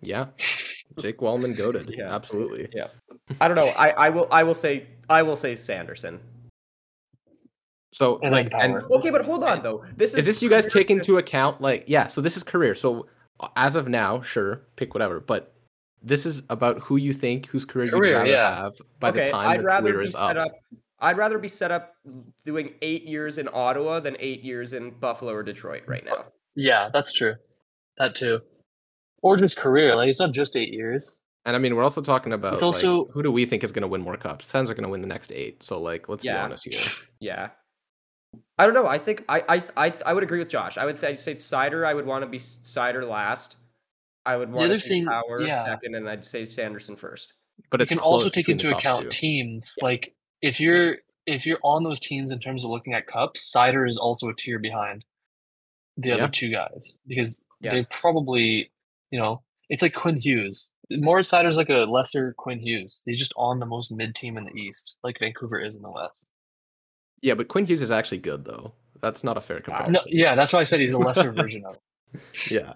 yeah, 0.00 0.26
Jake 0.98 1.18
Walman 1.18 1.56
goaded. 1.56 1.94
Yeah. 1.96 2.12
absolutely. 2.14 2.68
Yeah, 2.74 2.88
I 3.40 3.46
don't 3.48 3.56
know. 3.56 3.68
I, 3.78 3.90
I 3.90 4.08
will 4.10 4.26
I 4.32 4.42
will 4.42 4.52
say 4.54 4.86
I 5.08 5.22
will 5.22 5.36
say 5.36 5.54
Sanderson. 5.54 6.20
So 7.92 8.18
And 8.22 8.32
like, 8.32 8.52
and. 8.52 8.74
Okay, 8.90 9.10
but 9.10 9.24
hold 9.24 9.42
on 9.44 9.62
though. 9.62 9.82
This 9.96 10.12
is 10.12 10.18
is 10.18 10.24
this 10.26 10.42
you 10.42 10.50
guys 10.50 10.70
take 10.70 10.90
into 10.90 11.16
account 11.18 11.60
like 11.62 11.84
yeah? 11.86 12.08
So 12.08 12.20
this 12.20 12.36
is 12.36 12.42
career. 12.42 12.74
So 12.74 13.06
as 13.56 13.76
of 13.76 13.88
now, 13.88 14.22
sure, 14.22 14.62
pick 14.76 14.94
whatever. 14.94 15.20
But 15.20 15.54
this 16.02 16.26
is 16.26 16.42
about 16.50 16.80
who 16.80 16.96
you 16.96 17.12
think 17.12 17.46
whose 17.46 17.64
career, 17.64 17.90
Career, 17.90 18.12
you'd 18.12 18.16
rather 18.18 18.30
yeah. 18.30 18.56
have 18.62 18.74
by 19.00 19.10
okay, 19.10 19.24
the 19.24 19.30
time 19.30 19.48
I'd 19.48 19.60
the 19.60 19.64
rather 19.64 19.90
career 19.90 20.00
be 20.00 20.06
is 20.06 20.14
set 20.14 20.36
up. 20.36 20.48
up. 20.48 20.52
I'd 21.00 21.18
rather 21.18 21.38
be 21.38 21.48
set 21.48 21.70
up 21.70 21.94
doing 22.44 22.72
eight 22.80 23.04
years 23.04 23.38
in 23.38 23.48
Ottawa 23.52 24.00
than 24.00 24.16
eight 24.18 24.42
years 24.42 24.72
in 24.72 24.90
Buffalo 24.92 25.32
or 25.32 25.42
Detroit 25.42 25.82
right 25.86 26.04
now. 26.04 26.24
Yeah, 26.54 26.88
that's 26.92 27.12
true. 27.12 27.34
That 27.98 28.14
too. 28.14 28.40
Or 29.22 29.36
just 29.36 29.56
career. 29.56 29.94
Like 29.94 30.08
it's 30.08 30.20
not 30.20 30.32
just 30.32 30.56
eight 30.56 30.72
years. 30.72 31.20
And 31.44 31.54
I 31.54 31.58
mean, 31.58 31.76
we're 31.76 31.84
also 31.84 32.00
talking 32.00 32.32
about 32.32 32.54
It's 32.54 32.62
like, 32.62 32.74
also- 32.74 33.06
who 33.06 33.22
do 33.22 33.30
we 33.30 33.44
think 33.46 33.62
is 33.62 33.72
going 33.72 33.82
to 33.82 33.88
win 33.88 34.00
more 34.00 34.16
cups? 34.16 34.46
Sens 34.46 34.68
are 34.70 34.74
going 34.74 34.84
to 34.84 34.88
win 34.88 35.00
the 35.00 35.06
next 35.06 35.30
eight. 35.32 35.62
So 35.62 35.80
like, 35.80 36.08
let's 36.08 36.24
be 36.24 36.30
honest 36.30 36.64
here. 36.64 36.82
Yeah. 37.20 37.50
I 38.58 38.64
don't 38.64 38.74
know. 38.74 38.86
I 38.86 38.98
think 38.98 39.24
I 39.28 39.42
I 39.48 39.60
I, 39.86 39.92
I 40.06 40.12
would 40.14 40.22
agree 40.22 40.38
with 40.38 40.48
Josh. 40.48 40.78
I 40.78 40.84
would 40.84 40.96
say, 40.96 41.14
say 41.14 41.34
Seider. 41.34 41.86
I 41.86 41.94
would 41.94 42.06
want 42.06 42.22
to 42.22 42.26
be 42.28 42.38
Seider 42.38 43.08
last. 43.08 43.56
I 44.24 44.36
would 44.36 44.50
want 44.50 44.66
other 44.66 44.78
to 44.78 44.84
be 44.84 44.88
thing- 44.88 45.06
Power 45.06 45.40
yeah. 45.42 45.62
second, 45.64 45.94
and 45.94 46.08
I'd 46.08 46.24
say 46.24 46.44
Sanderson 46.44 46.96
first. 46.96 47.34
But 47.70 47.80
You 47.80 47.86
can 47.86 47.98
also 47.98 48.28
take 48.28 48.48
into 48.48 48.74
account 48.76 49.04
two. 49.04 49.10
teams. 49.10 49.76
Like 49.80 50.14
if 50.42 50.60
you're 50.60 50.96
if 51.26 51.44
you're 51.46 51.58
on 51.62 51.84
those 51.84 52.00
teams 52.00 52.32
in 52.32 52.38
terms 52.38 52.64
of 52.64 52.70
looking 52.70 52.94
at 52.94 53.06
cups, 53.06 53.50
Seider 53.54 53.88
is 53.88 53.98
also 53.98 54.28
a 54.28 54.34
tier 54.34 54.58
behind 54.58 55.04
the 55.96 56.08
Yeah. 56.10 56.14
other 56.16 56.28
two 56.28 56.50
guys 56.50 57.00
because 57.06 57.44
Yeah. 57.60 57.70
they 57.70 57.84
probably, 57.90 58.70
you 59.10 59.18
know, 59.18 59.42
it's 59.68 59.82
like 59.82 59.94
Quinn 59.94 60.20
Hughes. 60.20 60.72
Moritz 60.90 61.30
Seider's 61.32 61.56
like 61.56 61.70
a 61.70 61.84
lesser 61.84 62.32
Quinn 62.34 62.60
Hughes. 62.60 63.02
He's 63.06 63.18
just 63.18 63.32
on 63.36 63.58
the 63.58 63.66
most 63.66 63.90
mid 63.90 64.14
team 64.14 64.36
in 64.36 64.44
the 64.44 64.52
East, 64.52 64.96
like 65.02 65.18
Vancouver 65.18 65.58
is 65.58 65.74
in 65.74 65.82
the 65.82 65.90
West. 65.90 66.22
Yeah, 67.22 67.34
but 67.34 67.48
Quinn 67.48 67.66
Hughes 67.66 67.82
is 67.82 67.90
actually 67.90 68.18
good 68.18 68.44
though. 68.44 68.72
That's 69.00 69.22
not 69.24 69.36
a 69.36 69.40
fair 69.40 69.60
comparison. 69.60 69.92
No, 69.94 70.00
yeah, 70.06 70.34
that's 70.34 70.52
why 70.52 70.60
I 70.60 70.64
said 70.64 70.80
he's 70.80 70.92
a 70.92 70.98
lesser 70.98 71.30
version 71.32 71.64
of. 71.64 71.76
it. 72.14 72.50
Yeah. 72.50 72.74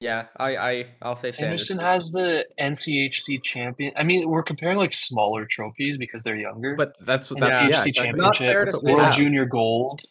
Yeah, 0.00 0.26
I 0.36 0.56
I 0.56 0.86
I'll 1.02 1.16
say 1.16 1.32
Sanderson 1.32 1.78
Sanderson. 1.78 1.78
has 1.78 2.10
the 2.12 2.46
NCHC 2.60 3.42
champion. 3.42 3.92
I 3.96 4.04
mean, 4.04 4.28
we're 4.28 4.44
comparing 4.44 4.78
like 4.78 4.92
smaller 4.92 5.44
trophies 5.44 5.98
because 5.98 6.22
they're 6.22 6.36
younger. 6.36 6.76
But 6.76 6.94
that's 7.00 7.30
what 7.30 7.40
NCHC 7.40 7.48
that's 7.48 7.70
yeah. 7.70 7.78
It's 7.80 7.86
exactly. 7.98 8.20
not 8.20 8.36
fair 8.36 8.64
to 8.64 8.70
That's 8.70 8.82
say 8.84 8.92
World 8.92 9.04
have. 9.06 9.14
Junior 9.16 9.44
Gold. 9.44 10.02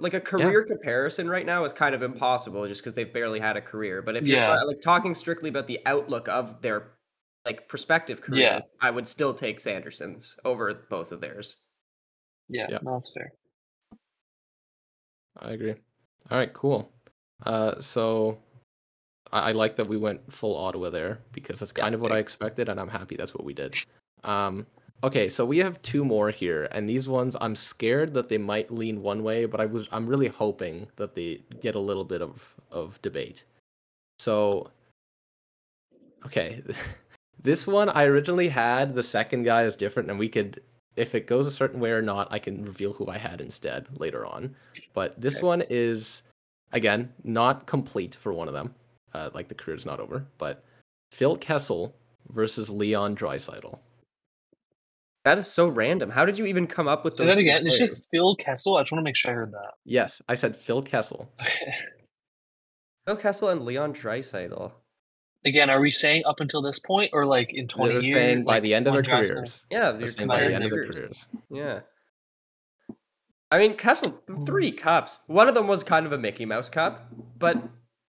Like 0.00 0.14
a 0.14 0.20
career 0.20 0.64
comparison 0.64 1.28
right 1.28 1.44
now 1.44 1.64
is 1.64 1.72
kind 1.72 1.94
of 1.94 2.02
impossible 2.02 2.66
just 2.66 2.80
because 2.80 2.94
they've 2.94 3.12
barely 3.12 3.38
had 3.38 3.56
a 3.58 3.60
career. 3.60 4.00
But 4.02 4.16
if 4.16 4.26
you're 4.26 4.38
Yeah. 4.38 4.62
like 4.62 4.80
talking 4.80 5.14
strictly 5.14 5.50
about 5.50 5.66
the 5.66 5.78
outlook 5.84 6.26
of 6.28 6.60
their 6.62 6.92
like 7.44 7.68
prospective 7.68 8.22
careers, 8.22 8.40
Yeah. 8.40 8.60
I 8.80 8.90
would 8.90 9.06
still 9.06 9.34
take 9.34 9.60
Sanderson's 9.60 10.36
over 10.46 10.72
both 10.88 11.12
of 11.12 11.20
theirs. 11.20 11.56
Yeah, 12.48 12.66
Yeah. 12.70 12.78
no, 12.82 12.92
that's 12.94 13.12
fair. 13.12 13.32
I 15.40 15.52
agree. 15.52 15.74
All 16.30 16.38
right, 16.38 16.52
cool. 16.52 16.90
Uh, 17.44 17.80
so 17.80 18.38
I, 19.32 19.50
I 19.50 19.52
like 19.52 19.76
that 19.76 19.86
we 19.86 19.96
went 19.96 20.32
full 20.32 20.56
Ottawa 20.56 20.90
there 20.90 21.18
because 21.32 21.58
that's 21.60 21.72
kind 21.72 21.94
of 21.94 22.00
what 22.00 22.12
I 22.12 22.18
expected, 22.18 22.68
and 22.68 22.78
I'm 22.80 22.88
happy 22.88 23.16
that's 23.16 23.34
what 23.34 23.44
we 23.44 23.52
did. 23.52 23.74
Um, 24.22 24.66
okay, 25.02 25.28
so 25.28 25.44
we 25.44 25.58
have 25.58 25.82
two 25.82 26.04
more 26.04 26.30
here, 26.30 26.68
and 26.70 26.88
these 26.88 27.08
ones 27.08 27.36
I'm 27.40 27.56
scared 27.56 28.14
that 28.14 28.28
they 28.28 28.38
might 28.38 28.70
lean 28.70 29.02
one 29.02 29.22
way, 29.22 29.44
but 29.44 29.60
I 29.60 29.66
was 29.66 29.88
I'm 29.92 30.06
really 30.06 30.28
hoping 30.28 30.86
that 30.96 31.14
they 31.14 31.42
get 31.60 31.74
a 31.74 31.80
little 31.80 32.04
bit 32.04 32.22
of 32.22 32.54
of 32.70 33.00
debate. 33.02 33.44
So, 34.18 34.70
okay, 36.24 36.62
this 37.42 37.66
one 37.66 37.88
I 37.90 38.04
originally 38.04 38.48
had 38.48 38.94
the 38.94 39.02
second 39.02 39.42
guy 39.42 39.62
is 39.64 39.76
different, 39.76 40.10
and 40.10 40.18
we 40.18 40.28
could. 40.28 40.62
If 40.96 41.14
it 41.14 41.26
goes 41.26 41.46
a 41.46 41.50
certain 41.50 41.80
way 41.80 41.90
or 41.90 42.02
not, 42.02 42.28
I 42.30 42.38
can 42.38 42.64
reveal 42.64 42.92
who 42.92 43.08
I 43.08 43.18
had 43.18 43.40
instead 43.40 43.88
later 43.98 44.24
on. 44.26 44.54
But 44.92 45.20
this 45.20 45.36
Okay. 45.36 45.46
one 45.46 45.62
is 45.70 46.22
again 46.72 47.12
not 47.24 47.66
complete 47.66 48.14
for 48.14 48.32
one 48.32 48.48
of 48.48 48.54
them. 48.54 48.74
Uh, 49.12 49.30
like 49.32 49.48
the 49.48 49.54
career's 49.54 49.86
not 49.86 50.00
over, 50.00 50.26
but 50.38 50.64
Phil 51.12 51.36
Kessel 51.36 51.94
versus 52.30 52.68
Leon 52.68 53.14
Draisaitl. 53.16 53.78
That 55.24 55.38
is 55.38 55.46
so 55.46 55.68
random. 55.68 56.10
How 56.10 56.24
did 56.24 56.36
you 56.36 56.46
even 56.46 56.66
come 56.66 56.86
up 56.88 57.04
with 57.04 57.14
Say 57.14 57.24
those 57.26 57.36
that 57.36 57.40
again. 57.40 57.64
Did 57.64 57.72
you 57.80 57.86
say? 57.86 58.02
Phil 58.10 58.34
Kessel? 58.36 58.76
I 58.76 58.82
just 58.82 58.92
want 58.92 59.00
to 59.00 59.04
make 59.04 59.16
sure 59.16 59.30
I 59.30 59.34
heard 59.34 59.52
that. 59.52 59.72
Yes, 59.84 60.20
I 60.28 60.34
said 60.34 60.56
Phil 60.56 60.82
Kessel. 60.82 61.32
Phil 63.06 63.16
Kessel 63.16 63.50
and 63.50 63.64
Leon 63.64 63.94
Draisaitl. 63.94 64.72
Again, 65.46 65.68
are 65.68 65.80
we 65.80 65.90
saying 65.90 66.22
up 66.24 66.40
until 66.40 66.62
this 66.62 66.78
point 66.78 67.10
or 67.12 67.26
like 67.26 67.52
in 67.52 67.68
20 67.68 67.92
They're 67.92 68.02
years? 68.02 68.14
saying 68.14 68.44
by 68.44 68.60
the 68.60 68.72
end 68.74 68.86
of 68.86 68.94
their 68.94 69.02
one 69.02 69.24
careers. 69.26 69.64
Yeah, 69.70 69.92
They're 69.92 70.08
saying 70.08 70.28
by 70.28 70.40
the 70.40 70.54
end 70.54 70.64
of 70.64 70.70
their 70.70 70.84
careers. 70.84 70.96
careers. 70.96 71.28
Yeah. 71.50 71.80
I 73.50 73.58
mean, 73.58 73.76
Kessel 73.76 74.20
three 74.46 74.72
mm. 74.72 74.78
cups. 74.78 75.20
One 75.26 75.48
of 75.48 75.54
them 75.54 75.66
was 75.68 75.84
kind 75.84 76.06
of 76.06 76.12
a 76.12 76.18
Mickey 76.18 76.44
Mouse 76.44 76.68
cup, 76.70 77.06
but 77.38 77.62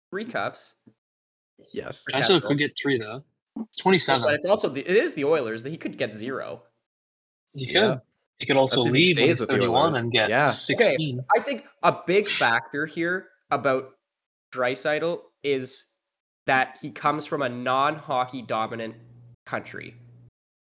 three 0.10 0.26
cups. 0.26 0.74
Yes. 1.74 2.02
for 2.04 2.12
Kessel 2.12 2.36
Kessel. 2.36 2.50
could 2.50 2.58
get 2.58 2.72
three 2.82 2.98
though. 2.98 3.24
27. 3.80 4.22
But 4.24 4.34
it's 4.36 4.46
also 4.46 4.70
the, 4.70 4.82
it 4.82 4.96
is 4.96 5.13
the 5.13 5.26
Oilers 5.26 5.63
that 5.63 5.70
he 5.70 5.78
could 5.78 5.98
get 5.98 6.13
zero. 6.13 6.63
He 7.54 7.66
could. 7.68 7.74
Yeah. 7.74 7.98
He 8.40 8.46
could 8.46 8.58
also 8.58 8.84
That's 8.84 8.94
leave 8.94 9.18
when 9.18 9.28
he's 9.28 9.40
with 9.40 9.50
the 9.50 9.56
31 9.56 9.76
Oilers. 9.76 9.96
and 9.96 10.12
get 10.12 10.30
Yeah. 10.30 10.52
16. 10.52 11.26
I 11.36 11.40
think 11.42 11.66
a 11.84 11.96
big 12.06 12.28
factor 12.28 12.86
here 12.86 13.30
about 13.50 13.96
Draisaitl 14.54 15.22
is 15.44 15.86
that 16.47 16.77
he 16.81 16.89
comes 16.89 17.25
from 17.25 17.41
a 17.43 17.49
non-hockey 17.49 18.41
dominant 18.41 18.95
country, 19.45 19.95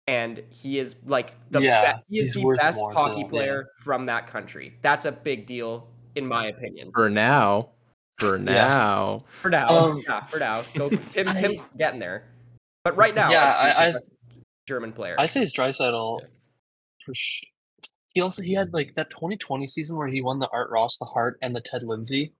and 0.06 0.42
he 0.50 0.78
is 0.78 0.96
like 1.06 1.34
the 1.50 1.60
Yeah, 1.60 1.96
be- 2.08 2.16
he 2.16 2.20
is 2.20 2.34
the 2.34 2.56
best 2.58 2.80
more 2.80 2.92
to 2.92 2.98
hockey 2.98 3.12
them, 3.14 3.20
yeah. 3.22 3.28
player 3.28 3.68
from 3.82 4.06
that 4.06 4.26
country. 4.26 4.72
That's 4.82 5.04
a 5.04 5.12
big 5.12 5.44
deal, 5.46 5.88
in 6.14 6.26
my 6.26 6.46
opinion. 6.46 6.90
For 6.94 7.10
now. 7.10 7.68
For 8.18 8.38
now. 8.38 9.24
For 9.42 9.50
now, 9.50 9.68
Um, 9.68 10.02
yeah, 10.08 10.20
for 10.26 10.38
now. 10.38 10.62
Go, 10.74 10.88
Tim, 10.88 11.28
I- 11.28 11.34
Tim's 11.34 11.60
getting 11.76 11.98
there, 12.00 12.24
but 12.84 12.96
right 12.96 13.14
now, 13.14 13.30
Yeah, 13.30 13.54
I'd 13.58 13.72
say 13.74 13.78
I- 13.80 13.88
I- 13.88 14.36
German 14.68 14.92
player. 14.92 15.16
I 15.18 15.26
say 15.26 15.42
it's 15.42 15.52
Draisaitl 15.52 16.20
for 17.04 17.14
sure. 17.14 17.48
He 18.14 18.20
also 18.20 18.42
he 18.42 18.52
had 18.52 18.72
like 18.72 18.94
that 18.94 19.10
2020 19.10 19.66
season 19.66 19.96
where 19.96 20.06
he 20.06 20.20
won 20.20 20.38
the 20.38 20.48
Art 20.52 20.70
Ross, 20.70 20.98
the 20.98 21.06
Hart, 21.06 21.38
and 21.42 21.56
the 21.56 21.60
Ted 21.62 21.82
Lindsay. 21.82 22.34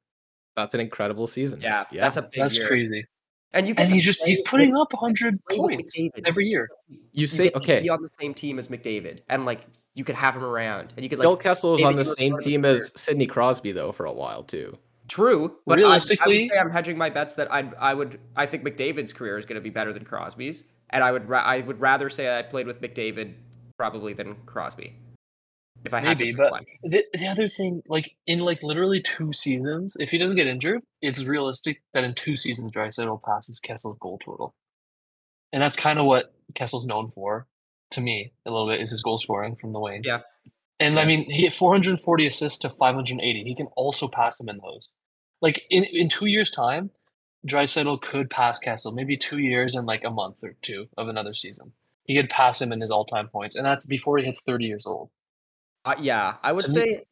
That's 0.54 0.74
an 0.74 0.80
incredible 0.80 1.26
season. 1.26 1.60
yeah, 1.62 1.86
Yeah. 1.90 2.02
that's 2.02 2.18
a 2.18 2.22
big 2.22 2.30
That's 2.36 2.58
year. 2.58 2.68
crazy. 2.68 3.06
And 3.54 3.66
you 3.68 3.74
And 3.76 3.90
he's 3.92 4.04
just 4.04 4.22
he's 4.24 4.40
putting 4.42 4.72
with- 4.72 4.80
up 4.80 4.92
100 4.92 5.38
points 5.50 6.00
every 6.24 6.46
year. 6.46 6.68
You 7.12 7.26
say 7.26 7.50
to 7.50 7.56
okay. 7.58 7.80
be 7.80 7.90
on 7.90 8.00
the 8.02 8.08
same 8.20 8.32
team 8.34 8.58
as 8.58 8.68
McDavid, 8.68 9.20
and 9.28 9.44
like 9.44 9.66
you 9.94 10.04
could 10.04 10.14
have 10.14 10.34
him 10.36 10.44
around, 10.44 10.92
and 10.96 11.04
you 11.04 11.10
could 11.10 11.18
like 11.18 11.26
Phil 11.26 11.36
Kessel 11.36 11.72
was 11.72 11.82
on 11.82 11.96
the 11.96 12.04
same 12.04 12.32
one 12.32 12.40
of 12.40 12.44
the 12.44 12.50
team 12.50 12.64
as. 12.64 12.92
Sidney 12.96 13.26
Crosby 13.26 13.72
though 13.72 13.92
for 13.92 14.06
a 14.06 14.12
while 14.12 14.42
too. 14.42 14.78
True, 15.08 15.56
but 15.66 15.78
I- 15.78 15.82
I, 15.82 15.84
Realistically- 15.84 16.38
would 16.38 16.48
say 16.48 16.58
I'm 16.58 16.70
hedging 16.70 16.96
my 16.96 17.10
bets 17.10 17.34
that 17.34 17.52
I 17.52 17.70
I 17.78 17.92
would 17.92 18.18
I 18.36 18.46
think 18.46 18.64
McDavid's 18.64 19.12
career 19.12 19.36
is 19.36 19.44
going 19.44 19.56
to 19.56 19.60
be 19.60 19.68
better 19.70 19.92
than 19.92 20.04
Crosby's, 20.04 20.64
and 20.90 21.04
I 21.04 21.12
would 21.12 21.28
ra- 21.28 21.42
I 21.42 21.60
would 21.60 21.78
rather 21.80 22.08
say 22.08 22.38
I 22.38 22.42
played 22.42 22.66
with 22.66 22.80
McDavid 22.80 23.34
probably 23.76 24.14
than 24.14 24.36
Crosby. 24.46 24.94
If 25.84 25.94
I 25.94 26.00
had 26.00 26.18
to 26.20 26.24
Maybe, 26.26 26.36
pick 26.36 26.50
but 26.50 26.64
the, 26.82 27.04
the 27.14 27.26
other 27.28 27.48
thing, 27.48 27.82
like 27.88 28.16
in 28.26 28.40
like 28.40 28.62
literally 28.62 29.00
two 29.00 29.32
seasons, 29.32 29.96
if 30.00 30.10
he 30.10 30.18
doesn't 30.18 30.36
get 30.36 30.46
injured, 30.46 30.82
it's 31.02 31.24
realistic 31.24 31.82
that 31.94 32.04
in 32.04 32.14
two 32.14 32.36
seasons 32.36 32.72
Draisaitl 32.72 33.22
passes 33.22 33.60
Kessel's 33.60 33.98
goal 34.00 34.18
total, 34.24 34.54
and 35.52 35.62
that's 35.62 35.76
kind 35.76 35.98
of 35.98 36.06
what 36.06 36.34
Kessel's 36.54 36.86
known 36.86 37.10
for, 37.10 37.46
to 37.92 38.00
me, 38.00 38.32
a 38.46 38.50
little 38.50 38.68
bit 38.68 38.80
is 38.80 38.90
his 38.90 39.02
goal 39.02 39.18
scoring 39.18 39.56
from 39.56 39.72
the 39.72 39.80
wing. 39.80 40.02
Yeah. 40.04 40.20
and 40.80 40.98
I 41.00 41.04
mean 41.04 41.30
he 41.30 41.44
had 41.44 41.54
440 41.54 42.26
assists 42.26 42.58
to 42.60 42.70
580. 42.70 43.44
He 43.44 43.54
can 43.54 43.68
also 43.76 44.08
pass 44.08 44.40
him 44.40 44.48
in 44.48 44.58
those. 44.58 44.90
Like 45.40 45.62
in 45.70 45.84
in 45.84 46.08
two 46.08 46.26
years' 46.26 46.50
time, 46.50 46.90
Draisaitl 47.46 48.00
could 48.02 48.30
pass 48.30 48.58
Kessel, 48.58 48.92
maybe 48.92 49.16
two 49.16 49.38
years 49.38 49.74
and 49.74 49.86
like 49.86 50.04
a 50.04 50.10
month 50.10 50.44
or 50.44 50.54
two 50.62 50.88
of 50.96 51.08
another 51.08 51.34
season. 51.34 51.72
He 52.04 52.16
could 52.16 52.30
pass 52.30 52.60
him 52.60 52.72
in 52.72 52.80
his 52.80 52.90
all-time 52.90 53.28
points, 53.28 53.56
and 53.56 53.64
that's 53.66 53.86
before 53.86 54.18
he 54.18 54.24
hits 54.24 54.42
30 54.42 54.64
years 54.66 54.86
old. 54.86 55.10
Uh, 55.84 55.94
yeah, 56.00 56.34
I 56.42 56.52
would 56.52 56.64
To 56.64 56.72
me- 56.72 56.80
say 56.80 57.02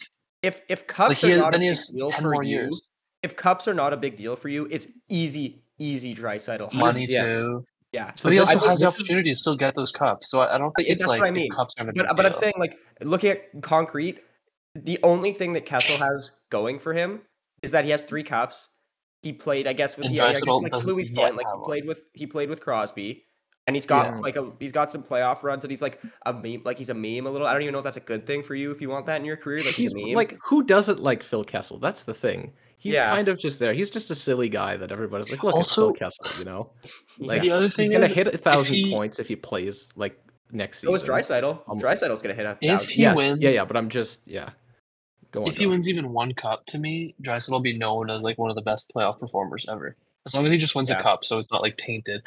if 0.43 0.61
if 0.69 0.87
cups 0.87 1.09
Like 1.11 1.19
he 1.19 1.27
are 1.29 1.31
has, 1.31 1.39
not 1.41 1.55
a 1.55 1.59
big 1.59 1.77
deal 1.97 2.11
for 2.11 2.23
more 2.31 2.43
you, 2.43 2.57
years. 2.59 2.83
if 3.23 3.37
cups 3.37 3.67
are 3.69 3.75
not 3.75 3.93
a 3.93 3.97
big 3.97 4.17
deal 4.17 4.37
for 4.37 4.49
you, 4.49 4.67
it's 4.71 4.87
easy 5.09 5.63
easy 5.79 6.15
Draisaitl. 6.15 6.73
Money 6.73 7.07
yes. 7.09 7.27
too. 7.27 7.65
Yeah, 7.93 8.13
But 8.23 8.33
he 8.33 8.39
also 8.39 8.53
I 8.65 8.69
has 8.69 8.79
the 8.79 8.87
this 8.87 8.95
is- 8.95 9.01
opportunity 9.01 9.31
to 9.31 9.35
still 9.37 9.57
get 9.57 9.75
those 9.75 9.91
cups. 9.91 10.31
So 10.31 10.41
I, 10.41 10.55
I 10.55 10.59
don't 10.59 10.71
think 10.73 10.87
Yeah, 10.87 10.93
it's 10.93 11.03
that's 11.03 11.09
like 11.09 11.21
what 11.21 11.29
I 11.29 11.33
mean. 11.33 11.51
cups 11.51 11.75
are 11.79 11.89
a 11.89 11.93
big 11.93 11.97
But 12.07 12.17
but 12.17 12.25
I'm 12.27 12.33
saying 12.33 12.55
like 12.59 12.79
looking 13.01 13.31
at 13.31 13.63
concrete, 13.63 14.21
the 14.77 14.99
only 15.03 15.33
thing 15.33 15.53
that 15.55 15.67
Kessel 15.67 15.97
has 15.97 16.31
going 16.51 16.79
for 16.79 16.95
him 16.95 17.23
is 17.63 17.73
that 17.73 17.85
he 17.85 17.91
has 17.91 18.05
three 18.05 18.23
cups. 18.23 18.69
He 19.23 19.33
played, 19.33 19.67
I 19.67 19.73
guess, 19.73 19.97
with 19.97 20.07
And 20.07 20.15
yeah, 20.17 20.27
I 20.27 20.33
guess, 20.33 20.43
Draisaitl 20.45 20.63
like 20.63 20.73
to 20.73 20.87
Louis' 20.87 21.11
point, 21.11 21.37
like 21.37 21.47
he 21.47 21.51
have 21.51 21.59
one. 21.59 21.65
played 21.65 21.85
with 21.87 22.05
he 22.15 22.27
played 22.27 22.49
with 22.49 22.61
Crosby, 22.61 23.25
and 23.67 23.77
he's 23.77 23.87
got 23.87 24.07
Yeah. 24.07 24.19
like 24.21 24.37
a 24.37 24.53
he's 24.59 24.73
got 24.73 24.91
some 24.91 25.03
playoff 25.03 25.43
runs, 25.43 25.65
and 25.65 25.71
he's 25.71 25.83
like 25.83 26.01
a 26.27 26.33
meme, 26.33 26.63
like 26.65 26.79
he's 26.79 26.91
a 26.91 26.95
meme 26.95 27.27
a 27.27 27.31
little. 27.31 27.47
I 27.47 27.53
don't 27.53 27.63
even 27.63 27.73
know 27.73 27.79
if 27.79 27.85
that's 27.85 27.97
a 27.97 28.01
good 28.01 28.27
thing 28.27 28.43
for 28.43 28.55
you 28.55 28.71
if 28.71 28.81
you 28.81 28.89
want 28.89 29.07
that 29.07 29.17
in 29.21 29.25
your 29.25 29.37
career. 29.37 29.59
Like 29.59 29.67
he's, 29.67 29.93
He's 29.93 29.95
a 29.95 29.99
meme. 30.07 30.15
like 30.15 30.39
who 30.43 30.63
doesn't 30.65 31.01
like 31.01 31.23
Phil 31.23 31.45
Kessel? 31.45 31.79
That's 31.79 32.05
the 32.05 32.15
thing. 32.15 32.53
He's 32.79 32.95
Yeah. 32.95 33.11
kind 33.11 33.29
of 33.29 33.39
just 33.39 33.59
there. 33.59 33.75
He's 33.75 33.91
just 33.91 34.11
a 34.11 34.15
silly 34.15 34.49
guy 34.49 34.77
that 34.79 34.91
everybody's 34.91 35.31
like, 35.31 35.43
look, 35.43 35.55
Also- 35.55 35.91
it's 35.91 35.99
Phil 35.99 36.09
Kessel, 36.09 36.39
you 36.39 36.45
know? 36.47 36.71
Yeah. 36.83 36.91
Like 37.27 37.43
the 37.43 37.51
other 37.51 37.65
he's 37.67 37.75
thing 37.77 37.91
gonna 37.93 38.05
is, 38.07 38.13
hit 38.13 38.27
a 38.27 38.35
if 38.35 38.41
thousand 38.41 38.75
he- 38.75 38.91
points 38.91 39.19
if 39.19 39.29
he 39.29 39.37
plays 39.37 39.91
like 39.97 40.19
next 40.51 40.81
so 40.81 40.95
is 40.95 41.03
season. 41.03 41.15
Draisaitl. 41.15 41.63
Um, 41.69 41.79
Draisaitl's 41.79 42.23
gonna 42.23 42.35
hit 42.35 42.47
a 42.47 42.57
If 42.63 42.71
thousand. 42.71 42.89
he 42.91 43.03
yes, 43.03 43.17
wins- 43.17 43.41
yeah, 43.43 43.51
yeah, 43.51 43.65
but 43.67 43.77
I'm 43.77 43.89
just 43.91 44.21
yeah. 44.27 44.51
Go 45.31 45.43
on. 45.43 45.49
if 45.49 45.59
he 45.59 45.65
Josh. 45.65 45.71
wins 45.71 45.89
even 45.89 46.13
one 46.13 46.33
cup, 46.33 46.65
to 46.67 46.79
me, 46.79 47.15
Draisaitl 47.23 47.51
will 47.51 47.61
be 47.61 47.77
known 47.77 48.11
as 48.11 48.23
like 48.25 48.37
one 48.39 48.51
of 48.51 48.57
the 48.57 48.63
best 48.63 48.91
playoff 48.97 49.21
performers 49.21 49.67
ever. 49.69 49.95
As 50.27 50.35
long 50.35 50.45
as 50.47 50.51
he 50.51 50.59
just 50.59 50.75
wins 50.75 50.91
Yeah. 50.91 50.99
a 50.99 51.03
cup, 51.03 51.25
so 51.25 51.39
it's 51.39 51.53
not 51.53 51.63
like 51.63 51.77
tainted. 51.77 52.23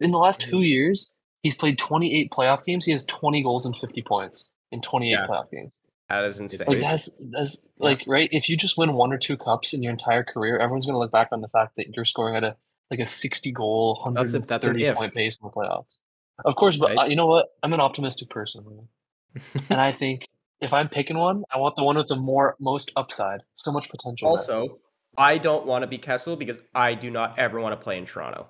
In 0.00 0.10
the 0.10 0.18
last 0.18 0.40
two 0.40 0.62
years, 0.62 1.16
he's 1.42 1.54
played 1.54 1.78
28 1.78 2.30
playoff 2.30 2.64
games. 2.64 2.84
He 2.84 2.90
has 2.92 3.04
20 3.04 3.42
goals 3.42 3.66
and 3.66 3.76
50 3.76 4.02
points 4.02 4.52
in 4.70 4.80
28 4.80 5.10
Yeah. 5.10 5.26
playoff 5.26 5.50
games. 5.50 5.74
That 6.08 6.24
is 6.24 6.40
insane. 6.40 6.64
Like 6.66 6.80
that's 6.80 7.20
that's 7.30 7.68
like 7.78 8.02
right. 8.06 8.30
If 8.32 8.48
you 8.48 8.56
just 8.56 8.78
win 8.78 8.94
one 8.94 9.12
or 9.12 9.18
two 9.18 9.36
cups 9.36 9.74
in 9.74 9.82
your 9.82 9.92
entire 9.92 10.24
career, 10.24 10.56
everyone's 10.58 10.86
gonna 10.86 10.98
look 10.98 11.12
back 11.12 11.28
on 11.32 11.42
the 11.42 11.48
fact 11.48 11.76
that 11.76 11.94
you're 11.94 12.06
scoring 12.06 12.34
at 12.34 12.44
a 12.44 12.56
like 12.90 13.00
a 13.00 13.04
60 13.06 13.52
goal, 13.52 13.94
That's 14.14 14.32
a- 14.32 14.38
that's 14.38 14.50
130 14.64 14.94
point 14.94 15.12
pace 15.14 15.38
in 15.42 15.46
the 15.46 15.52
playoffs. 15.52 15.98
Of 16.46 16.56
course, 16.56 16.78
but 16.78 16.92
uh, 16.92 16.94
Right. 16.94 17.10
you 17.10 17.16
know 17.16 17.26
what? 17.26 17.48
I'm 17.62 17.74
an 17.74 17.80
optimistic 17.80 18.30
person, 18.30 18.88
and 19.68 19.78
I 19.80 19.92
think 19.92 20.26
if 20.62 20.72
I'm 20.72 20.88
picking 20.88 21.18
one, 21.18 21.44
I 21.52 21.58
want 21.58 21.76
the 21.76 21.84
one 21.84 21.96
with 21.98 22.08
the 22.08 22.16
more 22.16 22.56
most 22.58 22.90
upside. 22.96 23.42
So 23.52 23.70
much 23.70 23.90
potential. 23.90 24.28
there. 24.28 24.30
Also, 24.30 24.78
I 25.18 25.36
don't 25.36 25.66
want 25.66 25.82
to 25.82 25.86
be 25.86 25.98
Kessel 25.98 26.36
because 26.36 26.58
I 26.74 26.94
do 26.94 27.10
not 27.10 27.38
ever 27.38 27.60
want 27.60 27.78
to 27.78 27.84
play 27.84 27.98
in 27.98 28.06
Toronto. 28.06 28.46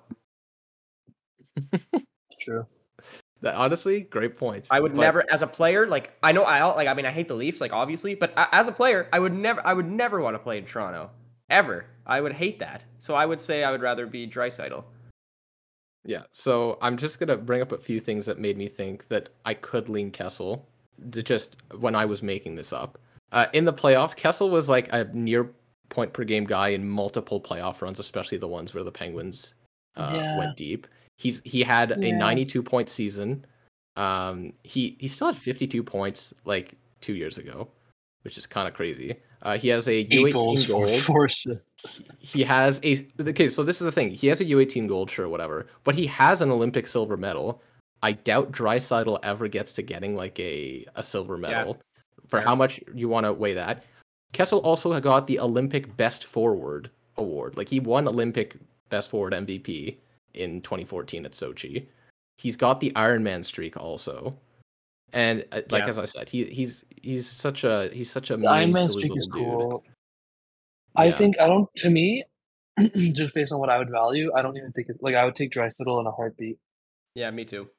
True. 2.39 2.65
That- 3.41 3.55
honestly, 3.55 4.01
great 4.01 4.37
points. 4.37 4.67
I 4.71 4.79
would 4.79 4.93
But- 4.93 5.01
never, 5.01 5.25
as 5.31 5.41
a 5.41 5.47
player, 5.47 5.87
like 5.87 6.11
I 6.23 6.31
know 6.31 6.43
I 6.43 6.63
like. 6.75 6.87
I 6.87 6.93
mean, 6.93 7.05
I 7.05 7.11
hate 7.11 7.27
the 7.27 7.35
Leafs, 7.35 7.61
like 7.61 7.71
obviously, 7.73 8.15
but 8.15 8.31
a- 8.37 8.53
as 8.53 8.67
a 8.67 8.71
player, 8.71 9.07
I 9.13 9.19
would 9.19 9.33
never, 9.33 9.61
I 9.65 9.73
would 9.73 9.87
never 9.87 10.19
want 10.21 10.35
to 10.35 10.39
play 10.39 10.57
in 10.57 10.65
Toronto, 10.65 11.09
ever. 11.49 11.85
I 12.05 12.19
would 12.21 12.33
hate 12.33 12.59
that. 12.59 12.85
So 12.97 13.13
I 13.15 13.25
would 13.25 13.39
say 13.39 13.63
I 13.63 13.71
would 13.71 13.81
rather 13.81 14.05
be 14.07 14.27
Draisaitl. 14.27 14.83
Yeah, 16.05 16.23
so 16.31 16.77
I'm 16.81 16.97
just 16.97 17.19
gonna 17.19 17.37
bring 17.37 17.61
up 17.61 17.71
a 17.71 17.77
few 17.77 17.99
things 17.99 18.25
that 18.25 18.39
made 18.39 18.57
me 18.57 18.67
think 18.67 19.07
that 19.09 19.29
I 19.45 19.53
could 19.53 19.89
lean 19.89 20.11
Kessel. 20.11 20.67
th- 21.11 21.25
Just 21.25 21.57
when 21.77 21.95
I 21.95 22.03
was 22.05 22.21
making 22.23 22.55
this 22.55 22.73
up, 22.73 22.97
uh, 23.31 23.45
in 23.53 23.63
the 23.63 23.71
playoffs, 23.73 24.15
Kessel 24.15 24.49
was 24.49 24.67
like 24.67 24.91
a 24.91 25.05
near 25.13 25.49
point 25.89 26.11
per 26.13 26.23
game 26.25 26.43
guy 26.45 26.69
in 26.69 26.87
multiple 26.87 27.39
playoff 27.41 27.81
runs, 27.81 27.99
especially 27.99 28.37
the 28.37 28.47
ones 28.47 28.73
where 28.73 28.83
the 28.83 28.91
Penguins 28.91 29.53
uh, 29.95 30.11
Yeah. 30.15 30.37
went 30.37 30.57
deep. 30.57 30.87
He's 31.19 31.41
he 31.43 31.63
had 31.63 31.91
a 31.91 32.11
92 32.13 32.63
point 32.63 32.87
season. 32.89 33.45
Um, 33.97 34.53
he 34.63 34.95
he 35.01 35.09
still 35.09 35.27
had 35.27 35.35
52 35.35 35.83
points 35.83 36.33
like 36.45 36.75
two 37.01 37.13
years 37.13 37.37
ago, 37.37 37.67
which 38.21 38.37
is 38.37 38.47
kind 38.47 38.69
of 38.69 38.73
crazy. 38.73 39.17
Uh, 39.41 39.57
he 39.57 39.67
has 39.67 39.89
a 39.89 39.91
Eight 39.91 40.09
U18 40.11 40.33
goals, 40.33 40.65
gold. 40.65 40.99
four 41.01 41.25
assists. 41.25 42.01
he 42.19 42.41
has 42.43 42.79
a 42.83 43.05
okay 43.19 43.49
so 43.49 43.63
this 43.63 43.81
is 43.81 43.85
the 43.85 43.91
thing. 43.91 44.11
He 44.11 44.27
has 44.27 44.39
a 44.39 44.45
u18 44.45 44.87
gold 44.87 45.11
sure 45.11 45.27
whatever 45.27 45.67
but 45.83 45.93
he 45.93 46.05
has 46.07 46.39
an 46.39 46.51
olympic 46.51 46.87
silver 46.87 47.17
medal. 47.17 47.61
I 48.01 48.13
doubt 48.13 48.53
Draisaitl 48.53 49.19
ever 49.21 49.49
gets 49.49 49.73
to 49.73 49.81
getting 49.81 50.15
like 50.15 50.39
a, 50.39 50.85
a 50.95 51.03
silver 51.03 51.37
medal. 51.37 51.81
For 52.29 52.37
Fair. 52.37 52.47
how 52.47 52.55
much 52.55 52.79
you 52.93 53.09
want 53.09 53.25
to 53.25 53.33
weigh 53.33 53.55
that. 53.55 53.83
Kessel 54.31 54.59
also 54.59 54.97
got 55.01 55.27
the 55.27 55.39
olympic 55.39 55.97
best 55.97 56.23
forward 56.23 56.89
award. 57.17 57.57
Like 57.57 57.67
he 57.67 57.81
won 57.81 58.07
olympic 58.07 58.55
best 58.89 59.09
forward 59.09 59.33
mvp 59.33 59.97
in 60.33 60.61
2014 60.61 61.25
at 61.25 61.31
sochi 61.31 61.87
he's 62.37 62.55
got 62.57 62.79
the 62.79 62.91
ironman 62.95 63.43
streak 63.43 63.75
also 63.77 64.35
and 65.13 65.43
uh, 65.51 65.61
like 65.71 65.83
Yeah. 65.83 65.89
as 65.89 65.97
i 65.97 66.05
said 66.05 66.29
he 66.29 66.45
he's 66.45 66.83
he's 67.01 67.27
such 67.27 67.63
a 67.63 67.89
he's 67.93 68.11
such 68.11 68.29
a 68.29 68.37
The 68.37 68.47
Iron 68.47 68.71
Man 68.71 68.89
streak 68.89 69.15
is 69.17 69.27
little 69.33 69.59
dude. 69.59 69.69
cool. 69.71 69.83
I 70.95 71.05
Yeah. 71.05 71.11
think 71.15 71.39
I 71.39 71.47
don't. 71.47 71.67
To 71.77 71.89
me, 71.89 72.23
just 72.95 73.33
based 73.33 73.51
on 73.53 73.59
what 73.59 73.69
I 73.69 73.77
would 73.77 73.89
value, 73.89 74.31
I 74.35 74.41
don't 74.41 74.57
even 74.57 74.71
think 74.71 74.87
it's 74.89 75.01
like 75.01 75.15
I 75.15 75.23
would 75.25 75.35
take 75.35 75.51
Draisaitl 75.51 75.99
in 76.01 76.07
a 76.07 76.11
heartbeat. 76.11 76.57
Yeah, 77.15 77.29
me 77.31 77.45
too. 77.45 77.69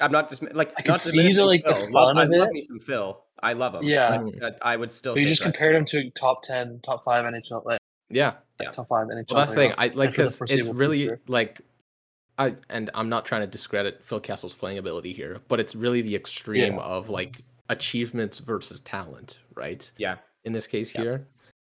I'm 0.00 0.12
not 0.12 0.28
just 0.28 0.42
like 0.54 0.72
I 0.76 0.82
could 0.82 0.88
not 0.92 1.00
see 1.00 1.32
the, 1.32 1.44
like, 1.44 1.64
the 1.64 1.74
Phil. 1.74 1.92
Love, 1.92 2.04
fun 2.14 2.18
I 2.18 2.22
of 2.24 2.30
love 2.30 2.48
it. 2.48 2.54
me 2.54 2.60
some 2.60 2.78
Phil. 2.78 3.22
I 3.42 3.52
love 3.54 3.74
him. 3.76 3.82
Yeah. 3.84 4.24
but, 4.40 4.54
uh, 4.54 4.56
I 4.62 4.76
would 4.76 4.92
still. 4.92 5.14
But 5.14 5.22
you 5.22 5.28
just 5.28 5.40
Draisaitl. 5.42 5.44
compared 5.44 5.74
him 5.76 5.84
to 5.86 6.10
top 6.10 6.42
ten, 6.42 6.80
top 6.82 7.04
five 7.04 7.24
NHL, 7.24 7.64
like 7.64 7.78
yeah 8.10 8.34
Yeah. 8.60 8.70
top 8.70 8.88
five 8.88 9.06
NHL. 9.06 9.30
Well, 9.30 9.38
that's 9.40 9.50
the 9.50 9.56
thing. 9.56 9.72
I 9.78 9.88
like 9.88 10.16
and 10.18 10.32
for 10.34 10.46
the 10.46 10.54
because 10.54 10.66
it's 10.66 10.68
really 10.68 10.98
future. 11.00 11.20
like, 11.28 11.60
I 12.38 12.54
and 12.70 12.90
I'm 12.94 13.08
not 13.08 13.24
trying 13.24 13.42
to 13.42 13.46
discredit 13.46 14.02
Phil 14.04 14.20
Kessel's 14.20 14.54
playing 14.54 14.78
ability 14.78 15.12
here, 15.12 15.40
but 15.48 15.60
it's 15.60 15.74
really 15.74 16.02
the 16.02 16.14
extreme 16.14 16.74
Yeah. 16.74 16.80
of 16.80 17.08
like 17.08 17.42
achievements 17.68 18.38
versus 18.38 18.80
talent, 18.80 19.38
right? 19.54 19.90
Yeah. 19.96 20.16
In 20.44 20.52
this 20.52 20.66
case 20.66 20.94
Yeah. 20.94 21.00
here, 21.02 21.26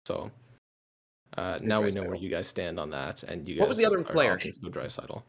so 0.06 0.30
uh, 1.38 1.60
now 1.62 1.82
we 1.82 1.90
know 1.92 2.04
where 2.04 2.16
you 2.16 2.30
guys 2.30 2.48
stand 2.48 2.80
on 2.80 2.90
that, 2.92 3.24
and 3.24 3.48
you 3.48 3.56
guys. 3.56 3.62
What 3.62 3.70
was 3.70 3.78
the 3.78 3.86
other 3.86 4.04
player? 4.04 4.38
go. 4.38 5.24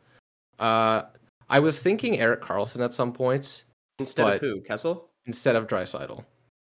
Uh, 0.59 1.03
I 1.49 1.59
was 1.59 1.81
thinking 1.81 2.19
Erik 2.19 2.41
Karlsson 2.41 2.85
at 2.85 2.93
some 2.93 3.13
points 3.13 3.65
Instead 3.99 4.35
of 4.35 4.41
who? 4.41 4.61
Kessel? 4.63 5.11
instead 5.27 5.57
of 5.57 5.67
Draisaitl, 5.67 6.25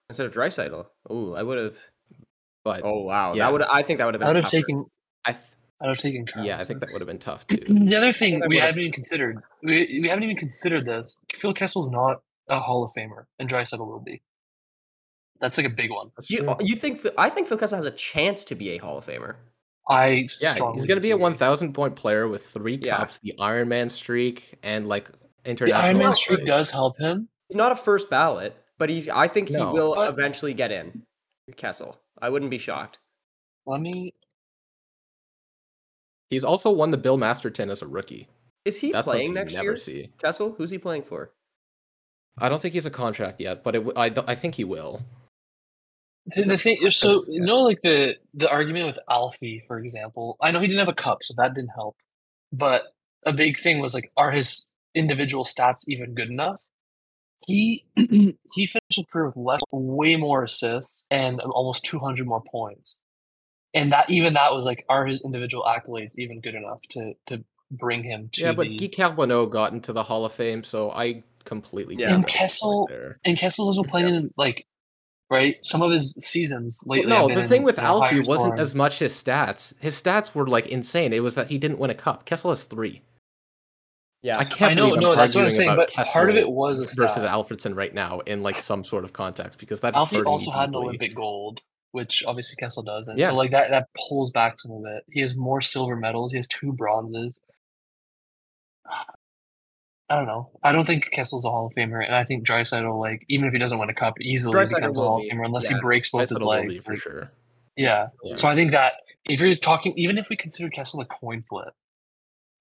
Instead 0.10 0.26
of 0.26 0.34
Draisaitl? 0.34 0.86
Oh, 1.10 1.34
I 1.34 1.44
would 1.44 1.58
have. 1.58 1.76
But 2.64 2.82
Oh 2.84 3.02
wow, 3.02 3.34
Yeah. 3.34 3.46
that 3.46 3.54
would. 3.54 3.62
I 3.64 3.82
think 3.84 3.98
that 4.00 4.06
would 4.06 4.14
have 4.16 4.22
I 4.22 4.26
been. 4.26 4.36
would 4.36 4.44
have 4.44 4.52
tougher. 4.52 4.58
taken. 4.66 4.86
I 5.26 5.32
th- 5.34 5.44
I 5.82 5.86
would 5.88 5.96
have 5.96 6.00
taken. 6.00 6.26
yeah, 6.44 6.58
I 6.60 6.64
think 6.64 6.80
that 6.82 6.90
would 6.92 7.02
have 7.02 7.08
been 7.08 7.18
tough 7.20 7.48
too. 7.48 7.58
The 7.58 7.96
other 7.96 8.12
thing 8.12 8.36
we 8.42 8.48
would've- 8.48 8.62
haven't 8.62 8.80
even 8.82 8.92
considered, 8.92 9.40
we, 9.64 10.00
we 10.02 10.08
haven't 10.10 10.24
even 10.24 10.36
considered 10.38 10.86
this. 10.86 11.18
Phil 11.34 11.54
Kessel's 11.54 11.90
not 11.90 12.22
a 12.50 12.60
Hall 12.60 12.84
of 12.84 12.92
Famer, 12.96 13.26
and 13.40 13.50
Draisaitl 13.50 13.80
will 13.80 14.00
be. 14.00 14.22
That's 15.40 15.58
like 15.58 15.66
a 15.66 15.72
big 15.72 15.90
one. 15.90 16.12
You, 16.30 16.56
you 16.60 16.76
think? 16.76 17.04
I 17.18 17.30
think 17.30 17.48
Phil 17.48 17.58
Kessel 17.58 17.78
has 17.78 17.86
a 17.86 17.92
chance 17.92 18.44
to 18.46 18.56
be 18.56 18.72
a 18.72 18.78
Hall 18.78 18.98
of 18.98 19.06
Famer. 19.08 19.36
I 19.90 20.28
Yeah, 20.40 20.54
strongly 20.54 20.78
he's 20.78 20.86
gonna 20.86 21.02
be 21.02 21.10
a 21.12 21.18
1,000 21.18 21.74
point 21.74 21.96
player 21.96 22.28
with 22.28 22.46
three 22.46 22.76
Yeah. 22.82 22.98
cups, 22.98 23.20
the 23.24 23.34
Iron 23.40 23.68
Man 23.68 23.90
streak, 23.90 24.60
and 24.62 24.88
like 24.88 25.10
international. 25.10 25.16
The 25.44 25.50
international. 25.52 25.82
Iron 25.82 25.98
Man 25.98 26.14
streak 26.16 26.46
does 26.46 26.70
help 26.70 27.00
him. 27.00 27.28
He's 27.50 27.56
not 27.56 27.72
a 27.72 27.76
first 27.76 28.08
ballot, 28.12 28.56
but 28.78 28.90
he. 28.92 29.10
I 29.12 29.28
think 29.28 29.50
he 29.50 29.58
will 29.58 29.96
But- 29.96 30.10
eventually 30.10 30.54
get 30.54 30.72
in. 30.72 31.02
Kessel. 31.58 31.98
I 32.22 32.30
wouldn't 32.30 32.52
be 32.52 32.58
shocked. 32.58 33.00
Let 33.66 33.82
me. 33.82 34.14
He's 36.30 36.44
also 36.44 36.72
won 36.72 36.92
the 36.92 36.98
Bill 36.98 37.18
Masterton 37.18 37.70
as 37.70 37.82
a 37.82 37.88
rookie. 37.88 38.28
Is 38.66 38.80
he 38.80 38.92
That's 38.92 39.06
playing 39.06 39.30
something 39.30 39.30
you 39.30 39.44
next 39.44 39.54
never 39.54 39.64
year? 39.66 39.76
see. 39.76 40.10
Kessel? 40.20 40.54
Who's 40.58 40.72
he 40.72 40.78
playing 40.78 41.04
for? 41.04 41.32
I 42.38 42.48
don't 42.48 42.62
think 42.62 42.74
he 42.74 42.78
has 42.78 42.86
a 42.86 42.92
contract 42.92 43.42
yet, 43.42 43.64
but 43.64 43.76
it, 43.76 43.80
w- 43.80 43.98
I, 43.98 44.10
don't- 44.10 44.30
I 44.30 44.36
think 44.36 44.56
he 44.56 44.64
will. 44.64 45.02
The, 46.28 46.44
the 46.44 46.58
thing, 46.58 46.78
so 46.92 47.14
Yeah. 47.14 47.20
you 47.30 47.42
know, 47.42 47.62
like 47.64 47.82
the 47.82 48.16
the 48.36 48.50
argument 48.50 48.86
with 48.86 49.00
Alfie, 49.10 49.62
for 49.68 49.80
example. 49.80 50.38
I 50.40 50.52
know 50.52 50.60
he 50.60 50.68
didn't 50.68 50.80
have 50.80 50.88
a 50.88 50.94
cup, 50.94 51.18
so 51.24 51.34
that 51.38 51.56
didn't 51.56 51.72
help. 51.76 51.98
But 52.54 52.84
a 53.26 53.34
big 53.34 53.58
thing 53.58 53.80
was 53.80 53.94
like, 53.96 54.12
are 54.18 54.32
his 54.32 54.78
individual 54.94 55.44
stats 55.44 55.84
even 55.88 56.14
good 56.14 56.30
enough? 56.30 56.62
He 57.48 57.86
he 57.96 58.38
finished 58.56 58.80
his 58.90 59.06
career 59.12 59.26
with 59.26 59.36
less, 59.38 59.62
way 59.72 60.16
more 60.16 60.44
assists 60.44 61.08
and 61.12 61.40
almost 61.42 61.84
200 61.86 62.26
more 62.28 62.42
points. 62.44 63.00
And 63.74 63.92
that 63.94 64.10
even 64.10 64.34
that 64.34 64.54
was 64.54 64.66
like, 64.66 64.86
are 64.90 65.06
his 65.06 65.24
individual 65.24 65.64
accolades 65.64 66.14
even 66.18 66.42
good 66.42 66.56
enough 66.56 66.82
to 66.90 67.14
to 67.28 67.44
bring 67.72 68.04
him 68.04 68.30
to 68.34 68.42
Yeah, 68.42 68.52
but 68.52 68.68
the 68.68 68.76
Guy 68.76 68.88
Carbonneau 68.88 69.50
got 69.50 69.72
into 69.72 69.94
the 69.94 70.04
Hall 70.04 70.26
of 70.26 70.34
Fame, 70.34 70.64
so 70.64 70.92
I 70.92 71.24
completely 71.46 71.96
Yeah. 71.98 72.14
And 72.14 72.28
Kessel- 72.28 72.88
there. 72.90 73.20
and 73.26 73.38
Kessel 73.38 73.66
also 73.68 73.84
playing 73.84 74.14
in 74.14 74.34
like 74.38 74.68
right 75.30 75.56
some 75.64 75.82
of 75.82 75.90
his 75.90 76.14
seasons 76.16 76.82
Well, 76.86 76.98
lately. 76.98 77.10
no, 77.10 77.18
have 77.20 77.28
been 77.30 77.38
the 77.38 77.44
in, 77.44 77.50
thing 77.50 77.64
with 77.64 77.80
Alfie 77.80 78.20
wasn't 78.20 78.48
scoring. 78.56 78.60
as 78.60 78.76
much 78.76 79.00
his 79.00 79.14
stats. 79.14 79.74
His 79.80 80.00
stats 80.00 80.36
were 80.36 80.46
like 80.48 80.68
insane. 80.68 81.14
It 81.14 81.24
was 81.24 81.36
that 81.36 81.50
he 81.50 81.58
didn't 81.58 81.80
win 81.80 81.90
a 81.90 81.96
cup. 81.96 82.26
Kessel 82.26 82.50
has 82.52 82.66
three. 82.66 83.02
Yeah. 84.22 84.38
I 84.38 84.44
can't 84.46 84.72
I 84.72 84.74
know, 84.76 84.90
believe 84.90 84.98
I'm 84.98 85.02
no, 85.02 85.16
that's 85.16 85.34
what 85.34 85.46
I'm 85.46 85.52
saying. 85.52 85.70
about 85.70 85.90
But 85.96 86.06
part 86.06 86.30
of 86.30 86.36
it 86.36 86.50
was 86.50 86.80
a 86.80 86.84
versus 86.84 87.14
stat. 87.14 87.30
Alfredsson 87.30 87.76
right 87.76 87.94
now 87.94 88.20
in 88.20 88.44
like 88.44 88.58
some 88.58 88.84
sort 88.84 89.04
of 89.04 89.14
context 89.14 89.58
because 89.58 89.82
that's 89.82 89.98
Alfie 89.98 90.22
also 90.22 90.52
had 90.52 90.70
an. 90.70 90.76
Olympic 90.76 91.16
gold, 91.16 91.62
which 91.92 92.24
obviously 92.28 92.56
Kessel 92.60 92.84
doesn't. 92.84 93.18
Yeah. 93.18 93.30
So 93.30 93.36
like 93.36 93.52
that 93.52 93.72
that 93.72 93.88
pulls 94.08 94.30
back 94.32 94.60
some 94.60 94.72
of 94.74 94.84
it. 94.86 95.06
He 95.10 95.22
has 95.22 95.36
more 95.36 95.60
silver 95.60 95.96
medals. 95.96 96.32
He 96.32 96.38
has 96.38 96.48
two 96.48 96.72
bronzes. 96.72 97.40
I 100.10 100.16
don't 100.16 100.28
know. 100.28 100.52
I 100.62 100.74
don't 100.74 100.86
think 100.86 101.10
Kessel's 101.12 101.46
a 101.46 101.50
Hall 101.50 101.68
of 101.68 101.74
Famer, 101.74 102.06
and 102.06 102.14
I 102.14 102.26
think 102.26 102.46
Draisaitl, 102.46 103.00
like 103.00 103.26
even 103.30 103.48
if 103.48 103.54
he 103.54 103.60
doesn't 103.60 103.80
win 103.80 103.90
a 103.90 103.94
cup, 103.94 104.20
easily 104.20 104.54
Draisaitl 104.56 104.76
becomes 104.76 104.98
a 104.98 105.02
Hall 105.02 105.22
of 105.22 105.24
Famer 105.26 105.46
unless 105.46 105.70
yeah. 105.70 105.78
he 105.78 105.82
breaks 105.82 106.10
both 106.10 106.30
his 106.30 106.40
Draisaitl 106.40 106.46
will 106.46 106.62
be 106.64 106.68
legs. 106.68 106.84
for 106.84 106.92
like, 106.92 107.02
sure. 107.02 107.32
yeah. 107.78 108.08
Yeah. 108.24 108.36
So 108.36 108.50
I 108.50 108.56
think 108.56 108.72
that 108.72 108.94
if 109.26 109.40
you're 109.40 109.56
talking, 109.56 109.94
even 109.96 110.18
if 110.18 110.30
we 110.30 110.36
consider 110.36 110.70
Kessel 110.70 111.00
a 111.00 111.06
coin 111.06 111.42
flip, 111.42 111.74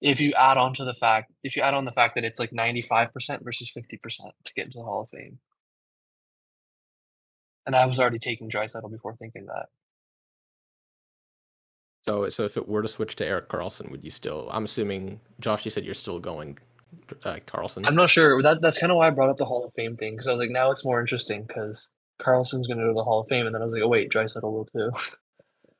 if 0.01 0.19
you 0.19 0.33
add 0.33 0.57
on 0.57 0.73
to 0.75 0.83
the 0.83 0.93
fact, 0.93 1.31
if 1.43 1.55
you 1.55 1.61
add 1.61 1.73
on 1.73 1.85
the 1.85 1.91
fact 1.91 2.15
that 2.15 2.25
it's 2.25 2.39
like 2.39 2.51
95% 2.51 3.43
versus 3.43 3.71
50% 3.75 3.99
to 4.45 4.53
get 4.55 4.65
into 4.65 4.79
the 4.79 4.83
Hall 4.83 5.01
of 5.01 5.09
Fame. 5.09 5.39
And 7.65 7.75
I 7.75 7.85
was 7.85 7.99
already 7.99 8.17
taking 8.17 8.49
Draisaitl 8.49 8.89
before 8.89 9.15
thinking 9.15 9.45
that. 9.45 9.67
So, 12.07 12.27
so 12.29 12.43
if 12.43 12.57
it 12.57 12.67
were 12.67 12.81
to 12.81 12.87
switch 12.87 13.15
to 13.17 13.25
Erik 13.25 13.47
Karlsson, 13.47 13.91
would 13.91 14.03
you 14.03 14.09
still? 14.09 14.49
I'm 14.51 14.65
assuming, 14.65 15.19
Josh, 15.39 15.65
you 15.65 15.71
said 15.71 15.85
you're 15.85 15.93
still 15.93 16.19
going 16.19 16.57
uh, 17.23 17.37
Karlsson. 17.45 17.85
I'm 17.85 17.95
not 17.95 18.09
sure. 18.09 18.41
That 18.41 18.59
that's 18.61 18.79
kind 18.79 18.91
of 18.91 18.97
why 18.97 19.05
I 19.05 19.11
brought 19.11 19.29
up 19.29 19.37
the 19.37 19.45
Hall 19.45 19.63
of 19.63 19.73
Fame 19.75 19.97
thing 19.97 20.13
because 20.13 20.27
I 20.27 20.31
was 20.31 20.39
like, 20.39 20.49
now 20.49 20.71
it's 20.71 20.83
more 20.83 20.99
interesting 20.99 21.43
because 21.47 21.93
Karlsson's 22.19 22.65
going 22.65 22.79
to 22.79 22.85
go 22.85 22.87
to 22.87 22.93
the 22.95 23.03
Hall 23.03 23.21
of 23.21 23.27
Fame, 23.27 23.45
and 23.45 23.53
then 23.53 23.61
I 23.61 23.65
was 23.65 23.75
like, 23.75 23.83
oh 23.83 23.87
wait, 23.87 24.11
Draisaitl 24.11 24.41
will 24.41 24.65
too. 24.65 24.91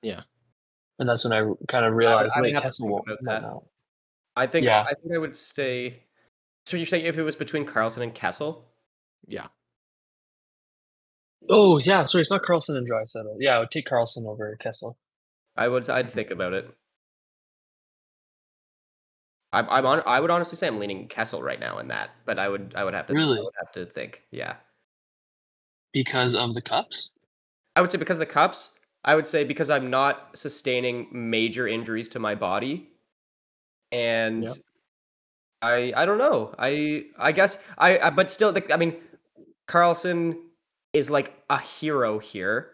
Yeah. 0.03 0.21
And 0.99 1.09
that's 1.09 1.23
when 1.23 1.33
I 1.33 1.47
kind 1.67 1.85
of 1.85 1.93
realized, 1.93 2.33
I 2.35 2.41
would 2.41 2.47
wait, 2.47 2.53
have 2.53 2.63
to 2.63 2.67
Kessel 2.67 3.63
I 4.35 4.47
think. 4.47 4.65
Yeah. 4.65 4.81
I 4.81 4.93
think 4.93 5.13
I 5.13 5.17
would 5.17 5.35
say. 5.35 6.03
So 6.65 6.77
you're 6.77 6.85
saying 6.85 7.05
if 7.05 7.17
it 7.17 7.23
was 7.23 7.35
between 7.35 7.65
Karlsson 7.65 8.01
and 8.01 8.13
Kessel? 8.13 8.67
yeah. 9.27 9.47
Oh 11.49 11.79
yeah, 11.79 12.03
sorry, 12.03 12.21
it's 12.21 12.31
not 12.31 12.43
Karlsson 12.43 12.77
and 12.77 12.87
Draisaitl. 12.87 13.37
Yeah, 13.39 13.57
I 13.57 13.59
would 13.59 13.71
take 13.71 13.87
Karlsson 13.87 14.25
over 14.27 14.55
Kessel. 14.57 14.97
I 15.55 15.67
would. 15.67 15.89
I'd 15.89 16.09
think 16.09 16.31
about 16.31 16.53
it. 16.53 16.69
I'm. 19.51 19.67
I'm 19.69 19.85
on. 19.85 20.03
I 20.05 20.19
would 20.19 20.29
honestly 20.29 20.55
say 20.55 20.67
I'm 20.67 20.79
leaning 20.79 21.07
Kessel 21.07 21.41
right 21.41 21.59
now 21.59 21.79
in 21.79 21.87
that, 21.87 22.11
but 22.25 22.39
I 22.39 22.47
would. 22.47 22.73
I 22.75 22.83
would 22.83 22.93
have 22.93 23.07
to. 23.07 23.13
Really? 23.13 23.39
I 23.39 23.41
would 23.41 23.53
have 23.59 23.71
to 23.73 23.85
think. 23.85 24.23
Yeah. 24.31 24.55
Because 25.93 26.35
of 26.35 26.53
the 26.53 26.61
cups? 26.61 27.11
I 27.75 27.81
would 27.81 27.91
say 27.91 27.97
because 27.97 28.17
of 28.17 28.21
the 28.21 28.25
cups. 28.27 28.71
I 29.03 29.15
would 29.15 29.27
say 29.27 29.43
because 29.43 29.69
I'm 29.69 29.89
not 29.89 30.37
sustaining 30.37 31.07
major 31.11 31.67
injuries 31.67 32.07
to 32.09 32.19
my 32.19 32.35
body, 32.35 32.90
and 33.91 34.43
Yep. 34.43 34.51
I. 35.61 35.93
I 35.95 36.05
don't 36.05 36.17
know. 36.17 36.53
I. 36.57 37.05
I 37.17 37.31
guess. 37.31 37.57
I. 37.77 37.99
I 37.99 38.09
but 38.09 38.31
still, 38.31 38.51
the, 38.51 38.73
I 38.73 38.77
mean, 38.77 38.95
Karlsson 39.67 40.37
is 40.93 41.09
like 41.09 41.33
a 41.49 41.57
hero 41.59 42.19
here. 42.19 42.71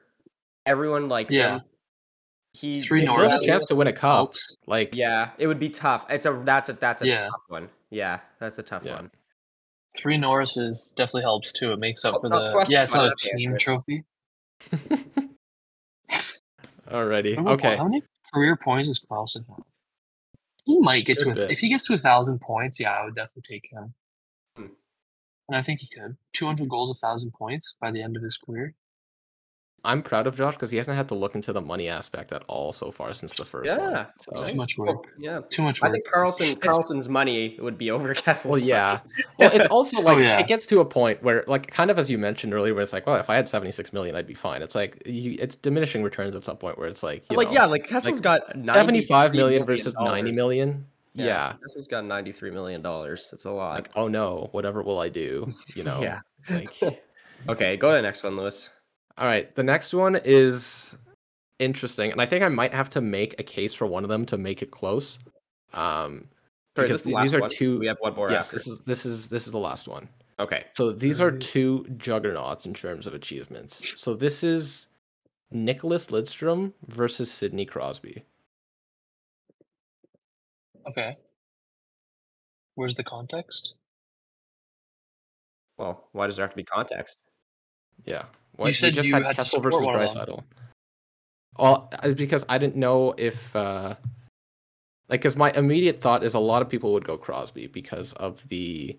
Everyone 0.65 1.07
likes 1.07 1.33
Yeah. 1.33 1.55
him. 1.57 1.61
He 2.53 2.81
Three 2.81 3.01
He 3.01 3.05
still 3.05 3.29
has 3.29 3.39
a 3.39 3.45
chance 3.45 3.65
to 3.65 3.75
win 3.75 3.87
a 3.87 3.93
cup. 3.93 4.01
Helps. 4.15 4.57
Like, 4.65 4.95
Yeah, 4.95 5.29
it 5.37 5.45
would 5.47 5.59
be 5.59 5.69
tough. 5.69 6.05
It's 6.09 6.25
a 6.25 6.41
that's 6.43 6.69
a 6.69 6.73
that's 6.73 7.01
a 7.03 7.07
Yeah. 7.07 7.19
tough 7.25 7.41
one. 7.49 7.69
Yeah, 7.91 8.19
that's 8.39 8.57
a 8.57 8.63
tough 8.63 8.83
Yeah. 8.83 8.95
one. 8.95 9.11
Three 9.95 10.17
Norrises 10.17 10.93
definitely 10.95 11.21
helps 11.21 11.51
too. 11.51 11.71
It 11.71 11.79
makes 11.79 12.03
up 12.05 12.15
Oh, 12.15 12.21
for 12.21 12.29
the 12.29 12.65
yeah. 12.69 12.83
It's 12.83 12.93
not 12.93 13.05
a 13.05 13.09
don't 13.09 13.09
have 13.09 13.17
to 13.17 13.31
answer 13.31 13.49
team 13.49 13.57
trophy. 13.57 14.03
alrighty. 16.89 17.37
Okay. 17.47 17.75
How 17.77 17.83
many 17.83 18.01
career 18.33 18.55
points 18.55 18.87
does 18.87 18.99
Karlsson 18.99 19.47
have? 19.49 19.63
He 20.67 20.77
might 20.81 21.05
get 21.05 21.19
to 21.19 21.29
a, 21.29 21.49
if 21.49 21.59
he 21.59 21.69
gets 21.69 21.85
to 21.87 21.93
a 21.93 21.97
thousand 21.97 22.41
points. 22.41 22.77
Yeah, 22.77 22.91
I 22.91 23.05
would 23.05 23.15
definitely 23.15 23.43
take 23.43 23.69
him. 23.71 23.93
Hmm. 24.55 24.73
And 25.47 25.57
I 25.57 25.61
think 25.61 25.79
he 25.79 25.87
could. 25.87 26.17
Two 26.33 26.45
hundred 26.45 26.67
goals, 26.67 26.91
a 26.91 26.93
thousand 26.93 27.31
points 27.31 27.77
by 27.79 27.89
the 27.89 28.03
end 28.03 28.17
of 28.17 28.21
his 28.21 28.37
career. 28.37 28.75
I'm 29.87 30.03
proud 30.03 30.27
of 30.27 30.35
Josh 30.35 30.53
because 30.55 30.69
he 30.69 30.77
hasn't 30.77 30.95
had 30.97 31.07
to 31.07 31.15
look 31.15 31.33
into 31.33 31.51
the 31.53 31.61
money 31.61 31.87
aspect 31.87 32.31
at 32.33 32.43
all 32.47 32.71
so 32.73 32.91
far 32.91 33.13
since 33.13 33.33
the 33.33 33.45
first 33.45 33.69
one. 33.69 33.79
Yeah, 33.79 34.05
So, 34.33 34.45
Too 34.45 34.55
much 34.55 34.77
Well, 34.77 34.95
work. 34.97 35.05
yeah, 35.17 35.39
Too 35.49 35.61
much 35.63 35.81
Work. 35.81 35.89
I 35.89 35.93
think 35.93 36.05
Karlsson 36.07 36.55
Karlsson's 36.59 37.07
money 37.09 37.57
would 37.61 37.77
be 37.77 37.89
over 37.89 38.13
Kessel's. 38.15 38.51
well, 38.51 38.59
yeah. 38.59 38.99
Well, 39.39 39.49
it's 39.53 39.67
also 39.71 40.01
Oh, 40.01 40.03
like 40.05 40.19
yeah. 40.19 40.37
it 40.39 40.47
gets 40.47 40.65
to 40.67 40.79
a 40.81 40.85
point 40.85 41.23
where, 41.23 41.43
like, 41.47 41.67
kind 41.71 41.89
of 41.89 41.97
as 41.97 42.11
you 42.11 42.17
mentioned 42.17 42.53
earlier, 42.53 42.73
where 42.73 42.83
it's 42.83 42.93
like, 42.93 43.07
well, 43.07 43.15
if 43.15 43.29
I 43.29 43.35
had 43.35 43.49
76 43.49 43.93
million, 43.93 44.15
I'd 44.15 44.27
be 44.27 44.33
fine. 44.33 44.61
It's 44.61 44.75
like 44.75 45.01
you, 45.05 45.37
it's 45.39 45.55
diminishing 45.55 46.03
returns 46.03 46.35
at 46.35 46.43
some 46.43 46.57
point 46.57 46.77
where 46.77 46.87
it's 46.87 47.01
like, 47.03 47.23
you 47.31 47.37
like 47.37 47.47
know, 47.47 47.53
yeah, 47.53 47.65
like 47.65 47.87
Kessel's 47.87 48.23
like, 48.23 48.43
got 48.43 48.65
75 48.65 49.33
million 49.33 49.63
$93 49.63 49.65
versus 49.65 49.93
90 49.99 50.31
dollars. 50.33 50.75
Yeah. 51.13 51.53
Kessel's 51.63 51.87
got 51.87 52.05
ninety 52.05 52.31
three 52.31 52.51
million 52.51 52.83
dollars. 52.83 53.29
That's 53.31 53.45
a 53.45 53.51
lot. 53.51 53.73
Like, 53.73 53.89
oh 53.95 54.07
no, 54.07 54.49
whatever 54.51 54.83
will 54.83 54.99
I 54.99 55.09
do? 55.09 55.51
You 55.75 55.83
know. 55.83 55.99
yeah. 56.01 56.19
Like, 56.49 56.69
Okay, 57.49 57.75
go 57.77 57.89
to 57.89 57.95
the 57.95 58.01
next 58.01 58.23
one, 58.23 58.35
Lewis. 58.35 58.69
All 59.17 59.27
right. 59.27 59.53
The 59.55 59.63
next 59.63 59.93
one 59.93 60.19
is 60.23 60.95
interesting, 61.59 62.11
and 62.11 62.21
I 62.21 62.25
think 62.25 62.43
I 62.43 62.49
might 62.49 62.73
have 62.73 62.89
to 62.89 63.01
make 63.01 63.39
a 63.39 63.43
case 63.43 63.73
for 63.73 63.85
one 63.85 64.03
of 64.03 64.09
them 64.09 64.25
to 64.27 64.37
make 64.37 64.61
it 64.61 64.71
close. 64.71 65.17
Um, 65.73 66.27
Sorry, 66.75 66.87
because 66.87 67.01
the 67.01 67.15
these 67.15 67.33
are 67.33 67.41
one? 67.41 67.49
two. 67.49 67.79
We 67.79 67.87
have 67.87 67.97
one 67.99 68.15
more 68.15 68.29
yes, 68.29 68.47
after. 68.47 68.57
this 68.57 68.67
is 68.67 68.79
this 68.79 69.05
is 69.05 69.29
this 69.29 69.45
is 69.47 69.51
the 69.51 69.59
last 69.59 69.87
one. 69.87 70.07
Okay. 70.39 70.65
So 70.73 70.91
these 70.91 71.19
are 71.19 71.31
two 71.31 71.87
juggernauts 71.97 72.67
in 72.67 72.73
terms 72.73 73.07
of 73.07 73.15
achievements. 73.15 73.99
So 73.99 74.13
this 74.13 74.43
is 74.43 74.87
Nicholas 75.51 76.07
Lidstrom 76.07 76.73
versus 76.87 77.31
Sidney 77.31 77.65
Crosby. 77.65 78.23
Okay. 80.87 81.17
Where's 82.75 82.93
the 82.93 83.03
context? 83.03 83.73
Well, 85.77 86.07
why 86.11 86.27
does 86.27 86.35
there 86.35 86.45
have 86.45 86.51
to 86.51 86.55
be 86.55 86.63
context? 86.63 87.17
Yeah. 88.05 88.23
You 88.59 88.73
said 88.73 88.93
just 88.95 89.07
you 89.07 89.13
had 89.13 89.23
had 89.23 89.29
to 89.31 89.35
Kessel 89.37 89.61
versus 89.61 89.81
one 89.85 89.95
of 89.95 90.13
them. 90.13 90.25
Draisaitl. 90.25 90.43
Well, 91.59 91.89
uh, 92.01 92.09
because 92.11 92.45
I 92.49 92.57
didn't 92.57 92.75
know 92.75 93.13
if 93.17 93.55
uh 93.55 93.95
like 95.09 95.21
because 95.21 95.35
my 95.35 95.51
immediate 95.53 95.99
thought 95.99 96.23
is 96.23 96.33
a 96.33 96.39
lot 96.39 96.61
of 96.61 96.69
people 96.69 96.93
would 96.93 97.05
go 97.05 97.17
Crosby 97.17 97.67
because 97.67 98.13
of 98.13 98.47
the 98.49 98.97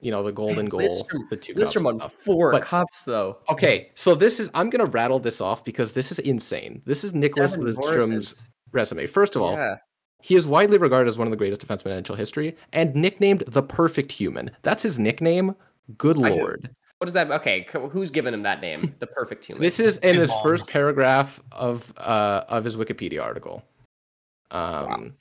you 0.00 0.10
know 0.10 0.22
the 0.22 0.32
golden 0.32 0.66
goal, 0.66 0.80
Lidstrom- 0.80 1.28
the 1.30 1.36
two 1.36 1.54
cups 1.54 1.72
Lidstrom 1.74 1.98
stuff. 1.98 2.12
four 2.12 2.52
But- 2.52 2.62
cups 2.62 3.02
though. 3.02 3.38
Okay, 3.50 3.90
so 3.94 4.14
this 4.14 4.40
is 4.40 4.50
I'm 4.54 4.70
gonna 4.70 4.86
rattle 4.86 5.18
this 5.18 5.40
off 5.40 5.64
because 5.64 5.92
this 5.92 6.10
is 6.12 6.18
insane. 6.20 6.82
This 6.84 7.04
is 7.04 7.12
Nicholas 7.14 7.52
Seven 7.52 7.66
Lidstrom's 7.74 8.32
Norrises. 8.32 8.42
resume. 8.72 9.06
First 9.06 9.36
of 9.36 9.42
all, 9.42 9.52
Yeah. 9.52 9.76
He 10.22 10.34
is 10.36 10.46
widely 10.46 10.76
regarded 10.76 11.08
as 11.08 11.16
one 11.16 11.26
of 11.26 11.30
the 11.30 11.36
greatest 11.38 11.66
defensemen 11.66 11.96
in 11.96 12.04
NHL 12.04 12.14
history 12.14 12.54
and 12.74 12.94
nicknamed 12.94 13.42
the 13.46 13.62
perfect 13.62 14.12
human. 14.12 14.50
That's 14.60 14.82
his 14.82 14.98
nickname. 14.98 15.54
Good 15.96 16.18
I 16.22 16.28
lord. 16.28 16.68
What 17.00 17.08
is 17.08 17.14
that? 17.14 17.30
Okay, 17.30 17.66
who's 17.92 18.10
given 18.10 18.34
him 18.34 18.42
that 18.42 18.60
name? 18.60 18.94
The 18.98 19.06
perfect 19.06 19.46
human. 19.46 19.62
This 19.62 19.80
is 19.80 19.96
in 19.98 20.16
His 20.16 20.24
his 20.24 20.32
first 20.42 20.66
paragraph 20.66 21.40
of 21.50 21.90
uh 21.96 22.44
of 22.48 22.62
his 22.62 22.76
Wikipedia 22.76 23.22
article. 23.22 23.64
Um 24.50 25.14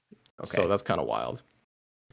so 0.44 0.60
Okay. 0.62 0.68
that's 0.68 0.84
kind 0.84 1.00
of 1.00 1.08
wild. 1.08 1.42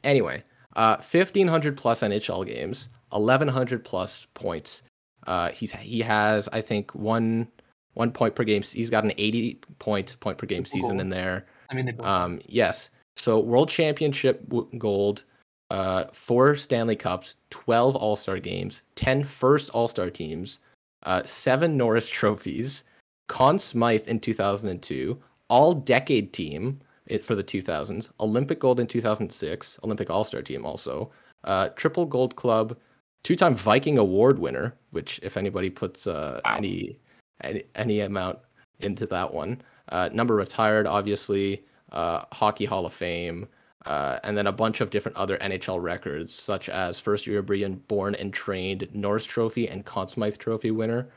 Anyway, 0.05 0.41
uh 0.77 0.95
1500 0.95 1.75
plus 1.75 1.99
NHL 1.99 2.47
games, 2.47 2.87
1100 3.09 3.83
plus 3.83 4.25
points. 4.35 4.83
Uh 5.25 5.49
he's 5.51 5.73
he 5.73 5.99
has 5.99 6.47
I 6.53 6.61
think 6.61 6.95
one 6.95 7.49
one 7.93 8.11
point 8.13 8.35
per 8.35 8.45
game. 8.45 8.61
He's 8.63 8.89
got 8.89 9.03
an 9.03 9.11
80 9.17 9.59
point 9.79 10.15
point 10.21 10.37
per 10.37 10.45
game 10.45 10.63
season 10.63 11.01
in 11.01 11.09
there. 11.09 11.45
I 11.69 11.75
mean, 11.75 11.93
Um, 11.99 12.39
yes. 12.45 12.89
So 13.17 13.37
world 13.37 13.67
championship 13.67 14.47
w- 14.47 14.69
gold, 14.77 15.25
uh, 15.69 16.05
four 16.13 16.55
Stanley 16.55 16.95
Cups, 16.95 17.35
12 17.49 17.95
All 17.95 18.15
Star 18.15 18.39
games, 18.39 18.83
10 18.95 19.23
first 19.23 19.69
All 19.71 19.87
Star 19.87 20.09
teams, 20.09 20.59
uh, 21.03 21.23
seven 21.25 21.77
Norris 21.77 22.07
trophies, 22.09 22.83
Conn 23.27 23.59
Smythe 23.59 24.07
in 24.07 24.19
2002, 24.19 25.17
all 25.49 25.73
decade 25.73 26.33
team 26.33 26.79
for 27.21 27.35
the 27.35 27.43
2000s, 27.43 28.09
Olympic 28.19 28.59
gold 28.59 28.79
in 28.79 28.87
2006, 28.87 29.79
Olympic 29.83 30.09
All 30.09 30.23
Star 30.23 30.41
team 30.41 30.65
also, 30.65 31.11
uh, 31.43 31.69
triple 31.69 32.05
gold 32.05 32.35
club, 32.35 32.77
two 33.23 33.35
time 33.35 33.55
Viking 33.55 33.97
award 33.97 34.39
winner, 34.39 34.75
which 34.91 35.19
if 35.23 35.37
anybody 35.37 35.69
puts 35.69 36.07
uh, 36.07 36.41
Wow. 36.45 36.57
any, 36.57 36.99
any 37.41 37.63
any 37.75 37.99
amount 38.01 38.39
into 38.79 39.05
that 39.07 39.33
one, 39.33 39.61
uh, 39.89 40.09
number 40.13 40.35
retired, 40.35 40.85
obviously, 40.87 41.63
uh, 41.91 42.23
Hockey 42.31 42.65
Hall 42.65 42.85
of 42.85 42.93
Fame, 42.93 43.47
uh, 43.87 44.19
and 44.23 44.37
then 44.37 44.47
a 44.47 44.51
bunch 44.51 44.81
of 44.81 44.89
different 44.89 45.17
other 45.17 45.37
NHL 45.37 45.81
records, 45.81 46.33
such 46.33 46.67
as 46.67 46.99
first 46.99 47.25
European 47.25 47.75
born 47.87 48.15
and 48.15 48.33
trained 48.33 48.87
Norris 48.93 49.23
Trophy 49.23 49.69
and 49.69 49.85
Conn 49.85 50.09
Smythe 50.09 50.37
Trophy 50.37 50.71
winner, 50.71 51.07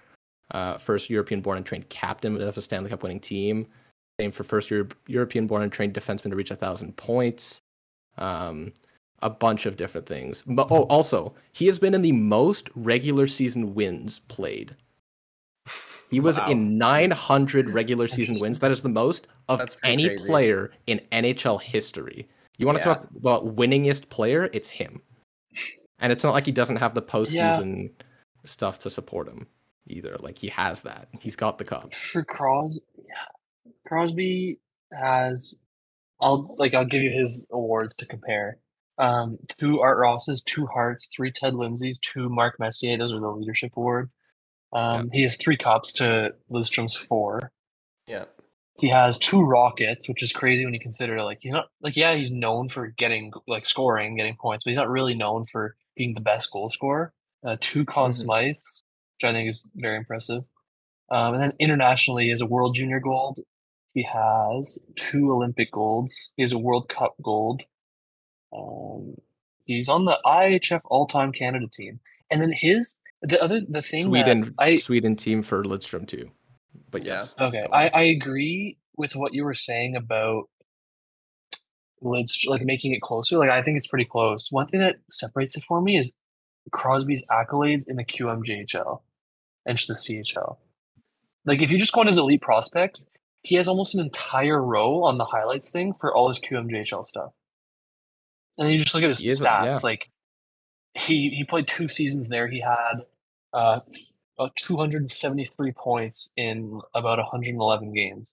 uh, 0.52 0.78
first 0.78 1.10
European 1.10 1.40
born 1.40 1.56
and 1.56 1.66
trained 1.66 1.88
captain 1.88 2.40
of 2.40 2.56
a 2.56 2.60
Stanley 2.60 2.88
Cup 2.88 3.02
winning 3.02 3.18
team, 3.18 3.66
same 4.20 4.30
for 4.30 4.44
first 4.44 4.70
Euro- 4.70 4.88
European 5.08 5.48
born 5.48 5.62
and 5.62 5.72
trained 5.72 5.94
defenseman 5.94 6.30
to 6.30 6.36
reach 6.36 6.52
a 6.52 6.56
thousand 6.56 6.96
points, 6.96 7.60
um, 8.18 8.72
a 9.22 9.30
bunch 9.30 9.66
of 9.66 9.76
different 9.76 10.06
things. 10.06 10.42
But, 10.46 10.68
oh, 10.70 10.84
also, 10.84 11.34
he 11.52 11.66
has 11.66 11.78
been 11.80 11.92
in 11.92 12.02
the 12.02 12.12
most 12.12 12.70
regular 12.76 13.26
season 13.26 13.74
wins 13.74 14.20
played. 14.20 14.76
He 16.08 16.20
was 16.20 16.38
Wow. 16.38 16.50
in 16.50 16.78
900 16.78 17.70
regular 17.70 18.06
season 18.08 18.38
wins. 18.40 18.60
That 18.60 18.70
is 18.72 18.82
the 18.82 18.88
most 18.88 19.26
of 19.48 19.60
any 19.84 20.06
crazy. 20.08 20.26
player 20.26 20.70
in 20.86 21.00
NHL 21.12 21.60
history. 21.60 22.28
You 22.60 22.66
want 22.66 22.78
to 22.80 22.88
Yeah. 22.88 22.94
talk 22.94 23.08
about 23.16 23.56
winningest 23.56 24.10
player? 24.10 24.50
It's 24.52 24.68
him. 24.70 25.02
And 25.98 26.12
it's 26.12 26.24
not 26.24 26.32
like 26.34 26.46
he 26.46 26.52
doesn't 26.52 26.76
have 26.76 26.94
the 26.94 27.02
postseason 27.02 27.92
stuff 28.44 28.78
to 28.80 28.90
support 28.90 29.28
him 29.28 29.48
either. 29.86 30.16
Like 30.20 30.38
he 30.38 30.48
has 30.48 30.82
that. 30.82 31.08
He's 31.20 31.36
got 31.36 31.58
the 31.58 31.64
cup. 31.64 31.92
for 31.94 32.24
Cros, 32.24 32.80
yeah, 32.98 33.26
Crosby 33.86 34.60
has. 34.92 35.60
I'll 36.20 36.54
like 36.58 36.74
I'll 36.74 36.84
give 36.86 37.02
you 37.02 37.10
his 37.10 37.46
awards 37.52 37.94
to 37.96 38.06
compare. 38.06 38.58
Um, 38.98 39.38
two 39.58 39.80
Art 39.80 39.98
Rosses, 39.98 40.42
two 40.42 40.66
Hearts, 40.66 41.08
three 41.14 41.32
Ted 41.32 41.54
Lindsays, 41.54 41.98
two 42.00 42.28
Mark 42.28 42.58
Messier. 42.60 42.98
Those 42.98 43.14
are 43.14 43.20
the 43.20 43.28
leadership 43.28 43.72
award. 43.76 44.10
Um, 44.72 45.10
He 45.10 45.22
has 45.22 45.36
three 45.36 45.56
cups 45.56 45.92
to 45.94 46.34
Lidstrom's 46.50 46.96
four. 46.96 47.52
yeah. 48.06 48.26
He 48.80 48.88
has 48.88 49.18
two 49.18 49.42
Rockets, 49.42 50.08
which 50.08 50.22
is 50.22 50.32
crazy 50.32 50.64
when 50.64 50.74
you 50.74 50.80
consider 50.80 51.22
like 51.22 51.38
he's 51.40 51.52
not 51.52 51.68
like 51.82 51.96
yeah 51.96 52.14
he's 52.14 52.30
known 52.32 52.68
for 52.68 52.88
getting 52.88 53.32
like 53.46 53.66
scoring, 53.66 54.16
getting 54.16 54.36
points, 54.36 54.64
but 54.64 54.70
he's 54.70 54.78
not 54.78 54.88
really 54.88 55.14
known 55.14 55.44
for 55.44 55.76
being 55.96 56.14
the 56.14 56.20
best 56.20 56.50
goal 56.50 56.70
scorer. 56.70 57.12
Uh, 57.44 57.56
two 57.60 57.84
Conn 57.84 58.10
Mhm. 58.10 58.24
Smythes, 58.26 58.82
which 59.16 59.28
I 59.28 59.32
think 59.32 59.48
is 59.48 59.66
very 59.74 59.96
impressive. 59.96 60.44
Um, 61.10 61.34
and 61.34 61.42
then 61.42 61.52
internationally, 61.58 62.24
he 62.24 62.30
has 62.30 62.40
a 62.40 62.46
World 62.46 62.74
Junior 62.74 63.00
Gold. 63.00 63.40
He 63.94 64.02
has 64.04 64.78
two 64.96 65.30
Olympic 65.32 65.72
golds. 65.72 66.32
He 66.36 66.42
has 66.42 66.52
a 66.52 66.58
World 66.58 66.88
Cup 66.88 67.14
gold. 67.22 67.62
Um, 68.52 69.16
he's 69.64 69.88
on 69.88 70.04
the 70.04 70.18
IIHF 70.24 70.82
All-Time 70.86 71.32
Canada 71.32 71.66
team. 71.72 72.00
And 72.30 72.40
then 72.40 72.52
his 72.54 73.00
the 73.22 73.42
other 73.42 73.60
the 73.60 73.82
thing 73.82 74.02
Sweden 74.04 74.40
that 74.42 74.52
I 74.58 74.76
Sweden 74.76 75.16
team 75.16 75.42
for 75.42 75.64
Lidstrom 75.64 76.06
too. 76.06 76.30
But 76.90 77.04
Yeah. 77.04 77.14
yes. 77.18 77.34
Okay. 77.40 77.66
I, 77.72 77.88
I 77.88 78.02
agree 78.02 78.78
with 78.96 79.14
what 79.16 79.32
you 79.34 79.44
were 79.44 79.54
saying 79.54 79.96
about 79.96 80.44
Lids 82.02 82.44
like 82.46 82.62
making 82.62 82.92
it 82.94 83.02
closer. 83.02 83.36
Like 83.36 83.50
I 83.50 83.62
think 83.62 83.76
it's 83.76 83.86
pretty 83.86 84.06
close. 84.06 84.50
One 84.50 84.66
thing 84.66 84.80
that 84.80 84.96
separates 85.10 85.54
it 85.56 85.62
for 85.62 85.82
me 85.82 85.98
is 85.98 86.18
Crosby's 86.72 87.26
accolades 87.30 87.86
in 87.88 87.96
the 87.96 88.04
QMJHL. 88.04 89.02
enter 89.68 89.84
the 89.88 89.92
CHL. 89.94 90.56
Like 91.44 91.60
if 91.60 91.70
you 91.70 91.76
just 91.76 91.92
go 91.92 92.00
on 92.00 92.06
his 92.06 92.16
elite 92.16 92.40
prospects, 92.40 93.06
he 93.42 93.56
has 93.56 93.68
almost 93.68 93.94
an 93.94 94.00
entire 94.00 94.62
row 94.62 95.02
on 95.04 95.18
the 95.18 95.26
highlights 95.26 95.70
thing 95.70 95.92
for 95.92 96.14
all 96.14 96.28
his 96.28 96.38
QMJHL 96.38 97.04
stuff. 97.04 97.32
And 98.56 98.66
then 98.66 98.72
you 98.72 98.78
just 98.82 98.94
look 98.94 99.02
at 99.02 99.08
his 99.08 99.18
He 99.18 99.28
is 99.28 99.40
stats. 99.42 99.64
yeah. 99.64 99.78
Like 99.82 100.10
he 100.94 101.28
he 101.30 101.44
played 101.44 101.66
two 101.66 101.88
seasons 101.88 102.30
there. 102.30 102.48
He 102.48 102.60
had 102.60 103.02
uh, 103.52 103.80
about 104.40 104.56
273 104.56 105.72
points 105.72 106.32
in 106.36 106.80
about 106.94 107.18
111 107.18 107.92
games. 107.92 108.30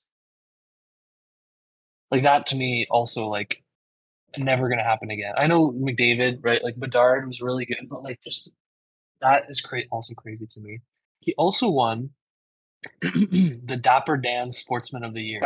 Like 2.10 2.24
that 2.24 2.46
to 2.48 2.56
me, 2.56 2.88
also 2.90 3.28
like 3.28 3.62
never 4.38 4.70
gonna 4.70 4.84
happen 4.84 5.12
again. 5.12 5.34
I 5.38 5.48
know 5.48 5.72
McDavid, 5.72 6.40
right? 6.42 6.64
Like 6.64 6.78
Bedard 6.78 7.28
was 7.28 7.42
really 7.42 7.66
good, 7.66 7.88
but 7.90 8.04
like 8.04 8.20
just 8.24 8.50
that 9.20 9.44
is 9.50 9.60
cra- 9.60 9.82
also 9.92 10.14
crazy 10.14 10.48
to 10.50 10.62
me. 10.62 10.80
He 11.20 11.34
also 11.38 11.70
won 11.70 12.12
the 13.02 13.78
Dapper 13.82 14.16
Dan 14.16 14.54
Sportsman 14.54 15.04
of 15.04 15.14
the 15.14 15.24
Year, 15.24 15.42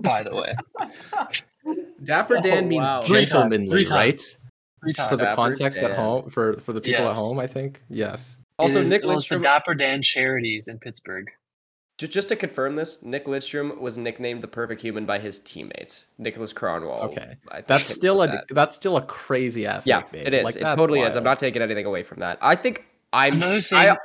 by 0.00 0.22
the 0.22 0.36
way. 0.36 0.54
Dapper 2.04 2.38
Dan 2.40 2.64
Oh, 2.64 2.68
means 2.68 2.82
wow. 2.82 3.02
Three 3.02 3.26
times, 3.26 3.30
gentlemanly, 3.30 3.84
right? 3.86 4.22
Three 4.80 4.92
times. 4.92 5.08
For 5.08 5.16
the 5.16 5.24
Dapper 5.24 5.34
context 5.34 5.80
at 5.80 5.96
home, 5.96 6.30
for 6.30 6.52
for 6.58 6.72
the 6.72 6.80
people 6.80 7.08
at 7.08 7.16
home, 7.16 7.40
I 7.40 7.48
think 7.48 7.82
yes. 7.88 8.35
Also, 8.58 8.78
It 8.80 8.84
is- 8.84 8.90
Nick 8.90 9.02
it 9.02 9.06
was 9.06 9.26
the 9.28 9.36
Lidstrom. 9.36 9.42
Dapper 9.42 9.74
Dan 9.74 10.02
Charities 10.02 10.68
in 10.68 10.78
Pittsburgh. 10.78 11.26
Ju- 11.98 12.06
Just 12.08 12.28
to 12.28 12.36
confirm 12.36 12.76
this, 12.76 13.02
Nick 13.02 13.24
Lidstrom 13.24 13.78
was 13.80 13.96
nicknamed 13.96 14.42
the 14.42 14.48
perfect 14.48 14.82
human 14.82 15.06
by 15.06 15.18
his 15.18 15.38
teammates. 15.40 16.06
Nicholas 16.18 16.52
Kronwall. 16.52 17.02
Okay. 17.04 17.36
That's 17.66 17.84
still 17.86 18.22
a 18.22 18.26
that. 18.28 18.44
that's 18.50 18.74
still 18.76 18.96
a 18.98 19.02
crazy 19.02 19.66
ass 19.66 19.86
yeah. 19.86 19.98
nickname. 20.00 20.26
It 20.26 20.34
is. 20.34 20.44
Like, 20.44 20.56
it 20.56 20.60
that's 20.62 20.78
totally 20.78 21.00
is. 21.00 21.16
I'm 21.16 21.24
not 21.24 21.38
taking 21.38 21.62
anything 21.62 21.86
away 21.86 22.02
from 22.02 22.20
that. 22.20 22.38
I 22.42 22.54
think 22.54 22.84
I'm. 23.14 23.34
Another 23.34 23.60
I, 23.72 23.96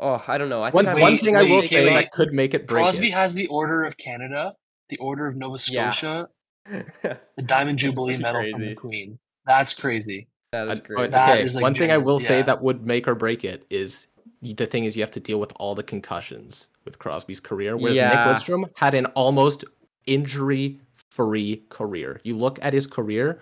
oh, 0.00 0.24
I 0.26 0.38
don't 0.38 0.48
know. 0.48 0.62
I 0.64 0.68
think 0.70 0.74
One, 0.74 0.88
I'm 0.88 1.00
one 1.00 1.12
Wait, 1.12 1.20
thing 1.20 1.36
I 1.36 1.42
will 1.44 1.60
wait, 1.60 1.70
say 1.70 1.84
wait. 1.84 1.94
that 1.94 2.10
could 2.10 2.32
make 2.32 2.52
it 2.54 2.66
break 2.66 2.82
Crosby 2.82 3.08
it. 3.08 3.14
has 3.14 3.34
the 3.34 3.46
Order 3.46 3.84
of 3.84 3.96
Canada, 3.96 4.52
the 4.88 4.96
Order 4.96 5.28
of 5.28 5.36
Nova 5.36 5.58
Yeah. 5.68 5.90
Scotia, 5.90 6.28
the 6.66 7.42
Diamond 7.46 7.78
Jubilee 7.78 8.14
pretty 8.14 8.22
Medal 8.24 8.50
from 8.52 8.60
the 8.66 8.74
Queen. 8.74 9.18
That's 9.46 9.72
crazy. 9.72 10.26
That 10.54 10.68
is 10.70 10.78
Uh. 10.78 11.06
That 11.08 11.30
okay, 11.30 11.44
is, 11.44 11.54
like, 11.56 11.62
one 11.62 11.74
thing 11.74 11.84
I 11.90 11.94
genuine- 11.94 12.04
will 12.04 12.18
say 12.20 12.42
that 12.42 12.62
would 12.62 12.86
make 12.86 13.06
or 13.08 13.14
break 13.14 13.44
it 13.44 13.64
is 13.70 14.06
the 14.42 14.66
thing 14.66 14.84
is 14.84 14.94
you 14.96 15.02
have 15.02 15.10
to 15.12 15.20
deal 15.20 15.40
with 15.40 15.52
all 15.56 15.74
the 15.74 15.82
concussions 15.82 16.68
with 16.84 16.98
Crosby's 16.98 17.40
career, 17.40 17.76
whereas 17.76 17.96
Yeah. 17.96 18.08
Nick 18.10 18.36
Lidstrom 18.36 18.64
had 18.76 18.94
an 18.94 19.06
almost 19.14 19.64
injury-free 20.06 21.62
career. 21.70 22.20
You 22.24 22.36
look 22.36 22.58
at 22.62 22.72
his 22.72 22.86
career, 22.86 23.40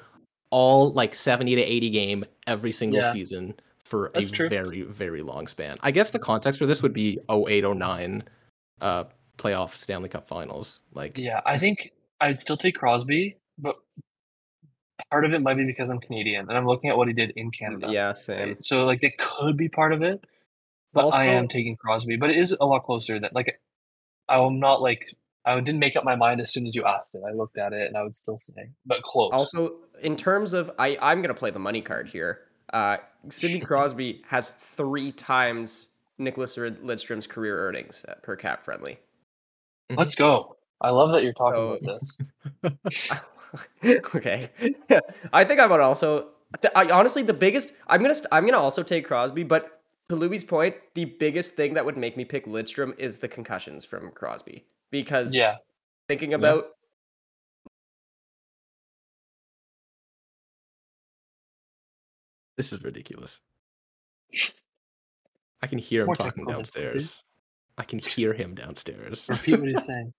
all 0.50 0.92
like 0.92 1.14
70 1.14 1.54
to 1.56 1.62
80 1.62 1.90
game 1.90 2.24
every 2.46 2.72
single 2.72 3.00
Yeah. 3.00 3.12
season 3.12 3.54
for 3.84 4.10
That's 4.14 4.30
a 4.30 4.32
true. 4.32 4.48
very 4.48 4.82
very 4.82 5.22
long 5.22 5.46
span. 5.46 5.76
I 5.82 5.90
guess 5.90 6.10
the 6.10 6.18
context 6.18 6.58
for 6.58 6.66
this 6.66 6.82
would 6.82 6.92
be 6.92 7.18
0809 7.28 8.24
uh 8.80 9.04
playoff 9.38 9.74
Stanley 9.74 10.08
Cup 10.08 10.26
Finals. 10.26 10.80
Like 10.94 11.18
Yeah, 11.18 11.40
I 11.44 11.58
think 11.58 11.92
I'd 12.20 12.38
still 12.38 12.56
take 12.56 12.74
Crosby, 12.76 13.36
but 13.58 13.76
part 15.10 15.24
of 15.24 15.32
it 15.32 15.40
might 15.42 15.56
be 15.56 15.66
because 15.66 15.90
I'm 15.90 16.00
Canadian 16.00 16.48
and 16.48 16.56
I'm 16.56 16.66
looking 16.66 16.90
at 16.90 16.96
what 16.96 17.08
he 17.08 17.14
did 17.14 17.32
in 17.36 17.50
Canada. 17.50 17.88
yeah, 17.90 18.12
same. 18.12 18.38
right? 18.48 18.64
So 18.64 18.84
like 18.84 19.00
that 19.00 19.18
could 19.18 19.56
be 19.56 19.68
part 19.68 19.92
of 19.92 20.02
it. 20.02 20.24
But 20.92 21.04
Also- 21.04 21.18
I 21.18 21.26
am 21.26 21.48
taking 21.48 21.76
Crosby. 21.76 22.16
But 22.16 22.30
it 22.30 22.36
is 22.36 22.54
a 22.58 22.66
lot 22.66 22.82
closer 22.82 23.18
that 23.18 23.34
like 23.34 23.60
I'm 24.28 24.60
not 24.60 24.80
like 24.82 25.04
I 25.44 25.58
didn't 25.60 25.80
make 25.80 25.96
up 25.96 26.04
my 26.04 26.14
mind 26.16 26.40
as 26.40 26.52
soon 26.52 26.66
as 26.66 26.74
you 26.74 26.84
asked 26.84 27.14
it. 27.14 27.22
I 27.28 27.32
looked 27.32 27.58
at 27.58 27.72
it 27.72 27.88
and 27.88 27.96
I 27.96 28.02
would 28.02 28.16
still 28.16 28.38
say, 28.38 28.70
but 28.86 29.02
close. 29.02 29.30
Also, 29.32 29.74
in 30.00 30.16
terms 30.16 30.52
of, 30.52 30.70
I, 30.78 30.96
I'm 31.02 31.18
going 31.18 31.34
to 31.34 31.38
play 31.38 31.50
the 31.50 31.58
money 31.58 31.80
card 31.82 32.08
here. 32.08 32.42
Uh, 32.72 32.98
Sidney 33.28 33.58
Crosby 33.66 34.22
has 34.28 34.50
three 34.50 35.10
times 35.10 35.88
Nicholas 36.18 36.56
Lidstrom's 36.56 37.26
career 37.26 37.58
earnings 37.66 38.04
per 38.22 38.36
cap 38.36 38.64
friendly. 38.64 38.98
let's 39.90 40.14
go. 40.14 40.56
I 40.82 40.90
love 40.90 41.12
that 41.12 41.22
you're 41.22 41.32
talking 41.32 41.78
So- 41.80 42.22
about 42.62 42.78
this. 42.82 43.20
okay, 44.14 44.50
Yeah. 44.90 45.00
I 45.32 45.44
think 45.44 45.60
I 45.60 45.66
would 45.66 45.80
also. 45.80 46.28
th- 46.60 46.72
I, 46.76 46.90
honestly, 46.90 47.22
the 47.22 47.32
biggest. 47.34 47.72
I'm 47.88 48.02
gonna. 48.02 48.14
St- 48.14 48.26
I'm 48.32 48.44
gonna 48.46 48.58
also 48.58 48.82
take 48.82 49.06
Crosby, 49.06 49.44
but 49.44 49.80
to 50.08 50.16
Louis' 50.16 50.42
point, 50.44 50.74
the 50.94 51.04
biggest 51.06 51.54
thing 51.54 51.72
that 51.74 51.84
would 51.84 51.96
make 51.96 52.16
me 52.16 52.24
pick 52.24 52.46
Lidstrom 52.46 52.98
is 52.98 53.18
the 53.18 53.28
concussions 53.28 53.84
from 53.84 54.10
Crosby 54.10 54.64
because 54.90 55.34
Yeah. 55.34 55.56
thinking 56.08 56.34
about 56.34 56.70
this 62.56 62.72
is 62.72 62.82
ridiculous. 62.82 63.40
I 65.62 65.66
can 65.66 65.78
hear 65.78 66.02
him 66.02 66.06
More 66.06 66.16
talking 66.16 66.44
technical 66.44 66.62
difficulties. 66.62 66.92
downstairs. 66.92 67.24
I 67.78 67.84
can 67.84 67.98
hear 67.98 68.32
him 68.34 68.54
downstairs. 68.54 69.26
Repeat 69.28 69.58
what 69.60 69.68
he's 69.68 69.84
saying. 69.84 70.12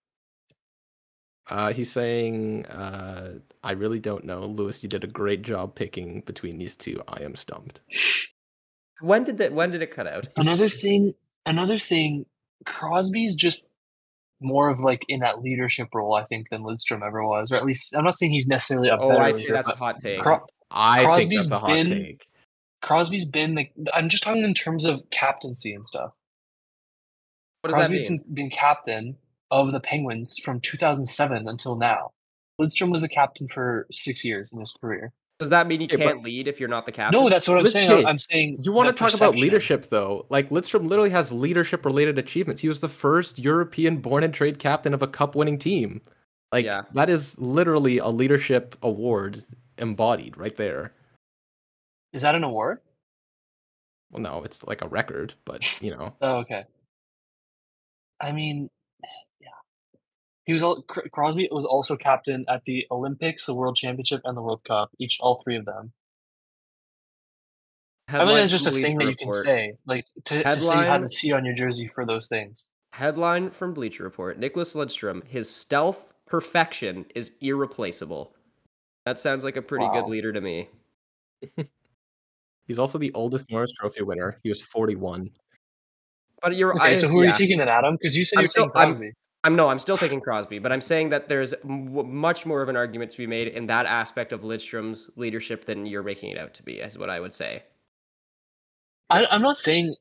Uh, 1.49 1.73
he's 1.73 1.91
saying, 1.91 2.65
uh, 2.67 3.39
"I 3.63 3.71
really 3.73 3.99
don't 3.99 4.23
know, 4.25 4.41
Lewis. 4.45 4.81
You 4.81 4.89
did 4.89 5.03
a 5.03 5.07
great 5.07 5.41
job 5.41 5.75
picking 5.75 6.21
between 6.21 6.57
these 6.57 6.75
two. 6.75 7.01
I 7.07 7.21
am 7.23 7.35
stumped." 7.35 7.81
when 9.01 9.23
did 9.25 9.37
that? 9.39 9.51
When 9.53 9.69
did 9.71 9.81
it 9.81 9.91
cut 9.91 10.07
out? 10.07 10.27
Another 10.37 10.69
thing, 10.69 11.13
another 11.45 11.77
thing, 11.77 12.25
Crosby's 12.65 13.35
just 13.35 13.67
more 14.39 14.69
of 14.69 14.79
like 14.79 15.03
in 15.09 15.19
that 15.21 15.41
leadership 15.41 15.89
role, 15.93 16.13
I 16.15 16.23
think, 16.23 16.49
than 16.49 16.63
Lidstrom 16.63 17.05
ever 17.05 17.25
was. 17.25 17.51
Or 17.51 17.55
at 17.57 17.65
least 17.65 17.93
I'm 17.95 18.05
not 18.05 18.17
saying 18.17 18.31
he's 18.31 18.47
necessarily 18.47 18.87
a 18.89 18.95
Oh, 18.97 19.09
better 19.09 19.21
I'd 19.21 19.35
leader, 19.37 19.53
that's 19.53 19.69
a 19.69 19.75
hot 19.75 19.99
take. 19.99 20.21
Cro- 20.21 20.45
I 20.71 21.19
think 21.19 21.33
that's 21.33 21.51
a 21.51 21.59
hot 21.59 21.67
been- 21.67 21.87
take. 21.87 22.27
Crosby's 22.81 23.23
been 23.25 23.55
the, 23.55 23.69
I'm 23.93 24.09
just 24.09 24.23
talking 24.23 24.43
in 24.43 24.53
terms 24.53 24.83
of 24.85 25.09
captaincy 25.09 25.73
and 25.73 25.85
stuff. 25.85 26.11
what 27.61 27.69
does 27.69 27.75
that 27.77 27.87
Crosby's 27.89 28.09
mean? 28.09 28.25
been 28.33 28.49
captain 28.49 29.17
of 29.61 29.71
the 29.71 29.79
Penguins 29.79 30.37
from 30.43 30.59
2007 30.59 31.47
until 31.47 31.75
now. 31.75 32.11
Lidstrom 32.59 32.91
was 32.91 33.01
the 33.01 33.09
captain 33.09 33.47
for 33.47 33.87
six 33.91 34.23
years 34.25 34.51
in 34.53 34.59
his 34.59 34.71
career. 34.81 35.11
Does 35.39 35.49
that 35.49 35.67
mean 35.67 35.81
you 35.81 35.85
Okay, 35.85 35.97
but- 35.97 36.03
can't 36.05 36.23
lead 36.23 36.47
if 36.47 36.59
you're 36.59 36.69
not 36.69 36.85
the 36.85 36.91
captain? 36.91 37.19
No, 37.19 37.27
that's 37.29 37.47
what 37.47 37.57
I'm 37.57 37.63
Listen, 37.63 37.79
saying. 37.79 37.89
I'm- 37.89 37.99
okay, 37.99 38.07
I'm 38.09 38.17
saying 38.17 38.57
You 38.61 38.71
want 38.71 38.87
to 38.87 38.93
the 38.93 38.97
talk 38.97 39.13
about 39.15 39.35
leadership, 39.35 39.89
though? 39.89 40.25
Like 40.29 40.49
Lidstrom 40.49 40.87
literally 40.87 41.09
has 41.09 41.31
leadership-related 41.31 42.17
achievements. 42.17 42.61
He 42.61 42.67
was 42.67 42.79
the 42.79 42.89
first 42.89 43.39
European 43.39 43.97
born 43.97 44.23
and 44.23 44.33
trade 44.33 44.59
captain 44.59 44.93
of 44.93 45.01
a 45.01 45.07
cup-winning 45.07 45.57
team. 45.57 46.01
Like 46.51 46.65
Yeah. 46.65 46.83
that 46.93 47.09
is 47.09 47.37
literally 47.39 47.97
a 47.97 48.07
leadership 48.09 48.75
award 48.81 49.43
embodied 49.77 50.37
right 50.37 50.55
there. 50.55 50.93
Is 52.13 52.21
that 52.21 52.35
an 52.35 52.43
award? 52.43 52.79
Well, 54.11 54.21
no, 54.21 54.43
it's 54.43 54.63
like 54.63 54.83
a 54.83 54.87
record, 54.87 55.33
but 55.45 55.81
you 55.81 55.89
know. 55.91 56.13
Oh, 56.21 56.37
okay. 56.37 56.65
I 58.21 58.31
mean, 58.31 58.61
yeah. 58.63 58.72
He 60.45 60.53
was 60.53 60.61
all 60.63 60.81
Crosby 60.83 61.47
was 61.51 61.65
also 61.65 61.95
captain 61.95 62.45
at 62.49 62.63
the 62.65 62.85
Olympics, 62.91 63.45
the 63.45 63.53
World 63.55 63.75
Championship, 63.77 64.21
and 64.25 64.35
the 64.35 64.41
World 64.41 64.63
Cup. 64.65 64.91
Each, 64.99 65.17
all 65.21 65.41
three 65.43 65.55
of 65.55 65.65
them. 65.65 65.93
I 68.09 68.11
mean, 68.19 68.19
Headline 68.27 68.43
it's 68.43 68.51
just 68.51 68.67
a 68.67 68.71
thing 68.71 68.97
that 68.97 69.05
Bleacher 69.05 69.09
you 69.11 69.15
can 69.15 69.27
Report. 69.29 69.45
say, 69.45 69.73
like 69.85 70.05
to, 70.25 70.43
to 70.43 70.53
say 70.53 70.61
you 70.61 70.69
had 70.71 70.77
Headline- 70.83 71.01
the 71.03 71.09
C 71.09 71.31
on 71.31 71.45
your 71.45 71.55
jersey 71.55 71.87
for 71.87 72.05
those 72.05 72.27
things. 72.27 72.71
Headline 72.91 73.49
from 73.51 73.73
Bleacher 73.73 74.03
Report: 74.03 74.37
Nicholas 74.37 74.75
Lidstrom, 74.75 75.25
his 75.25 75.49
stealth 75.49 76.13
perfection 76.27 77.05
is 77.15 77.31
irreplaceable. 77.41 78.33
That 79.05 79.19
sounds 79.19 79.43
like 79.43 79.55
a 79.57 79.61
pretty 79.61 79.85
Wow. 79.85 80.01
good 80.01 80.09
leader 80.09 80.31
to 80.33 80.41
me. 80.41 80.69
He's 82.67 82.79
also 82.79 82.97
the 82.97 83.11
oldest 83.13 83.49
Norris 83.51 83.71
Trophy 83.71 84.03
winner. 84.03 84.37
He 84.43 84.49
was 84.49 84.61
41. 84.61 85.29
But 86.41 86.55
you're 86.55 86.73
Okay, 86.75 86.91
I, 86.91 86.93
so 86.93 87.07
who 87.09 87.19
are 87.19 87.25
you 87.25 87.33
taking 87.33 87.57
then, 87.57 87.67
Adam? 87.69 87.95
Because 87.95 88.15
you 88.15 88.23
said 88.25 88.37
I'm 88.37 88.41
you're 88.43 88.47
still- 88.47 88.65
taking 88.67 88.79
I'm- 88.81 88.89
Crosby. 88.91 89.07
I'm 89.07 89.13
no, 89.49 89.69
I'm 89.69 89.79
still 89.79 89.97
taking 89.97 90.21
Crosby, 90.21 90.59
but 90.59 90.71
I'm 90.71 90.81
saying 90.81 91.09
that 91.09 91.27
there's 91.27 91.53
m- 91.65 92.15
much 92.15 92.45
more 92.45 92.61
of 92.61 92.69
an 92.69 92.77
argument 92.77 93.11
to 93.11 93.17
be 93.17 93.27
made 93.27 93.49
in 93.49 93.67
that 93.67 93.85
aspect 93.87 94.33
of 94.33 94.41
Lidstrom's 94.41 95.09
leadership 95.17 95.65
than 95.65 95.85
you're 95.85 96.03
making 96.03 96.31
it 96.31 96.39
out 96.39 96.53
to 96.55 96.63
be. 96.63 96.79
Is 96.79 96.97
what 96.97 97.09
I 97.09 97.19
would 97.19 97.33
say. 97.33 97.63
I, 99.09 99.27
I'm 99.27 99.43
not 99.43 99.57
saying. 99.57 99.95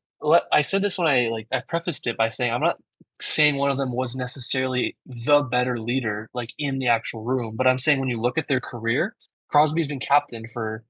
I 0.53 0.62
said 0.62 0.82
this 0.82 0.99
when 0.99 1.09
I 1.09 1.28
like 1.28 1.49
I 1.53 1.61
prefaced 1.61 2.07
it 2.09 2.16
by 2.16 2.28
saying 2.28 2.53
I'm 2.53 2.62
not 2.62 2.78
saying 3.20 3.57
one 3.57 3.70
of 3.70 3.78
them 3.78 3.93
was 3.93 4.16
necessarily 4.16 4.97
the 5.07 5.43
better 5.43 5.78
leader, 5.78 6.30
like 6.34 6.55
in 6.59 6.78
the 6.80 6.88
actual 6.88 7.24
room. 7.24 7.57
But 7.57 7.68
I'm 7.68 7.78
saying 7.78 8.01
when 8.01 8.11
you 8.11 8.20
look 8.20 8.38
at 8.38 8.49
their 8.49 8.61
career, 8.61 9.16
Crosby's 9.49 9.88
been 9.88 10.01
captain 10.01 10.47
for 10.49 10.84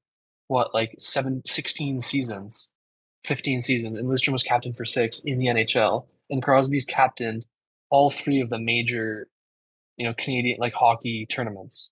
what, 0.48 0.74
like 0.74 0.94
seven, 0.98 1.42
16 1.46 2.02
seasons, 2.02 2.72
15 3.26 3.62
seasons, 3.62 3.98
and 3.98 4.08
Lidstrom 4.08 4.32
was 4.32 4.44
captain 4.44 4.74
for 4.74 4.86
six 4.86 5.20
in 5.20 5.38
the 5.38 5.46
NHL. 5.46 6.06
And 6.30 6.42
Crosby's 6.42 6.86
captained 6.86 7.46
all 7.92 8.10
three 8.10 8.40
of 8.40 8.48
the 8.48 8.58
major, 8.58 9.28
you 9.98 10.06
know, 10.06 10.14
Canadian 10.14 10.58
like 10.58 10.72
hockey 10.72 11.26
tournaments, 11.26 11.90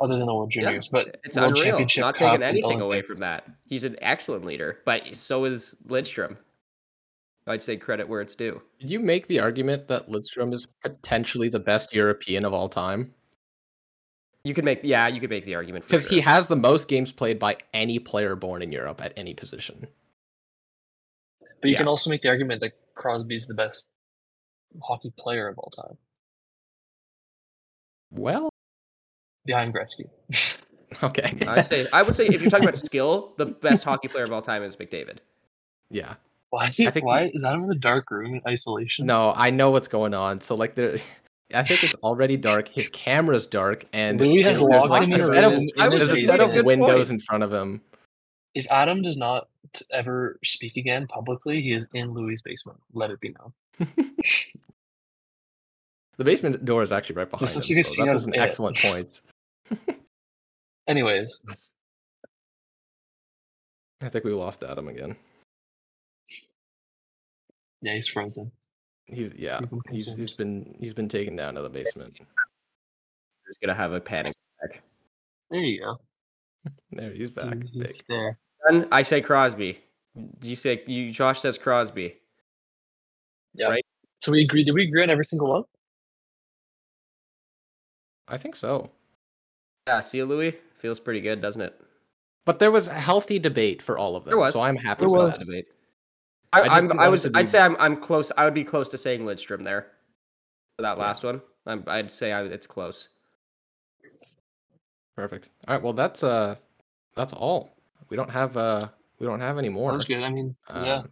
other 0.00 0.16
than 0.16 0.26
the 0.26 0.34
World 0.34 0.52
Yeah, 0.54 0.62
Juniors. 0.62 0.88
but 0.88 1.18
It's 1.24 1.36
World 1.36 1.50
unreal. 1.50 1.64
Championship, 1.72 2.00
Not 2.00 2.14
Cup, 2.16 2.20
taking 2.32 2.34
and 2.42 2.42
anything 2.42 2.80
away 2.80 3.02
from 3.02 3.18
that. 3.18 3.46
He's 3.66 3.84
an 3.84 3.96
excellent 4.00 4.44
leader, 4.46 4.78
but 4.86 5.14
so 5.14 5.44
is 5.44 5.76
Lidstrom. 5.86 6.38
I'd 7.46 7.62
say 7.62 7.76
credit 7.76 8.08
where 8.08 8.20
it's 8.20 8.34
due. 8.34 8.60
Did 8.80 8.90
you 8.90 8.98
make 9.00 9.26
the 9.28 9.40
argument 9.40 9.88
that 9.88 10.08
Lidstrom 10.08 10.52
is 10.52 10.66
potentially 10.82 11.48
the 11.48 11.58
best 11.60 11.94
European 11.94 12.44
of 12.44 12.52
all 12.54 12.68
time? 12.68 13.14
You 14.44 14.54
could 14.54 14.64
make, 14.64 14.80
yeah, 14.82 15.08
you 15.08 15.20
could 15.20 15.30
make 15.30 15.44
the 15.44 15.54
argument 15.54 15.84
Because 15.84 16.04
sure. 16.04 16.14
he 16.14 16.20
has 16.20 16.48
the 16.48 16.56
most 16.56 16.88
games 16.88 17.12
played 17.12 17.38
by 17.38 17.56
any 17.74 17.98
player 17.98 18.36
born 18.36 18.62
in 18.62 18.72
Europe 18.72 19.02
at 19.02 19.12
any 19.16 19.34
position. 19.34 19.86
But 21.60 21.68
you 21.68 21.72
Yeah. 21.72 21.78
can 21.78 21.88
also 21.88 22.08
make 22.08 22.22
the 22.22 22.28
argument 22.28 22.60
that 22.62 22.72
Crosby's 22.94 23.46
the 23.46 23.54
best 23.54 23.90
hockey 24.82 25.12
player 25.18 25.48
of 25.48 25.58
all 25.58 25.70
time, 25.70 25.96
Well, 28.10 28.48
behind 29.44 29.74
Gretzky. 29.74 30.08
okay. 31.02 31.36
I 31.46 31.60
say 31.60 31.86
I 31.92 32.02
would 32.02 32.14
say 32.16 32.26
if 32.26 32.40
you're 32.40 32.50
talking 32.50 32.64
about 32.66 32.78
skill, 32.90 33.34
the 33.36 33.46
best 33.46 33.84
hockey 33.84 34.08
player 34.08 34.24
of 34.24 34.32
all 34.32 34.42
time 34.42 34.62
is 34.62 34.76
McDavid. 34.76 35.18
yeah. 35.90 36.14
Why? 36.50 36.64
I 36.64 36.70
think 36.70 37.04
why 37.04 37.24
he- 37.26 37.30
is 37.34 37.42
that 37.42 37.54
in 37.54 37.66
the 37.66 37.74
dark 37.74 38.10
room 38.10 38.34
in 38.34 38.40
isolation? 38.48 39.04
No, 39.04 39.34
I 39.36 39.50
know 39.50 39.70
what's 39.70 39.88
going 39.88 40.14
on. 40.14 40.40
So 40.40 40.54
like 40.54 40.74
there 40.76 40.96
I 41.54 41.62
think 41.62 41.82
it's 41.84 41.94
already 41.96 42.38
dark. 42.38 42.68
His 42.68 42.88
camera's 42.88 43.46
dark, 43.46 43.84
and 43.92 44.18
Louis 44.18 44.42
has 44.42 44.58
there's 44.58 44.70
locked 44.70 44.88
like 44.90 45.00
a 45.02 45.04
in 45.04 45.12
a 45.14 45.18
set 45.18 45.44
of- 45.44 45.52
room 45.52 45.60
in 45.76 45.90
there's 45.90 46.08
a 46.08 46.16
set 46.16 46.40
of 46.40 46.64
windows 46.64 47.08
point. 47.08 47.10
in 47.10 47.20
front 47.20 47.42
of 47.44 47.52
him. 47.52 47.82
If 48.54 48.66
Adam 48.70 49.02
does 49.02 49.16
not 49.16 49.48
ever 49.92 50.38
speak 50.42 50.76
again 50.76 51.06
publicly, 51.06 51.60
he 51.62 51.72
is 51.72 51.86
in 51.94 52.12
Louis' 52.12 52.40
basement. 52.42 52.80
Let 52.92 53.10
it 53.10 53.20
be 53.20 53.34
known. 53.38 53.52
The 56.16 56.24
basement 56.24 56.64
door 56.64 56.82
is 56.82 56.90
actually 56.90 57.14
right 57.16 57.30
behind 57.30 57.48
him. 57.48 57.54
looks 57.56 57.70
like 57.70 57.78
a 57.78 57.84
So 57.84 57.92
scene 57.92 58.06
that 58.06 58.14
was 58.14 58.26
an 58.26 58.34
It. 58.34 58.40
excellent 58.40 58.76
point. 58.78 59.20
Anyways, 60.88 61.44
I 64.02 64.08
think 64.08 64.24
we 64.24 64.32
lost 64.32 64.64
Adam 64.64 64.88
again. 64.88 65.14
yeah, 67.82 67.94
he's 67.94 68.08
frozen. 68.08 68.50
He's 69.06 69.32
yeah. 69.36 69.60
He's 69.90 70.06
consumed. 70.06 70.18
he's 70.18 70.30
been 70.32 70.74
he's 70.80 70.92
been 70.94 71.08
taken 71.08 71.36
down 71.36 71.54
to 71.54 71.62
the 71.62 71.68
basement. 71.70 72.16
He's 72.18 73.56
gonna 73.62 73.74
have 73.74 73.92
a 73.92 74.00
panic 74.00 74.32
attack. 74.62 74.82
There 75.50 75.60
you 75.60 75.80
go. 75.82 76.00
There 76.90 77.12
he's 77.12 77.30
back. 77.30 77.56
He's 77.72 78.04
there. 78.08 78.38
I 78.92 79.02
say 79.02 79.20
Crosby. 79.20 79.78
You 80.42 80.56
say 80.56 80.82
you? 80.86 81.10
Josh 81.10 81.40
says 81.40 81.56
Crosby. 81.58 82.16
Yeah. 83.54 83.68
Right. 83.68 83.86
So 84.20 84.32
we 84.32 84.42
agree. 84.42 84.64
Did 84.64 84.72
we 84.72 84.84
agree 84.88 85.02
on 85.02 85.10
every 85.10 85.24
single 85.26 85.48
one? 85.48 85.64
I 88.28 88.36
think 88.36 88.56
so. 88.56 88.90
Yeah. 89.86 90.00
See 90.00 90.18
you, 90.18 90.26
Louis. 90.26 90.54
Feels 90.78 91.00
pretty 91.00 91.20
good, 91.20 91.40
doesn't 91.40 91.62
it? 91.62 91.80
But 92.44 92.58
there 92.58 92.70
was 92.70 92.88
a 92.88 92.94
healthy 92.94 93.38
debate 93.38 93.82
for 93.82 93.98
all 93.98 94.16
of 94.16 94.24
them. 94.24 94.30
There 94.30 94.38
was. 94.38 94.54
So 94.54 94.62
I'm 94.62 94.76
happy 94.76 95.00
There 95.00 95.08
with 95.08 95.18
was 95.20 95.38
that. 95.38 95.44
debate. 95.46 95.66
I, 96.52 96.60
I 96.62 96.76
I'm, 96.76 96.98
I 96.98 97.08
was. 97.08 97.24
it 97.24 97.32
I'd 97.36 97.42
be- 97.42 97.46
say 97.46 97.58
I'm. 97.60 97.76
I'm 97.78 97.96
close. 97.96 98.32
I 98.36 98.44
would 98.44 98.54
be 98.54 98.64
close 98.64 98.88
to 98.90 98.98
saying 98.98 99.22
Lidstrom 99.22 99.62
there. 99.62 99.88
For 100.76 100.82
that 100.82 100.98
last 100.98 101.24
one, 101.24 101.42
I'm, 101.66 101.84
I'd 101.86 102.10
say 102.10 102.32
I, 102.32 102.42
it's 102.44 102.66
close. 102.66 103.08
Perfect. 105.18 105.48
All 105.66 105.74
right. 105.74 105.82
Well, 105.82 105.94
that's 105.94 106.22
uh, 106.22 106.54
that's 107.16 107.32
all. 107.32 107.74
We 108.08 108.16
don't 108.16 108.30
have 108.30 108.56
uh, 108.56 108.86
we 109.18 109.26
don't 109.26 109.40
have 109.40 109.58
any 109.58 109.68
more. 109.68 109.90
That 109.90 109.94
was 109.94 110.04
good. 110.04 110.22
I 110.22 110.30
mean, 110.30 110.54
yeah. 110.70 110.98
Um, 110.98 111.08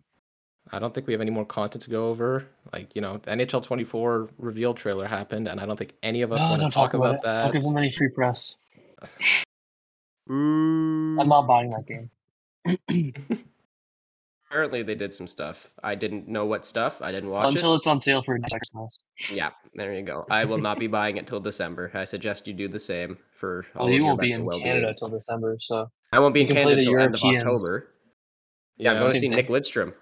I 0.71 0.79
don't 0.79 0.95
think 0.95 1.09
we 1.09 1.13
have 1.13 1.21
any 1.21 1.33
more 1.33 1.45
content 1.45 1.83
to 1.83 1.91
go 1.91 2.07
over. 2.07 2.47
Like 2.73 2.95
you 2.95 3.03
know, 3.03 3.17
the 3.17 3.33
NHL 3.33 3.65
24 3.65 4.31
reveal 4.39 4.75
trailer 4.75 5.07
happened, 5.07 5.49
and 5.49 5.61
I 5.61 5.67
don't 5.67 5.77
think 5.77 5.95
any 6.05 6.23
of 6.23 6.31
us 6.31 6.39
No, 6.39 6.45
want 6.45 6.59
to 6.59 6.61
don't 6.61 6.71
talk 6.71 6.95
about, 6.95 7.17
it. 7.17 7.23
that. 7.23 7.43
Don't 7.47 7.53
give 7.55 7.65
him 7.65 7.77
any 7.77 7.91
free 7.91 8.11
press. 8.15 8.59
I'm 10.31 11.17
not 11.17 11.49
buying 11.49 11.71
that 11.71 11.85
game. 12.89 13.13
Apparently, 14.49 14.83
they 14.85 14.95
did 14.95 15.13
some 15.13 15.27
stuff. 15.27 15.71
I 15.83 15.95
didn't 15.97 16.29
know 16.29 16.47
what 16.47 16.65
stuff. 16.65 17.03
I 17.03 17.11
didn't 17.11 17.31
watch 17.31 17.53
Until 17.53 17.75
it. 17.75 17.79
it's 17.79 17.87
on 17.89 17.99
sale 18.01 18.23
for 18.23 18.39
Xmas. 18.39 18.99
Yeah, 19.33 19.51
there 19.75 19.93
you 19.93 20.03
go. 20.03 20.25
I 20.31 20.45
will 20.45 20.59
not 20.59 20.79
be 20.79 20.87
buying 20.87 21.17
it 21.17 21.27
till 21.27 21.41
December. 21.41 21.91
I 21.95 22.05
suggest 22.05 22.47
you 22.47 22.55
do 22.55 22.69
the 22.69 22.79
same 22.79 23.19
for. 23.33 23.67
all 23.75 23.87
Well, 23.87 23.89
of 23.89 23.95
you 23.95 24.05
won't 24.05 24.21
be 24.21 24.31
in 24.33 24.45
well-being. 24.45 24.67
Canada 24.75 24.93
till 24.97 25.09
December, 25.09 25.57
so 25.61 25.91
I 26.13 26.21
won't 26.21 26.33
be 26.33 26.43
in 26.43 26.47
Canada 26.49 26.77
the 26.77 26.83
till 26.83 26.99
end 26.99 27.15
of 27.17 27.23
October. 27.23 27.89
Yeah, 28.77 28.93
I'm 28.93 28.97
going 28.99 29.07
to 29.07 29.13
see 29.15 29.21
thing. 29.21 29.31
Nick 29.33 29.49
Lidstrom. 29.49 29.95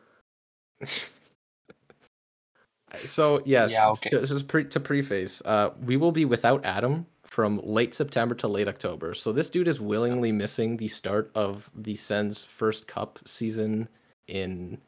So 3.06 3.42
yes, 3.44 3.72
Yeah, 3.72 3.88
okay. 3.90 4.10
to, 4.10 4.24
just 4.26 4.46
pre- 4.46 4.66
to 4.66 4.78
preface, 4.78 5.42
uh, 5.44 5.70
we 5.82 5.96
will 5.96 6.12
be 6.12 6.24
without 6.24 6.64
Adam 6.64 7.06
from 7.24 7.60
late 7.64 7.92
September 7.94 8.34
to 8.36 8.46
late 8.46 8.68
October. 8.68 9.14
So 9.14 9.32
this 9.32 9.48
dude 9.50 9.66
is 9.66 9.80
willingly 9.80 10.30
missing 10.30 10.76
the 10.76 10.86
start 10.88 11.30
of 11.34 11.68
the 11.74 11.96
Sens' 11.96 12.44
first 12.44 12.86
Cup 12.86 13.18
season 13.24 13.88
in 14.28 14.80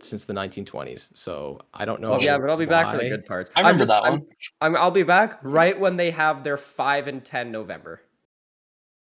since 0.00 0.24
the 0.24 0.32
1920s. 0.32 1.10
So 1.14 1.60
I 1.74 1.84
don't 1.84 2.00
know. 2.00 2.12
Oh, 2.14 2.20
yeah, 2.20 2.38
but 2.38 2.48
I'll 2.50 2.56
be 2.56 2.66
back 2.66 2.92
for 2.94 3.02
the 3.02 3.08
good 3.08 3.26
parts. 3.26 3.50
I 3.56 3.60
I'm 3.60 3.66
remember 3.66 3.82
just- 3.82 3.90
that 3.90 4.02
I'm- 4.04 4.12
one. 4.12 4.26
I'm, 4.60 4.76
I'll 4.76 4.90
be 4.90 5.02
back 5.02 5.38
right 5.42 5.78
when 5.78 5.96
they 5.96 6.10
have 6.12 6.44
their 6.44 6.56
five 6.56 7.08
and 7.08 7.24
ten 7.24 7.50
November. 7.50 8.00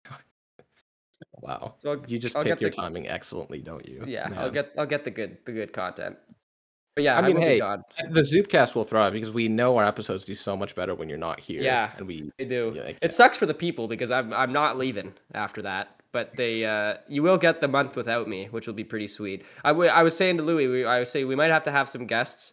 Wow, 1.40 1.74
So 1.78 1.90
I'll, 1.92 2.02
you 2.06 2.18
just 2.18 2.36
I'll 2.36 2.42
pick 2.42 2.60
your 2.60 2.70
the- 2.70 2.76
timing 2.76 3.06
excellently, 3.08 3.60
don't 3.60 3.86
you? 3.86 4.02
Yeah, 4.06 4.30
I'll 4.36 4.50
get 4.50 4.72
I'll 4.78 4.86
get 4.86 5.04
the 5.04 5.10
good 5.10 5.38
the 5.44 5.52
good 5.52 5.72
content. 5.72 6.16
But 6.96 7.04
yeah, 7.04 7.16
I 7.16 7.18
I, 7.18 7.22
mean, 7.22 7.34
will 7.34 7.42
hey, 7.42 7.58
gone. 7.58 7.82
The 8.10 8.20
Zubcast 8.20 8.74
will 8.76 8.84
thrive 8.84 9.12
because 9.12 9.32
we 9.32 9.48
know 9.48 9.76
our 9.76 9.84
episodes 9.84 10.24
do 10.24 10.34
so 10.34 10.56
much 10.56 10.74
better 10.76 10.94
when 10.94 11.08
you're 11.08 11.18
not 11.18 11.40
here. 11.40 11.60
Yeah. 11.60 11.90
and 11.96 12.06
we 12.06 12.30
They 12.38 12.44
do. 12.44 12.72
Yeah, 12.74 12.92
it 13.02 13.12
sucks 13.12 13.36
for 13.36 13.46
the 13.46 13.54
people 13.54 13.88
because 13.88 14.10
I'm 14.10 14.32
I'm 14.32 14.52
not 14.52 14.78
leaving 14.78 15.12
after 15.34 15.60
that. 15.62 16.00
But 16.14 16.36
they 16.36 16.64
uh, 16.64 16.98
you 17.08 17.24
will 17.24 17.36
get 17.36 17.60
the 17.60 17.66
month 17.66 17.96
without 17.96 18.28
me, 18.28 18.46
which 18.52 18.68
will 18.68 18.74
be 18.74 18.84
pretty 18.84 19.08
sweet. 19.08 19.44
I 19.64 19.70
I 19.70 20.04
was 20.04 20.16
saying 20.16 20.36
to 20.36 20.44
Louis, 20.44 20.68
we, 20.68 20.84
I 20.84 21.00
was 21.00 21.10
saying 21.10 21.26
we 21.26 21.34
might 21.34 21.50
have 21.50 21.64
to 21.64 21.72
have 21.72 21.88
some 21.88 22.06
guests. 22.06 22.52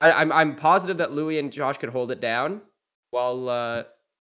I, 0.00 0.10
I'm 0.12 0.32
I'm 0.32 0.56
positive 0.56 0.96
that 0.96 1.12
Louis 1.12 1.38
and 1.38 1.52
Josh 1.52 1.76
could 1.76 1.90
hold 1.90 2.10
it 2.10 2.22
down 2.22 2.62
while 3.10 3.50
uh, 3.50 3.84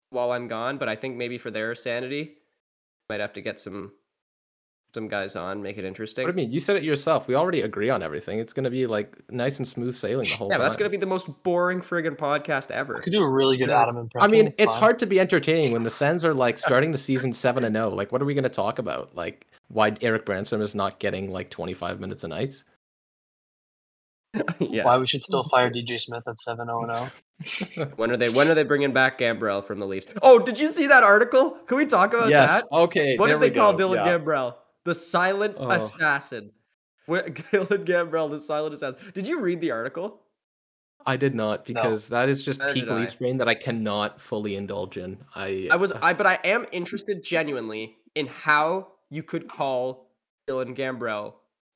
while 0.10 0.34
I'm 0.34 0.50
gone. 0.50 0.78
But 0.78 0.90
I 0.90 0.98
think 0.98 1.16
maybe 1.16 1.38
for 1.38 1.50
their 1.50 1.74
sanity, 1.76 2.36
might 3.10 3.22
have 3.22 3.32
to 3.34 3.42
get 3.42 3.58
some 3.58 3.94
some 4.94 5.08
guys 5.08 5.36
on, 5.36 5.62
make 5.64 5.78
it 5.78 5.86
interesting. 5.86 6.24
What 6.26 6.36
do 6.36 6.42
you 6.42 6.46
mean? 6.48 6.54
You 6.54 6.60
said 6.60 6.76
it 6.76 6.84
yourself. 6.84 7.28
We 7.28 7.36
already 7.36 7.62
agree 7.62 7.90
on 7.90 8.04
everything. 8.04 8.40
It's 8.40 8.54
gonna 8.54 8.70
be 8.70 8.86
like 8.88 9.16
nice 9.32 9.58
and 9.58 9.68
smooth 9.68 9.96
sailing 9.96 10.28
the 10.30 10.36
whole 10.36 10.48
Yeah, 10.50 10.56
time. 10.56 10.60
but 10.62 10.64
that's 10.66 10.76
gonna 10.76 10.90
be 10.90 10.98
the 10.98 11.06
most 11.06 11.44
boring 11.44 11.82
friggin' 11.82 12.16
podcast 12.18 12.72
I 12.72 12.76
ever. 12.78 13.00
could 13.00 13.12
do 13.12 13.22
a 13.22 13.30
really 13.30 13.58
good 13.58 13.70
Yeah. 13.70 13.82
Adam 13.82 13.98
impression. 13.98 14.24
I 14.24 14.32
mean, 14.32 14.48
it's 14.48 14.60
it's 14.60 14.74
hard 14.74 15.00
to 15.00 15.06
be 15.06 15.20
entertaining 15.20 15.72
when 15.72 15.84
the 15.84 15.90
Sens 15.90 16.24
are 16.24 16.34
like 16.34 16.58
starting 16.58 16.92
the 16.92 16.98
season 16.98 17.34
seven 17.46 17.64
and 17.64 17.76
zero. 17.76 17.90
Like, 17.90 18.12
what 18.12 18.22
are 18.22 18.26
we 18.26 18.34
gonna 18.34 18.50
talk 18.50 18.78
about? 18.80 19.16
Like, 19.16 19.48
why 19.70 19.94
Eric 20.02 20.26
Branson 20.26 20.62
is 20.62 20.76
not 20.76 21.00
getting 21.00 21.32
like 21.32 21.50
twenty 21.50 21.74
five 21.74 22.00
minutes 22.00 22.24
a 22.24 22.28
night? 22.28 22.64
yes. 24.60 24.84
Why 24.86 24.98
we 24.98 25.06
should 25.06 25.24
still 25.24 25.44
fire 25.44 25.70
DJ 25.70 26.00
Smith 26.00 26.28
at 26.28 26.40
seven 26.40 26.66
zero 26.68 26.84
and 26.84 26.96
zero. 26.96 27.12
Oh? 27.12 27.92
When 27.98 28.10
are 28.12 28.18
they? 28.18 28.30
When 28.30 28.48
are 28.48 28.56
they 28.56 28.64
bringing 28.64 28.92
back 28.94 29.20
Gambrell 29.20 29.64
from 29.64 29.80
the 29.80 29.86
Leafs? 29.86 30.08
Oh, 30.24 30.40
did 30.40 30.60
you 30.60 30.70
see 30.70 30.88
that 30.88 31.04
article? 31.04 31.52
Can 31.68 31.78
we 31.78 31.86
talk 31.86 32.14
about 32.14 32.30
that? 32.30 32.64
Okay. 32.72 33.16
What 33.18 33.28
there 33.28 33.36
did 33.38 33.44
they 33.44 33.50
we 33.52 33.56
call 33.56 33.74
go. 33.74 33.90
Dylan 33.90 33.96
Yeah. 34.06 34.18
Gambrell? 34.18 34.56
The 34.86 34.96
silent 34.96 35.56
Oh. 35.58 35.70
assassin. 35.72 36.52
Where, 37.06 37.24
Dylan 37.30 37.86
Gambrell, 37.86 38.30
the 38.30 38.40
silent 38.40 38.74
assassin. 38.74 39.00
Did 39.14 39.28
you 39.28 39.40
read 39.40 39.62
the 39.62 39.72
article? 39.72 40.22
I 41.06 41.18
did 41.18 41.36
not 41.36 41.66
because 41.66 42.08
that 42.10 42.30
is 42.30 42.42
just 42.44 42.60
Neither 42.60 42.74
peak 42.74 42.86
did 42.86 42.94
Leafs 42.96 43.16
brain 43.16 43.38
that 43.40 43.50
I 43.50 43.56
cannot 43.56 44.22
fully 44.22 44.56
indulge 44.56 44.98
in. 44.98 45.18
I 45.36 45.68
I 45.70 45.76
was, 45.76 45.92
uh, 45.92 46.00
I, 46.02 46.14
but 46.14 46.26
I 46.26 46.40
am 46.46 46.66
interested 46.72 47.22
genuinely 47.24 47.98
in 48.16 48.28
how 48.28 48.94
you 49.10 49.22
could 49.22 49.50
call 49.50 50.08
Dylan 50.48 50.76
Gambrell 50.78 51.34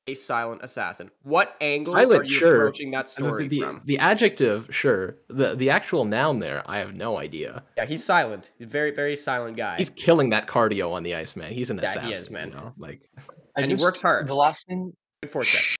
a 0.08 0.14
silent 0.14 0.62
assassin. 0.62 1.10
What 1.22 1.54
angle 1.60 1.94
Silent, 1.94 2.22
are 2.22 2.24
you 2.24 2.38
sure. 2.38 2.56
approaching 2.56 2.90
that 2.92 3.08
story 3.10 3.46
the, 3.48 3.60
from? 3.60 3.82
the 3.84 3.98
adjective, 3.98 4.66
sure. 4.70 5.16
The 5.28 5.54
the 5.54 5.70
actual 5.70 6.04
noun 6.04 6.38
there, 6.40 6.62
I 6.66 6.78
have 6.78 6.94
no 6.94 7.18
idea. 7.18 7.62
Yeah, 7.76 7.84
he's 7.86 8.04
silent. 8.04 8.50
He's 8.58 8.66
a 8.66 8.70
very, 8.70 8.90
very 8.90 9.16
silent 9.16 9.56
guy. 9.56 9.76
He's 9.76 9.90
killing 9.90 10.30
that 10.30 10.46
cardio 10.46 10.92
on 10.92 11.02
the 11.02 11.14
ice, 11.14 11.36
man. 11.36 11.52
He's 11.52 11.70
an 11.70 11.78
Yeah, 11.78 11.90
assassin. 11.90 12.08
he 12.08 12.14
is, 12.14 12.30
man. 12.30 12.48
You 12.48 12.54
know? 12.54 12.72
Like, 12.78 13.08
I 13.18 13.62
And 13.62 13.66
he 13.66 13.72
just- 13.72 13.84
works 13.84 14.00
hard. 14.02 14.26
The 14.26 14.34
last 14.34 14.66
thing, 14.66 14.92
Good 15.22 15.30
forecheck. 15.32 15.74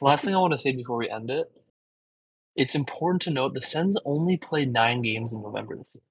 last 0.00 0.24
thing 0.24 0.34
I 0.34 0.38
want 0.38 0.52
to 0.52 0.58
say 0.58 0.72
before 0.72 0.96
we 0.98 1.08
end 1.08 1.30
it, 1.30 1.46
it's 2.56 2.74
important 2.74 3.22
to 3.22 3.30
note 3.30 3.54
the 3.54 3.60
Sens 3.60 3.98
only 4.04 4.36
played 4.36 4.72
nine 4.72 5.00
games 5.02 5.32
in 5.32 5.40
November 5.42 5.76
this 5.76 5.90
year, 5.94 6.02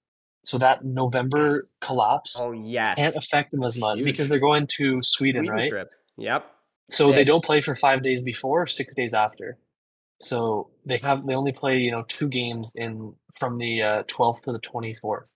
so 0.44 0.58
that 0.60 0.84
November 0.86 1.66
collapse 1.82 2.38
Oh 2.40 2.54
yes. 2.54 2.96
can't 2.96 3.16
affect 3.18 3.52
them 3.52 3.64
as 3.64 3.78
much 3.78 3.98
Huge. 3.98 4.06
because 4.06 4.30
they're 4.30 4.40
going 4.40 4.66
to 4.78 4.96
Sweden, 5.02 5.46
right? 5.48 5.70
trip. 5.70 5.90
Yep. 6.18 6.50
So 6.90 7.12
they 7.12 7.24
don't 7.26 7.44
play 7.44 7.62
for 7.62 7.76
five 7.76 8.02
days 8.04 8.22
before, 8.22 8.66
six 8.68 8.94
days 8.96 9.14
after. 9.14 9.58
So 10.22 10.70
they 10.86 10.98
have 10.98 11.26
they 11.28 11.36
only 11.36 11.52
play 11.52 11.78
you 11.80 11.92
know 11.92 12.04
two 12.08 12.28
games 12.28 12.74
in 12.76 13.14
from 13.40 13.56
the 13.58 13.82
uh, 13.82 14.04
twelfth 14.08 14.44
to 14.44 14.52
the 14.52 14.60
twenty 14.60 14.94
fourth. 14.96 15.28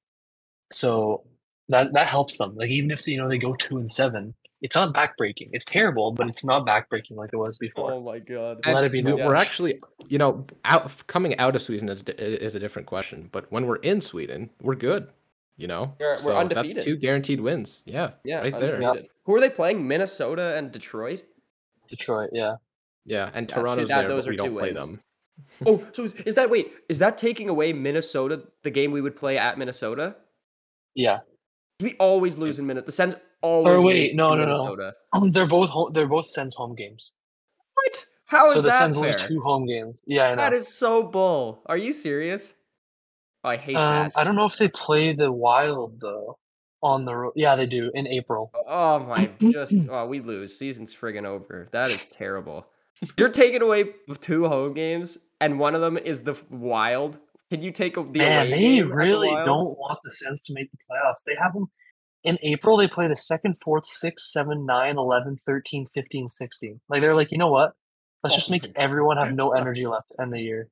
So 0.71 1.23
that 1.69 1.93
that 1.93 2.07
helps 2.07 2.37
them. 2.37 2.55
Like 2.55 2.69
even 2.69 2.91
if 2.91 3.07
you 3.07 3.17
know 3.17 3.27
they 3.27 3.37
go 3.37 3.53
two 3.53 3.77
and 3.77 3.91
seven, 3.91 4.33
it's 4.61 4.75
not 4.75 4.93
backbreaking. 4.93 5.49
It's 5.51 5.65
terrible, 5.65 6.11
but 6.11 6.27
it's 6.27 6.43
not 6.43 6.65
backbreaking 6.65 7.15
like 7.15 7.31
it 7.33 7.37
was 7.37 7.57
before. 7.57 7.91
Oh 7.93 8.01
my 8.01 8.19
god. 8.19 8.65
Let 8.65 8.83
it 8.83 8.91
be 8.91 9.03
we, 9.03 9.13
we're 9.13 9.35
actually, 9.35 9.81
you 10.07 10.17
know, 10.17 10.45
out 10.65 11.05
coming 11.07 11.37
out 11.37 11.55
of 11.55 11.61
Sweden 11.61 11.89
is, 11.89 12.03
is 12.03 12.55
a 12.55 12.59
different 12.59 12.87
question. 12.87 13.29
But 13.31 13.51
when 13.51 13.67
we're 13.67 13.77
in 13.77 14.01
Sweden, 14.01 14.49
we're 14.61 14.75
good. 14.75 15.09
You 15.57 15.67
know, 15.67 15.93
We're- 15.99 16.13
we're 16.13 16.17
so 16.17 16.47
that's 16.47 16.73
two 16.73 16.95
guaranteed 16.95 17.39
wins. 17.39 17.83
Yeah, 17.85 18.11
Yeah, 18.23 18.39
right 18.39 18.59
there. 18.59 18.75
undefeated. 18.81 19.09
Who 19.25 19.35
are 19.35 19.39
they 19.39 19.49
playing? 19.49 19.87
Minnesota 19.87 20.55
and 20.57 20.71
Detroit. 20.71 21.21
Detroit, 21.91 22.29
yeah. 22.33 22.55
Yeah, 23.05 23.29
and 23.35 23.47
Yeah, 23.47 23.55
two- 23.55 23.61
Toronto's 23.61 23.87
that- 23.89 24.01
there, 24.01 24.09
those 24.09 24.25
but 24.25 24.29
are 24.29 24.31
we 24.31 24.37
don't 24.37 24.49
two 24.49 24.55
play 24.55 24.73
wins. 24.73 24.79
them. 24.79 25.01
Oh, 25.65 25.83
so 25.93 26.03
is 26.25 26.35
that 26.35 26.49
wait? 26.49 26.71
Is 26.89 26.99
that 26.99 27.17
taking 27.17 27.49
away 27.49 27.73
Minnesota, 27.73 28.43
the 28.63 28.69
game 28.71 28.91
we 28.91 29.01
would 29.01 29.15
play 29.15 29.37
at 29.37 29.57
Minnesota? 29.57 30.15
Yeah. 30.95 31.19
We 31.81 31.95
always 31.99 32.37
lose 32.37 32.59
in 32.59 32.67
Minnesota. 32.67 32.85
The 32.85 32.91
Sens 32.91 33.15
always 33.41 33.83
wait, 33.83 33.99
lose 34.01 34.13
no, 34.13 34.33
in 34.33 34.39
no, 34.39 34.75
no. 34.75 34.91
Um, 35.13 35.31
they're 35.31 35.47
both 35.47 35.69
home, 35.69 35.91
they're 35.93 36.07
both 36.07 36.27
Sens 36.27 36.53
home 36.53 36.75
games. 36.75 37.13
What? 37.73 38.05
How 38.25 38.47
is 38.47 38.53
that? 38.53 38.57
so 38.57 38.61
the 38.61 38.71
Sens 38.71 38.95
fair? 38.97 39.05
lose 39.05 39.15
two 39.15 39.41
home 39.41 39.65
games. 39.65 40.01
Yeah, 40.05 40.25
I 40.25 40.29
know. 40.31 40.35
That 40.35 40.53
is 40.53 40.67
so 40.67 41.03
bull. 41.03 41.63
Are 41.65 41.77
you 41.77 41.91
serious? 41.91 42.53
Oh, 43.43 43.49
I 43.49 43.57
hate 43.57 43.75
um, 43.75 44.09
that. 44.09 44.11
I 44.15 44.23
don't 44.23 44.35
know 44.35 44.45
if 44.45 44.57
they 44.57 44.67
play 44.67 45.13
the 45.13 45.31
Wild 45.31 45.99
though 45.99 46.37
on 46.83 47.05
the 47.05 47.15
road. 47.15 47.33
Yeah, 47.35 47.55
they 47.55 47.65
do 47.65 47.91
in 47.93 48.07
April. 48.07 48.51
Oh, 48.55 48.63
oh 48.67 48.99
my, 48.99 49.29
just 49.51 49.73
oh, 49.89 50.05
we 50.05 50.19
lose. 50.19 50.57
Season's 50.57 50.93
friggin' 50.93 51.25
over. 51.25 51.67
That 51.71 51.91
is 51.91 52.05
terrible. 52.07 52.65
You're 53.17 53.29
taking 53.29 53.61
away 53.61 53.85
two 54.19 54.47
home 54.47 54.73
games, 54.73 55.17
and 55.39 55.59
one 55.59 55.75
of 55.75 55.81
them 55.81 55.97
is 55.97 56.21
the 56.21 56.35
Wild. 56.49 57.19
Can 57.49 57.61
you 57.61 57.71
take 57.71 57.97
a- 57.97 58.03
the 58.03 58.19
Man, 58.19 58.47
away 58.47 58.51
they 58.51 58.57
game 58.59 58.83
at 58.85 58.89
the 58.89 58.95
really 58.95 59.29
don't 59.45 59.77
want 59.77 59.99
the 60.03 60.09
Sens 60.11 60.41
to 60.43 60.53
make 60.53 60.71
the 60.71 60.77
playoffs. 60.89 61.23
They 61.25 61.35
have 61.35 61.53
them 61.53 61.65
in 62.23 62.37
April. 62.43 62.77
They 62.77 62.87
play 62.87 63.07
the 63.07 63.15
second, 63.15 63.55
fourth, 63.61 63.85
sixth, 63.85 64.27
seven, 64.27 64.65
nine, 64.65 64.97
11, 64.97 65.37
13, 65.37 65.85
15, 65.87 66.29
16. 66.29 66.79
Like 66.89 67.01
they're 67.01 67.15
like, 67.15 67.31
you 67.31 67.37
know 67.37 67.49
what? 67.49 67.73
Let's 68.23 68.35
just 68.35 68.49
Oh 68.49 68.53
make 68.53 68.67
everyone 68.75 69.17
have 69.17 69.33
no 69.33 69.51
energy 69.53 69.87
left 69.87 70.09
to 70.09 70.21
end 70.21 70.31
the 70.31 70.39
year. 70.39 70.69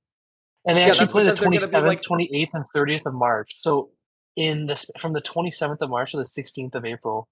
And 0.65 0.77
they 0.77 0.81
Yeah, 0.83 0.89
actually 0.89 1.07
play 1.07 1.23
the 1.23 1.31
because 1.31 1.39
they're 1.39 1.49
gonna 1.49 1.57
be 1.57 1.65
27th, 1.65 1.87
like- 1.87 2.01
28th, 2.29 2.53
and 2.53 2.65
30th 2.75 3.05
of 3.07 3.13
March. 3.15 3.55
So 3.61 3.89
in 4.35 4.67
this 4.67 4.85
from 4.99 5.13
the 5.13 5.21
27th 5.21 5.81
of 5.81 5.89
March 5.89 6.11
to 6.11 6.17
the 6.17 6.23
16th 6.23 6.75
of 6.75 6.85
April, 6.85 7.27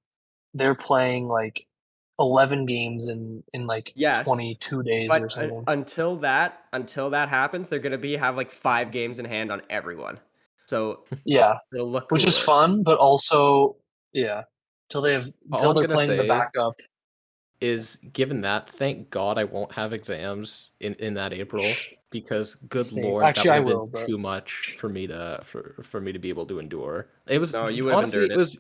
they're 0.54 0.76
playing 0.76 1.28
like 1.28 1.68
11 2.20 2.66
games 2.66 3.08
in 3.08 3.44
in 3.54 3.68
like 3.68 3.92
Yes, 3.96 4.26
22 4.26 4.84
days 4.84 5.10
or 5.10 5.22
But 5.22 5.32
something. 5.32 5.64
until 5.68 6.16
that, 6.18 6.62
until 6.74 7.10
that 7.12 7.30
happens, 7.30 7.70
they're 7.70 7.80
gonna 7.80 7.98
be 7.98 8.16
have 8.18 8.36
like 8.36 8.50
five 8.50 8.92
games 8.92 9.20
in 9.20 9.26
hand 9.26 9.52
on 9.52 9.62
everyone. 9.70 10.20
So 10.66 11.06
yeah, 11.26 11.60
which 12.10 12.26
is 12.26 12.38
fun, 12.38 12.84
but 12.84 12.98
also 12.98 13.78
yeah, 14.14 14.44
till 14.90 15.02
they 15.02 15.14
have 15.14 15.32
till 15.58 15.74
they're 15.74 15.88
playing 15.88 16.18
the 16.18 16.24
backup. 16.28 16.80
Is 17.60 17.98
given 18.14 18.42
that, 18.42 18.70
thank 18.70 19.10
God 19.10 19.40
I 19.40 19.44
won't 19.44 19.72
have 19.72 19.92
exams 19.92 20.70
in, 20.80 20.94
in 20.96 21.16
that 21.16 21.34
April 21.34 21.64
because 22.10 22.56
good 22.70 22.86
Same. 22.86 23.04
lord, 23.04 23.24
Actually, 23.26 23.52
I 23.52 23.56
that 23.60 23.66
would 23.66 23.72
have 23.72 23.80
will, 23.80 23.88
been 23.88 24.02
but- 24.02 24.08
too 24.08 24.18
much 24.18 24.76
for 24.80 24.90
me 24.90 25.08
to 25.08 25.40
for, 25.44 25.76
for 25.84 26.00
me 26.02 26.12
to 26.12 26.20
be 26.20 26.30
able 26.30 26.46
to 26.48 26.60
endure. 26.60 27.08
It 27.28 27.40
was 27.40 27.54
No, 27.54 27.68
you 27.70 27.84
would 27.86 27.92
have 27.92 27.98
honestly 28.00 28.22
endured 28.24 28.32
it 28.32 28.36
it. 28.36 28.38
was 28.38 28.58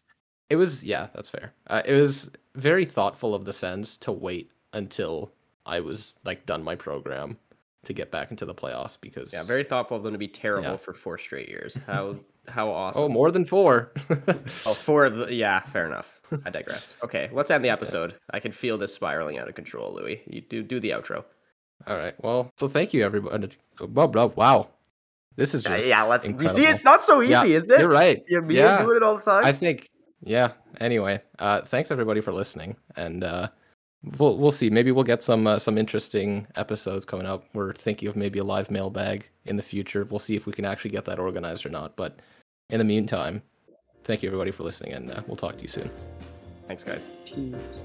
it 0.49 0.55
was 0.55 0.83
yeah, 0.83 1.07
that's 1.13 1.29
fair. 1.29 1.53
Uh, 1.67 1.81
it 1.85 1.93
was 1.99 2.29
very 2.55 2.85
thoughtful 2.85 3.35
of 3.35 3.45
the 3.45 3.53
Sens 3.53 3.97
to 3.99 4.11
wait 4.11 4.51
until 4.73 5.31
I 5.65 5.79
was 5.79 6.13
like 6.25 6.45
done 6.45 6.63
my 6.63 6.75
program 6.75 7.37
to 7.85 7.93
get 7.93 8.11
back 8.11 8.31
into 8.31 8.45
the 8.45 8.53
playoffs 8.55 8.97
because 8.99 9.31
Yeah, 9.33 9.43
very 9.43 9.63
thoughtful 9.63 9.95
of 9.97 10.03
them 10.03 10.11
to 10.13 10.17
be 10.19 10.27
terrible 10.27 10.71
Yeah. 10.71 10.77
for 10.77 10.93
four 10.93 11.17
straight 11.17 11.47
years. 11.49 11.77
How 11.87 12.15
how 12.49 12.69
awesome. 12.71 13.03
oh 13.03 13.09
more 13.09 13.29
than 13.29 13.43
four. 13.43 13.91
Oh, 14.65 14.73
four 14.73 15.03
of 15.05 15.17
the 15.17 15.33
yeah, 15.33 15.59
fair 15.61 15.85
enough. 15.85 16.21
I 16.45 16.49
digress. 16.49 16.95
Okay, 17.03 17.29
let's 17.33 17.51
end 17.51 17.63
the 17.63 17.69
episode. 17.77 18.15
I 18.31 18.39
can 18.39 18.51
feel 18.53 18.77
this 18.77 18.93
spiraling 18.93 19.37
out 19.37 19.49
of 19.49 19.55
control, 19.55 19.93
Louis. 19.93 20.21
You 20.27 20.39
do 20.41 20.63
do 20.63 20.79
the 20.79 20.91
outro. 20.91 21.25
All 21.87 21.97
right. 21.97 22.13
Well, 22.23 22.51
so 22.57 22.67
thank 22.67 22.93
you 22.93 23.03
everybody. 23.03 23.49
Blah, 23.79 24.07
blah, 24.07 24.25
wow. 24.25 24.69
This 25.35 25.53
is 25.53 25.63
just 25.63 25.87
yeah, 25.87 26.03
let's. 26.03 26.27
You 26.27 26.47
see, 26.47 26.65
it's 26.65 26.83
not 26.83 27.03
so 27.03 27.21
easy, 27.21 27.31
Yeah, 27.31 27.43
isn't 27.43 27.73
it? 27.73 27.79
You're 27.79 27.89
right. 27.89 28.23
Yeah, 28.27 28.39
me 28.39 28.57
yeah. 28.57 28.81
doing 28.83 28.97
it 28.97 29.03
all 29.03 29.15
the 29.15 29.21
time. 29.21 29.45
I 29.45 29.51
think 29.51 29.89
yeah. 30.23 30.49
Anyway, 30.81 31.21
uh 31.39 31.61
thanks 31.61 31.91
everybody 31.91 32.21
for 32.21 32.33
listening 32.33 32.75
and 32.95 33.23
uh 33.23 33.47
we'll 34.17 34.35
we'll 34.37 34.51
see. 34.51 34.69
Maybe 34.71 34.91
we'll 34.91 35.03
get 35.03 35.21
some 35.21 35.45
uh, 35.45 35.59
some 35.59 35.77
interesting 35.77 36.47
episodes 36.55 37.05
coming 37.05 37.27
up. 37.27 37.45
We're 37.53 37.73
thinking 37.73 38.09
of 38.09 38.15
maybe 38.15 38.39
a 38.39 38.43
live 38.43 38.71
mailbag 38.71 39.29
in 39.45 39.57
the 39.57 39.63
future. 39.63 40.05
We'll 40.09 40.19
see 40.19 40.35
if 40.35 40.47
we 40.47 40.53
can 40.53 40.65
actually 40.65 40.91
get 40.91 41.05
that 41.05 41.19
organized 41.19 41.65
or 41.65 41.69
not. 41.69 41.95
But 41.95 42.19
in 42.71 42.79
the 42.79 42.85
meantime, 42.85 43.43
thank 44.03 44.23
you 44.23 44.29
everybody 44.29 44.51
for 44.51 44.63
listening 44.63 44.93
and 44.93 45.11
uh, 45.11 45.21
we'll 45.27 45.37
talk 45.37 45.55
to 45.57 45.61
you 45.61 45.69
soon. 45.69 45.91
Thanks, 46.67 46.83
guys. 46.83 47.09
Peace. 47.25 47.79